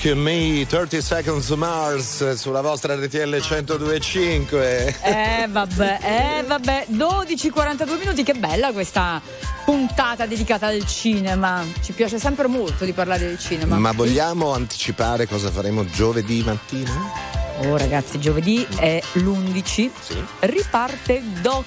Rescue 0.00 0.14
Me 0.14 0.64
30 0.64 1.00
Seconds 1.00 1.48
to 1.48 1.56
Mars 1.56 2.34
sulla 2.34 2.60
vostra 2.60 2.94
RTL 2.94 3.40
1025. 3.40 4.96
Eh 5.02 5.48
vabbè, 5.48 5.98
eh 6.00 6.44
vabbè, 6.46 6.86
12-42 6.92 7.98
minuti, 7.98 8.22
che 8.22 8.34
bella 8.34 8.70
questa 8.70 9.20
puntata 9.64 10.24
dedicata 10.26 10.68
al 10.68 10.86
cinema. 10.86 11.64
Ci 11.82 11.92
piace 11.94 12.20
sempre 12.20 12.46
molto 12.46 12.84
di 12.84 12.92
parlare 12.92 13.26
del 13.26 13.40
cinema. 13.40 13.76
Ma 13.76 13.90
vogliamo 13.90 14.52
anticipare 14.52 15.26
cosa 15.26 15.50
faremo 15.50 15.84
giovedì 15.84 16.44
mattina? 16.44 17.27
Oh 17.60 17.76
ragazzi, 17.76 18.20
giovedì 18.20 18.64
è 18.76 19.00
l'11. 19.14 19.90
Riparte 20.40 21.22
Doc 21.40 21.64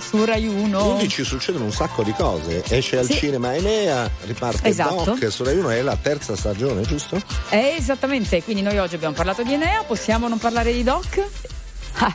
su 0.00 0.24
Rai 0.24 0.46
1. 0.46 0.86
11 0.94 1.24
succedono 1.24 1.64
un 1.64 1.72
sacco 1.72 2.02
di 2.02 2.12
cose. 2.12 2.62
Esce 2.68 2.98
al 2.98 3.06
Sì. 3.06 3.14
cinema 3.14 3.54
Enea, 3.54 4.10
riparte 4.24 4.68
Esatto. 4.68 5.04
Doc 5.04 5.32
su 5.32 5.42
Rai 5.44 5.56
1 5.56 5.70
è 5.70 5.80
la 5.82 5.96
terza 6.00 6.36
stagione, 6.36 6.82
giusto? 6.82 7.20
Eh, 7.48 7.76
esattamente, 7.78 8.42
quindi 8.42 8.62
noi 8.62 8.76
oggi 8.78 8.94
abbiamo 8.94 9.14
parlato 9.14 9.42
di 9.42 9.54
Enea, 9.54 9.82
possiamo 9.84 10.28
non 10.28 10.38
parlare 10.38 10.72
di 10.72 10.82
Doc? 10.82 11.24
Ah, 11.94 12.14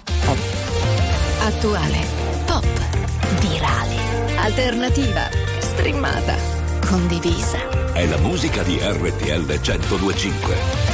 Attuale, 1.42 1.98
pop, 2.46 2.66
virale, 3.40 3.96
alternativa, 4.38 5.30
streamata, 5.60 6.36
condivisa. 6.88 7.94
È 7.94 8.06
la 8.08 8.18
musica 8.18 8.64
di 8.64 8.78
RTL 8.82 9.46
1025. 9.46 10.85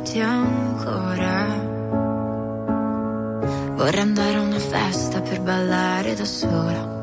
Di 0.00 0.10
baciarti 0.10 0.20
ancora. 0.20 1.68
Vorrei 3.74 4.00
andare 4.00 4.34
a 4.36 4.40
una 4.40 4.58
festa 4.58 5.20
per 5.20 5.40
ballare 5.40 6.14
da 6.14 6.24
sola. 6.24 6.98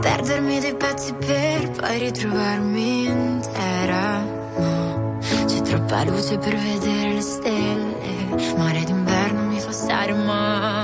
Perdermi 0.00 0.60
dei 0.60 0.74
pezzi 0.74 1.14
per 1.14 1.70
poi 1.70 1.98
ritrovarmi 1.98 3.06
intera. 3.06 4.22
No, 4.56 5.18
c'è 5.46 5.60
troppa 5.62 6.04
luce 6.04 6.38
per 6.38 6.56
vedere 6.56 7.12
le 7.14 7.20
stelle. 7.20 8.56
Mare 8.56 8.84
d'inverno 8.84 9.42
mi 9.44 9.60
fa 9.60 9.72
stare 9.72 10.12
male. 10.12 10.83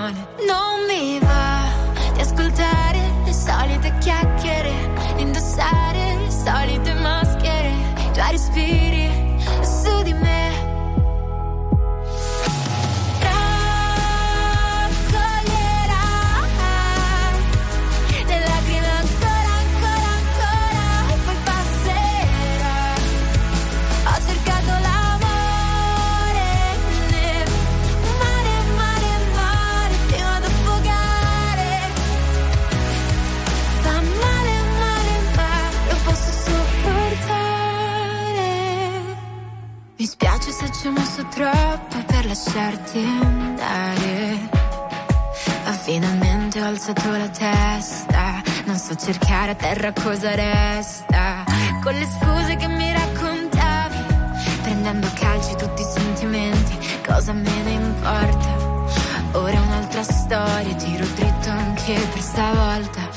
Troppo 41.41 41.97
per 42.05 42.27
lasciarti 42.27 42.99
andare. 42.99 44.39
Ma 45.65 45.73
finalmente 45.73 46.61
ho 46.61 46.67
alzato 46.67 47.11
la 47.17 47.29
testa. 47.29 48.43
Non 48.67 48.77
so 48.77 48.95
cercare 48.95 49.53
a 49.53 49.55
terra 49.55 49.91
cosa 49.93 50.35
resta. 50.35 51.45
Con 51.83 51.95
le 51.95 52.07
scuse 52.07 52.57
che 52.57 52.69
mi 52.69 52.93
raccontavi, 52.93 53.99
prendendo 54.63 55.07
a 55.07 55.11
calci 55.11 55.57
tutti 55.57 55.81
i 55.81 55.87
sentimenti. 55.91 56.79
Cosa 57.07 57.33
me 57.33 57.63
ne 57.63 57.71
importa? 57.71 58.69
Ora 59.33 59.61
un'altra 59.61 60.03
storia, 60.03 60.75
tiro 60.75 61.07
dritto 61.15 61.49
anche 61.49 61.95
per 61.95 62.21
stavolta. 62.21 63.10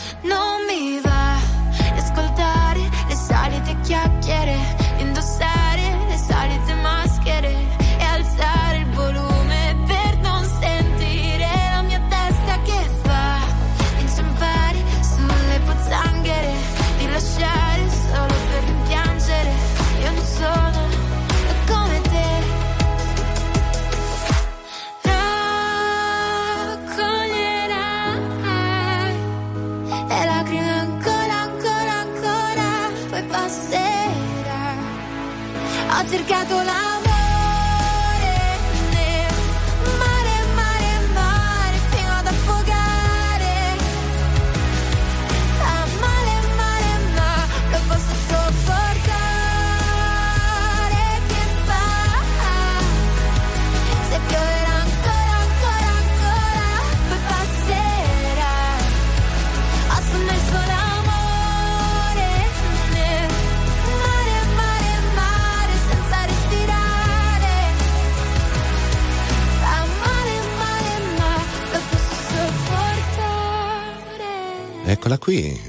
Eccola 75.13 75.17
qui. 75.17 75.59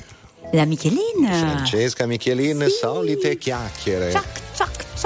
La 0.53 0.65
Michelin. 0.65 1.27
Francesca 1.27 2.07
Michelin, 2.07 2.67
solite 2.69 3.37
chiacchiere. 3.37 4.11
Ciac, 4.11 4.44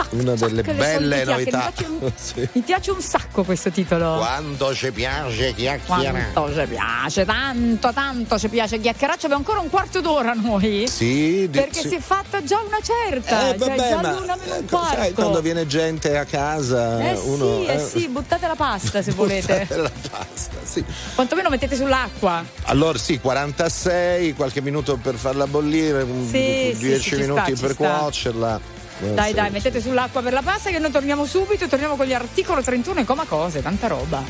ciac, 0.02 0.12
Una 0.12 0.34
delle 0.34 0.62
le 0.62 0.72
belle 0.74 1.24
novità. 1.24 1.72
Mi 1.76 1.82
piace, 1.98 2.12
Sì. 2.16 2.48
mi 2.52 2.60
piace 2.62 2.90
un 2.90 3.00
sacco 3.00 3.42
questo 3.44 3.70
titolo. 3.70 4.16
Quando 4.18 4.74
ci 4.74 4.90
piace 4.92 5.54
chiacchierare. 5.54 6.30
Quanto 6.32 6.54
ci 6.60 6.66
piace, 6.68 7.24
tanto, 7.24 7.92
tanto 7.92 8.38
ci 8.38 8.48
piace 8.48 8.78
chiacchierare. 8.80 9.18
Abbiamo 9.18 9.36
ancora 9.36 9.60
un 9.60 9.70
quarto 9.70 10.00
d'ora 10.00 10.32
noi. 10.34 10.86
Sì, 10.88 11.48
Perché 11.50 11.80
sì. 11.82 11.88
si 11.88 11.94
è 11.96 12.00
fatta 12.00 12.42
già 12.44 12.58
una 12.60 12.78
certa. 12.82 13.40
Eh, 13.54 13.58
cioè 13.58 13.68
vabbè, 13.68 13.88
già 13.88 14.00
ma 14.00 14.12
l'una 14.18 14.36
meno 14.36 14.54
un 14.56 14.62
ecco, 14.64 14.82
sai, 14.84 15.12
quando 15.12 15.40
viene 15.40 15.66
gente 15.66 16.16
a 16.16 16.24
casa, 16.24 17.00
Eh 17.10 17.18
uno 17.24 17.60
sì, 17.60 17.66
eh 17.66 17.78
sì, 17.78 18.08
buttate 18.08 18.46
la 18.46 18.54
pasta 18.54 19.02
se 19.02 19.10
volete. 19.18 19.66
la 19.70 19.90
pasta, 20.10 20.56
sì. 20.62 20.84
Quantomeno 21.14 21.48
mettete 21.48 21.76
sull'acqua. 21.76 22.44
Allora 22.64 22.98
sì, 22.98 23.18
46, 23.18 24.34
qualche 24.34 24.60
minuto 24.60 24.96
per 24.96 25.14
farla 25.16 25.46
bollire, 25.46 26.02
un- 26.02 26.26
Sì, 26.28 26.72
sì, 26.74 26.86
10 26.86 27.08
sì, 27.10 27.16
minuti 27.16 27.56
sta, 27.56 27.66
per 27.66 27.76
cuocerla. 27.76 28.60
Eh, 29.00 29.14
Dai, 29.14 29.32
dai, 29.32 29.50
mettete 29.50 29.80
sull'acqua 29.80 30.22
per 30.22 30.32
la 30.32 30.42
pasta 30.42 30.70
che 30.70 30.78
noi 30.78 30.90
torniamo 30.90 31.24
subito 31.24 31.64
e 31.64 31.68
torniamo 31.68 31.94
con 31.94 32.06
gli 32.06 32.14
articolo 32.14 32.62
31 32.62 33.00
e 33.00 33.04
coma 33.04 33.24
cose, 33.24 33.62
tanta 33.62 33.86
roba. 33.86 34.22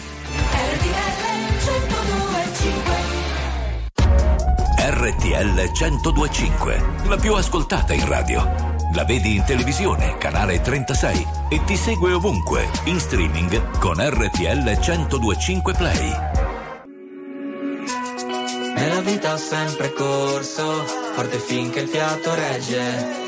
RTL 4.90 5.70
1025, 5.72 6.84
la 7.06 7.16
più 7.16 7.34
ascoltata 7.34 7.94
in 7.94 8.06
radio. 8.06 8.76
La 8.94 9.04
vedi 9.04 9.36
in 9.36 9.44
televisione, 9.44 10.16
canale 10.18 10.60
36 10.60 11.26
e 11.50 11.64
ti 11.64 11.76
segue 11.76 12.12
ovunque, 12.12 12.68
in 12.84 12.98
streaming 12.98 13.78
con 13.78 13.96
RTL 13.98 14.78
1025 14.78 15.72
Play. 15.74 16.12
Nella 18.74 19.00
vita 19.00 19.34
ho 19.34 19.36
sempre 19.36 19.92
corso, 19.92 20.84
forte 21.14 21.38
finché 21.38 21.80
il 21.80 21.88
fiato 21.88 22.34
regge. 22.34 23.27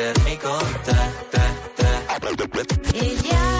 mettermi 0.00 0.36
con 0.38 0.58
te, 0.84 0.92
te, 1.30 1.40
te. 1.76 3.59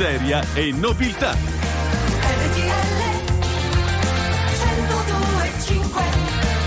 miseria 0.00 0.44
e 0.52 0.72
nobiltà. 0.72 1.30
RTL 1.30 2.68
102.5 4.52 6.02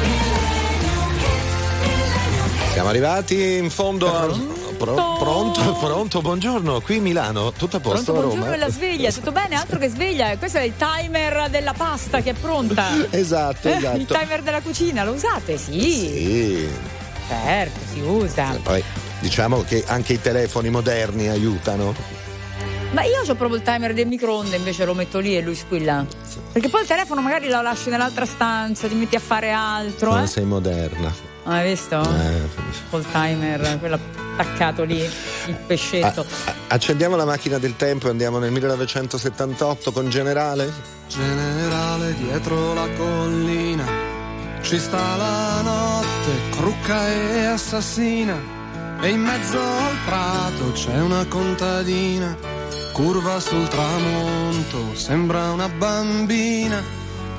Millennium 0.01 1.13
Hit, 1.13 1.45
Millennium 1.79 2.49
Hit. 2.57 2.71
Siamo 2.73 2.89
arrivati 2.89 3.57
in 3.57 3.69
fondo 3.69 4.07
a. 4.11 4.57
Pro- 4.79 5.17
pronto, 5.19 5.73
pronto, 5.73 6.21
buongiorno. 6.21 6.81
Qui 6.81 6.99
Milano, 7.01 7.51
tutto 7.51 7.77
a 7.77 7.79
posto 7.79 8.01
Pronto, 8.05 8.11
a 8.11 8.13
buongiorno 8.15 8.43
Roma? 8.45 8.55
e 8.55 8.57
la 8.57 8.71
sveglia, 8.71 9.11
tutto 9.11 9.31
bene? 9.31 9.55
Altro 9.57 9.77
che 9.77 9.89
sveglia, 9.89 10.35
questo 10.39 10.57
è 10.57 10.63
il 10.63 10.73
timer 10.75 11.49
della 11.51 11.73
pasta 11.73 12.21
che 12.21 12.31
è 12.31 12.33
pronta. 12.33 12.87
Esatto, 13.11 13.67
Eh, 13.67 13.73
esatto. 13.73 13.97
Il 13.97 14.05
timer 14.07 14.41
della 14.41 14.61
cucina, 14.61 15.03
lo 15.03 15.11
usate? 15.11 15.55
Sì. 15.59 15.79
Sì. 15.81 16.69
Certo, 17.27 17.79
si 17.93 17.99
usa. 17.99 18.57
Poi 18.63 18.83
diciamo 19.19 19.61
che 19.67 19.83
anche 19.85 20.13
i 20.13 20.21
telefoni 20.21 20.69
moderni 20.71 21.27
aiutano. 21.27 22.17
Ma 22.91 23.03
io 23.03 23.21
ho 23.21 23.35
proprio 23.35 23.55
il 23.55 23.61
timer 23.61 23.93
del 23.93 24.07
microonde, 24.07 24.55
invece 24.55 24.83
lo 24.85 24.93
metto 24.93 25.19
lì 25.19 25.37
e 25.37 25.41
lui 25.41 25.55
squilla. 25.55 26.05
Perché 26.51 26.69
poi 26.69 26.81
il 26.81 26.87
telefono 26.87 27.21
magari 27.21 27.47
lo 27.49 27.61
lasci 27.61 27.89
nell'altra 27.89 28.25
stanza, 28.25 28.87
ti 28.87 28.95
metti 28.95 29.15
a 29.15 29.19
fare 29.19 29.51
altro, 29.51 30.11
Non 30.13 30.23
eh? 30.23 30.27
sei 30.27 30.45
moderna. 30.45 31.13
Hai 31.43 31.69
visto? 31.69 32.01
Eh. 32.01 32.67
Col 32.89 33.05
timer, 33.11 33.77
quello 33.79 33.99
attaccato 34.37 34.83
lì, 34.83 34.99
il 34.99 35.55
pescetto. 35.67 36.21
A- 36.45 36.53
accendiamo 36.67 37.15
la 37.15 37.25
macchina 37.25 37.57
del 37.59 37.75
tempo 37.75 38.07
e 38.07 38.09
andiamo 38.09 38.39
nel 38.39 38.51
1978 38.51 39.91
con 39.91 40.09
Generale. 40.09 40.71
Generale 41.07 42.13
dietro 42.15 42.73
la 42.73 42.87
collina 42.97 44.17
ci 44.61 44.77
sta 44.77 45.15
la 45.15 45.61
notte, 45.61 46.31
crucca 46.51 47.07
e 47.07 47.45
assassina 47.45 48.37
e 49.01 49.09
in 49.09 49.21
mezzo 49.21 49.57
al 49.57 49.95
prato 50.05 50.71
c'è 50.73 50.99
una 50.99 51.25
contadina, 51.27 52.35
curva 52.99 53.39
sul 53.39 53.65
tramonto, 53.69 54.93
sembra 54.93 55.53
una 55.53 55.69
bambina 55.69 56.83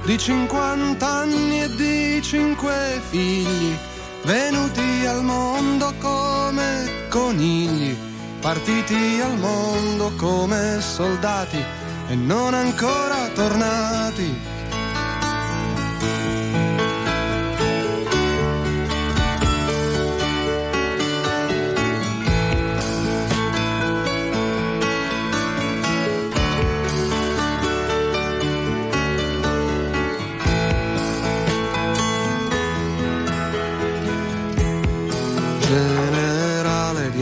di 0.07 0.17
50 0.17 1.07
anni 1.07 1.61
e 1.61 1.69
di 1.77 2.23
5 2.23 3.03
figli, 3.11 3.77
venuti 4.23 5.05
al 5.05 5.23
mondo 5.23 5.93
come 5.99 7.09
conigli, 7.11 7.95
partiti 8.41 9.21
al 9.21 9.37
mondo 9.37 10.11
come 10.17 10.81
soldati 10.81 11.63
e 12.09 12.15
non 12.15 12.55
ancora 12.55 13.29
tornati. 13.35 14.60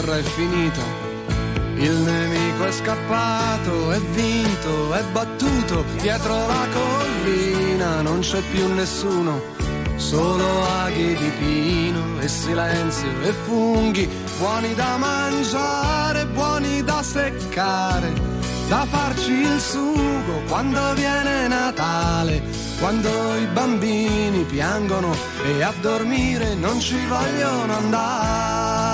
Guerra 0.00 0.16
è 0.16 0.22
finita. 0.22 0.82
Il 1.76 1.92
nemico 1.92 2.64
è 2.64 2.72
scappato, 2.72 3.92
è 3.92 4.00
vinto, 4.00 4.94
è 4.94 5.02
battuto. 5.12 5.84
Dietro 6.00 6.46
la 6.46 6.66
collina, 6.72 8.00
non 8.02 8.20
c'è 8.20 8.40
più 8.50 8.72
nessuno, 8.72 9.40
solo 9.96 10.64
aghi 10.82 11.14
di 11.14 11.30
pino 11.38 12.20
e 12.20 12.28
silenzio 12.28 13.08
e 13.22 13.32
funghi, 13.44 14.08
buoni 14.38 14.74
da 14.74 14.96
mangiare, 14.96 16.26
buoni 16.26 16.82
da 16.82 17.02
seccare, 17.02 18.12
da 18.68 18.86
farci 18.88 19.32
il 19.32 19.60
sugo 19.60 20.42
quando 20.48 20.94
viene 20.94 21.48
Natale, 21.48 22.42
quando 22.78 23.36
i 23.36 23.46
bambini 23.46 24.44
piangono 24.44 25.14
e 25.44 25.62
a 25.62 25.72
dormire 25.80 26.54
non 26.54 26.78
ci 26.80 26.98
vogliono 27.06 27.76
andare. 27.76 28.89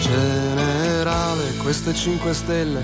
Generale, 0.00 1.54
queste 1.62 1.94
cinque 1.94 2.34
stelle, 2.34 2.82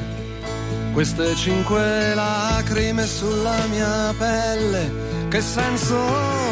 queste 0.92 1.34
cinque 1.34 2.14
lacrime 2.14 3.04
sulla 3.04 3.66
mia 3.68 4.14
pelle, 4.16 4.92
che 5.28 5.40
senso 5.40 6.51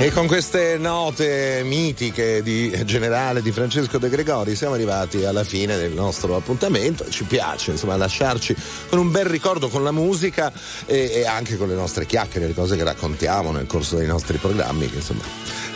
E 0.00 0.10
con 0.12 0.26
queste 0.26 0.78
note 0.78 1.60
mitiche 1.62 2.42
di 2.42 2.72
generale 2.86 3.42
di 3.42 3.52
Francesco 3.52 3.98
De 3.98 4.08
Gregori 4.08 4.56
siamo 4.56 4.72
arrivati 4.72 5.26
alla 5.26 5.44
fine 5.44 5.76
del 5.76 5.92
nostro 5.92 6.36
appuntamento. 6.36 7.06
Ci 7.10 7.24
piace 7.24 7.72
insomma 7.72 7.96
lasciarci 7.96 8.56
con 8.88 8.98
un 8.98 9.10
bel 9.10 9.26
ricordo 9.26 9.68
con 9.68 9.84
la 9.84 9.92
musica 9.92 10.50
e, 10.86 11.10
e 11.16 11.26
anche 11.26 11.58
con 11.58 11.68
le 11.68 11.74
nostre 11.74 12.06
chiacchiere, 12.06 12.46
le 12.46 12.54
cose 12.54 12.76
che 12.76 12.82
raccontiamo 12.82 13.52
nel 13.52 13.66
corso 13.66 13.96
dei 13.96 14.06
nostri 14.06 14.38
programmi 14.38 14.88
che 14.88 14.96
insomma 14.96 15.22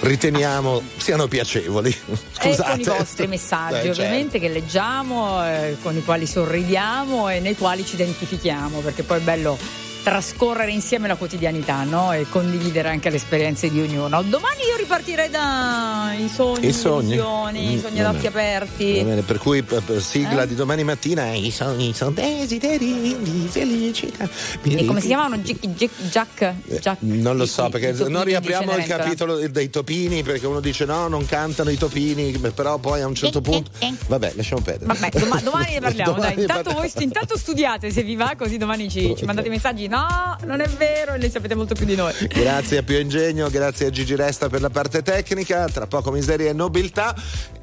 riteniamo 0.01 0.83
siano 0.97 1.29
piacevoli. 1.29 1.95
Scusate. 2.33 2.81
E 2.81 2.85
con 2.87 2.95
i 2.95 2.99
vostri 2.99 3.27
messaggi, 3.27 3.75
Eh, 3.75 3.83
certo. 3.85 4.01
ovviamente, 4.01 4.39
che 4.39 4.49
leggiamo, 4.49 5.47
eh, 5.47 5.77
con 5.83 5.95
i 5.97 6.03
quali 6.03 6.27
sorridiamo 6.27 7.29
e 7.29 7.41
nei 7.41 7.57
quali 7.57 7.85
ci 7.85 7.95
identifichiamo, 7.95 8.81
perché 8.81 9.03
poi 9.03 9.19
è 9.19 9.23
bello 9.23 9.59
trascorrere 10.05 10.71
insieme 10.71 11.09
la 11.09 11.17
quotidianità 11.17 11.83
no? 11.85 12.13
e 12.13 12.27
condividere 12.29 12.91
anche 12.91 13.09
le 13.09 13.17
esperienze 13.17 13.71
di 13.71 13.81
ognuno. 13.81 14.21
Domani 14.23 14.61
io 14.71 14.77
ripartirei 14.77 15.31
dai 15.31 16.29
sogni, 16.29 16.67
I 16.69 16.73
sogni? 16.75 17.09
visioni, 17.13 17.73
i 17.73 17.77
Mm, 17.77 17.81
sogni 17.81 18.01
ad 18.05 18.15
occhi 18.15 18.27
aperti. 18.27 18.99
Va 18.99 19.03
bene, 19.05 19.23
per 19.23 19.39
cui 19.39 19.63
p- 19.63 19.81
p- 19.81 19.97
sigla 19.99 20.43
Eh? 20.43 20.47
di 20.47 20.55
domani 20.55 20.85
mattina 20.85 21.33
i 21.33 21.51
sogni 21.51 21.95
sono 21.95 22.11
desideri 22.11 23.17
di 23.19 23.49
felicità. 23.51 24.29
E 24.63 24.85
come 24.85 25.01
si 25.01 25.07
chiamavano? 25.07 25.39
Jack? 25.39 25.67
Jack, 25.69 25.93
Jack, 26.11 26.55
Jack- 26.81 27.01
Non 27.01 27.37
lo 27.39 27.47
so, 27.47 27.71
perché 27.71 27.93
non 28.09 28.25
riapriamo 28.25 28.77
il 28.77 28.85
capitolo 28.85 29.37
dei 29.49 29.71
topini 29.71 30.23
perché 30.23 30.47
uno 30.47 30.61
dice 30.61 30.85
no, 30.85 31.09
non 31.09 31.25
cantano 31.25 31.71
i 31.71 31.79
topini, 31.79 32.31
però 32.55 32.77
poi 32.77 33.01
a 33.01 33.07
un 33.07 33.15
certo 33.15 33.41
punto. 33.41 33.71
Vabbè, 34.09 34.33
lasciamo 34.37 34.61
perdere. 34.61 34.85
Vabbè, 34.95 35.19
doma- 35.19 35.41
domani 35.41 35.73
ne 35.73 35.81
parliamo. 35.81 36.13
Domani 36.13 36.35
dai. 36.35 36.43
Intanto, 36.43 36.63
parliamo. 36.71 36.89
voi 36.95 37.03
intanto 37.03 37.39
studiate 37.39 37.91
se 37.91 38.03
vi 38.03 38.17
va, 38.17 38.35
così 38.37 38.59
domani 38.59 38.91
ci, 38.91 39.15
ci 39.17 39.25
mandate 39.25 39.47
i 39.49 39.51
messaggi. 39.51 39.89
No, 39.95 40.37
non 40.45 40.61
è 40.61 40.67
vero, 40.67 41.15
ne 41.15 41.31
sapete 41.31 41.55
molto 41.55 41.77
più 41.77 41.87
di 41.87 41.95
noi. 41.95 42.13
Grazie 42.27 42.79
a 42.79 42.83
Pio 42.83 42.99
Ingegno, 42.99 43.49
grazie 43.49 43.87
a 43.87 43.91
Gigi 43.91 44.17
Resta 44.17 44.49
per 44.49 44.61
la 44.61 44.69
parte 44.69 45.03
tecnica, 45.03 45.69
tra 45.69 45.87
poco 45.87 46.11
miseria 46.11 46.51
e 46.51 46.53
nobiltà 46.53 47.15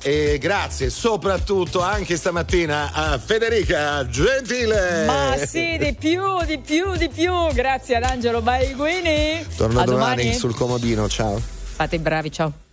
e 0.01 0.37
grazie 0.39 0.89
soprattutto 0.89 1.81
anche 1.81 2.15
stamattina 2.15 2.91
a 2.93 3.17
Federica 3.17 4.07
Gentile. 4.07 5.03
Ma 5.05 5.35
sì, 5.45 5.77
di 5.77 5.93
più, 5.93 6.41
di 6.45 6.57
più, 6.59 6.95
di 6.95 7.09
più. 7.09 7.33
Grazie 7.51 7.97
ad 7.97 8.03
Angelo 8.03 8.41
Baiguini. 8.41 9.45
Torno 9.57 9.81
a 9.81 9.83
domani 9.83 10.21
domani. 10.21 10.33
sul 10.33 10.55
comodino, 10.55 11.09
ciao. 11.09 11.37
Fate 11.37 11.97
i 11.97 11.99
bravi, 11.99 12.31
ciao. 12.31 12.69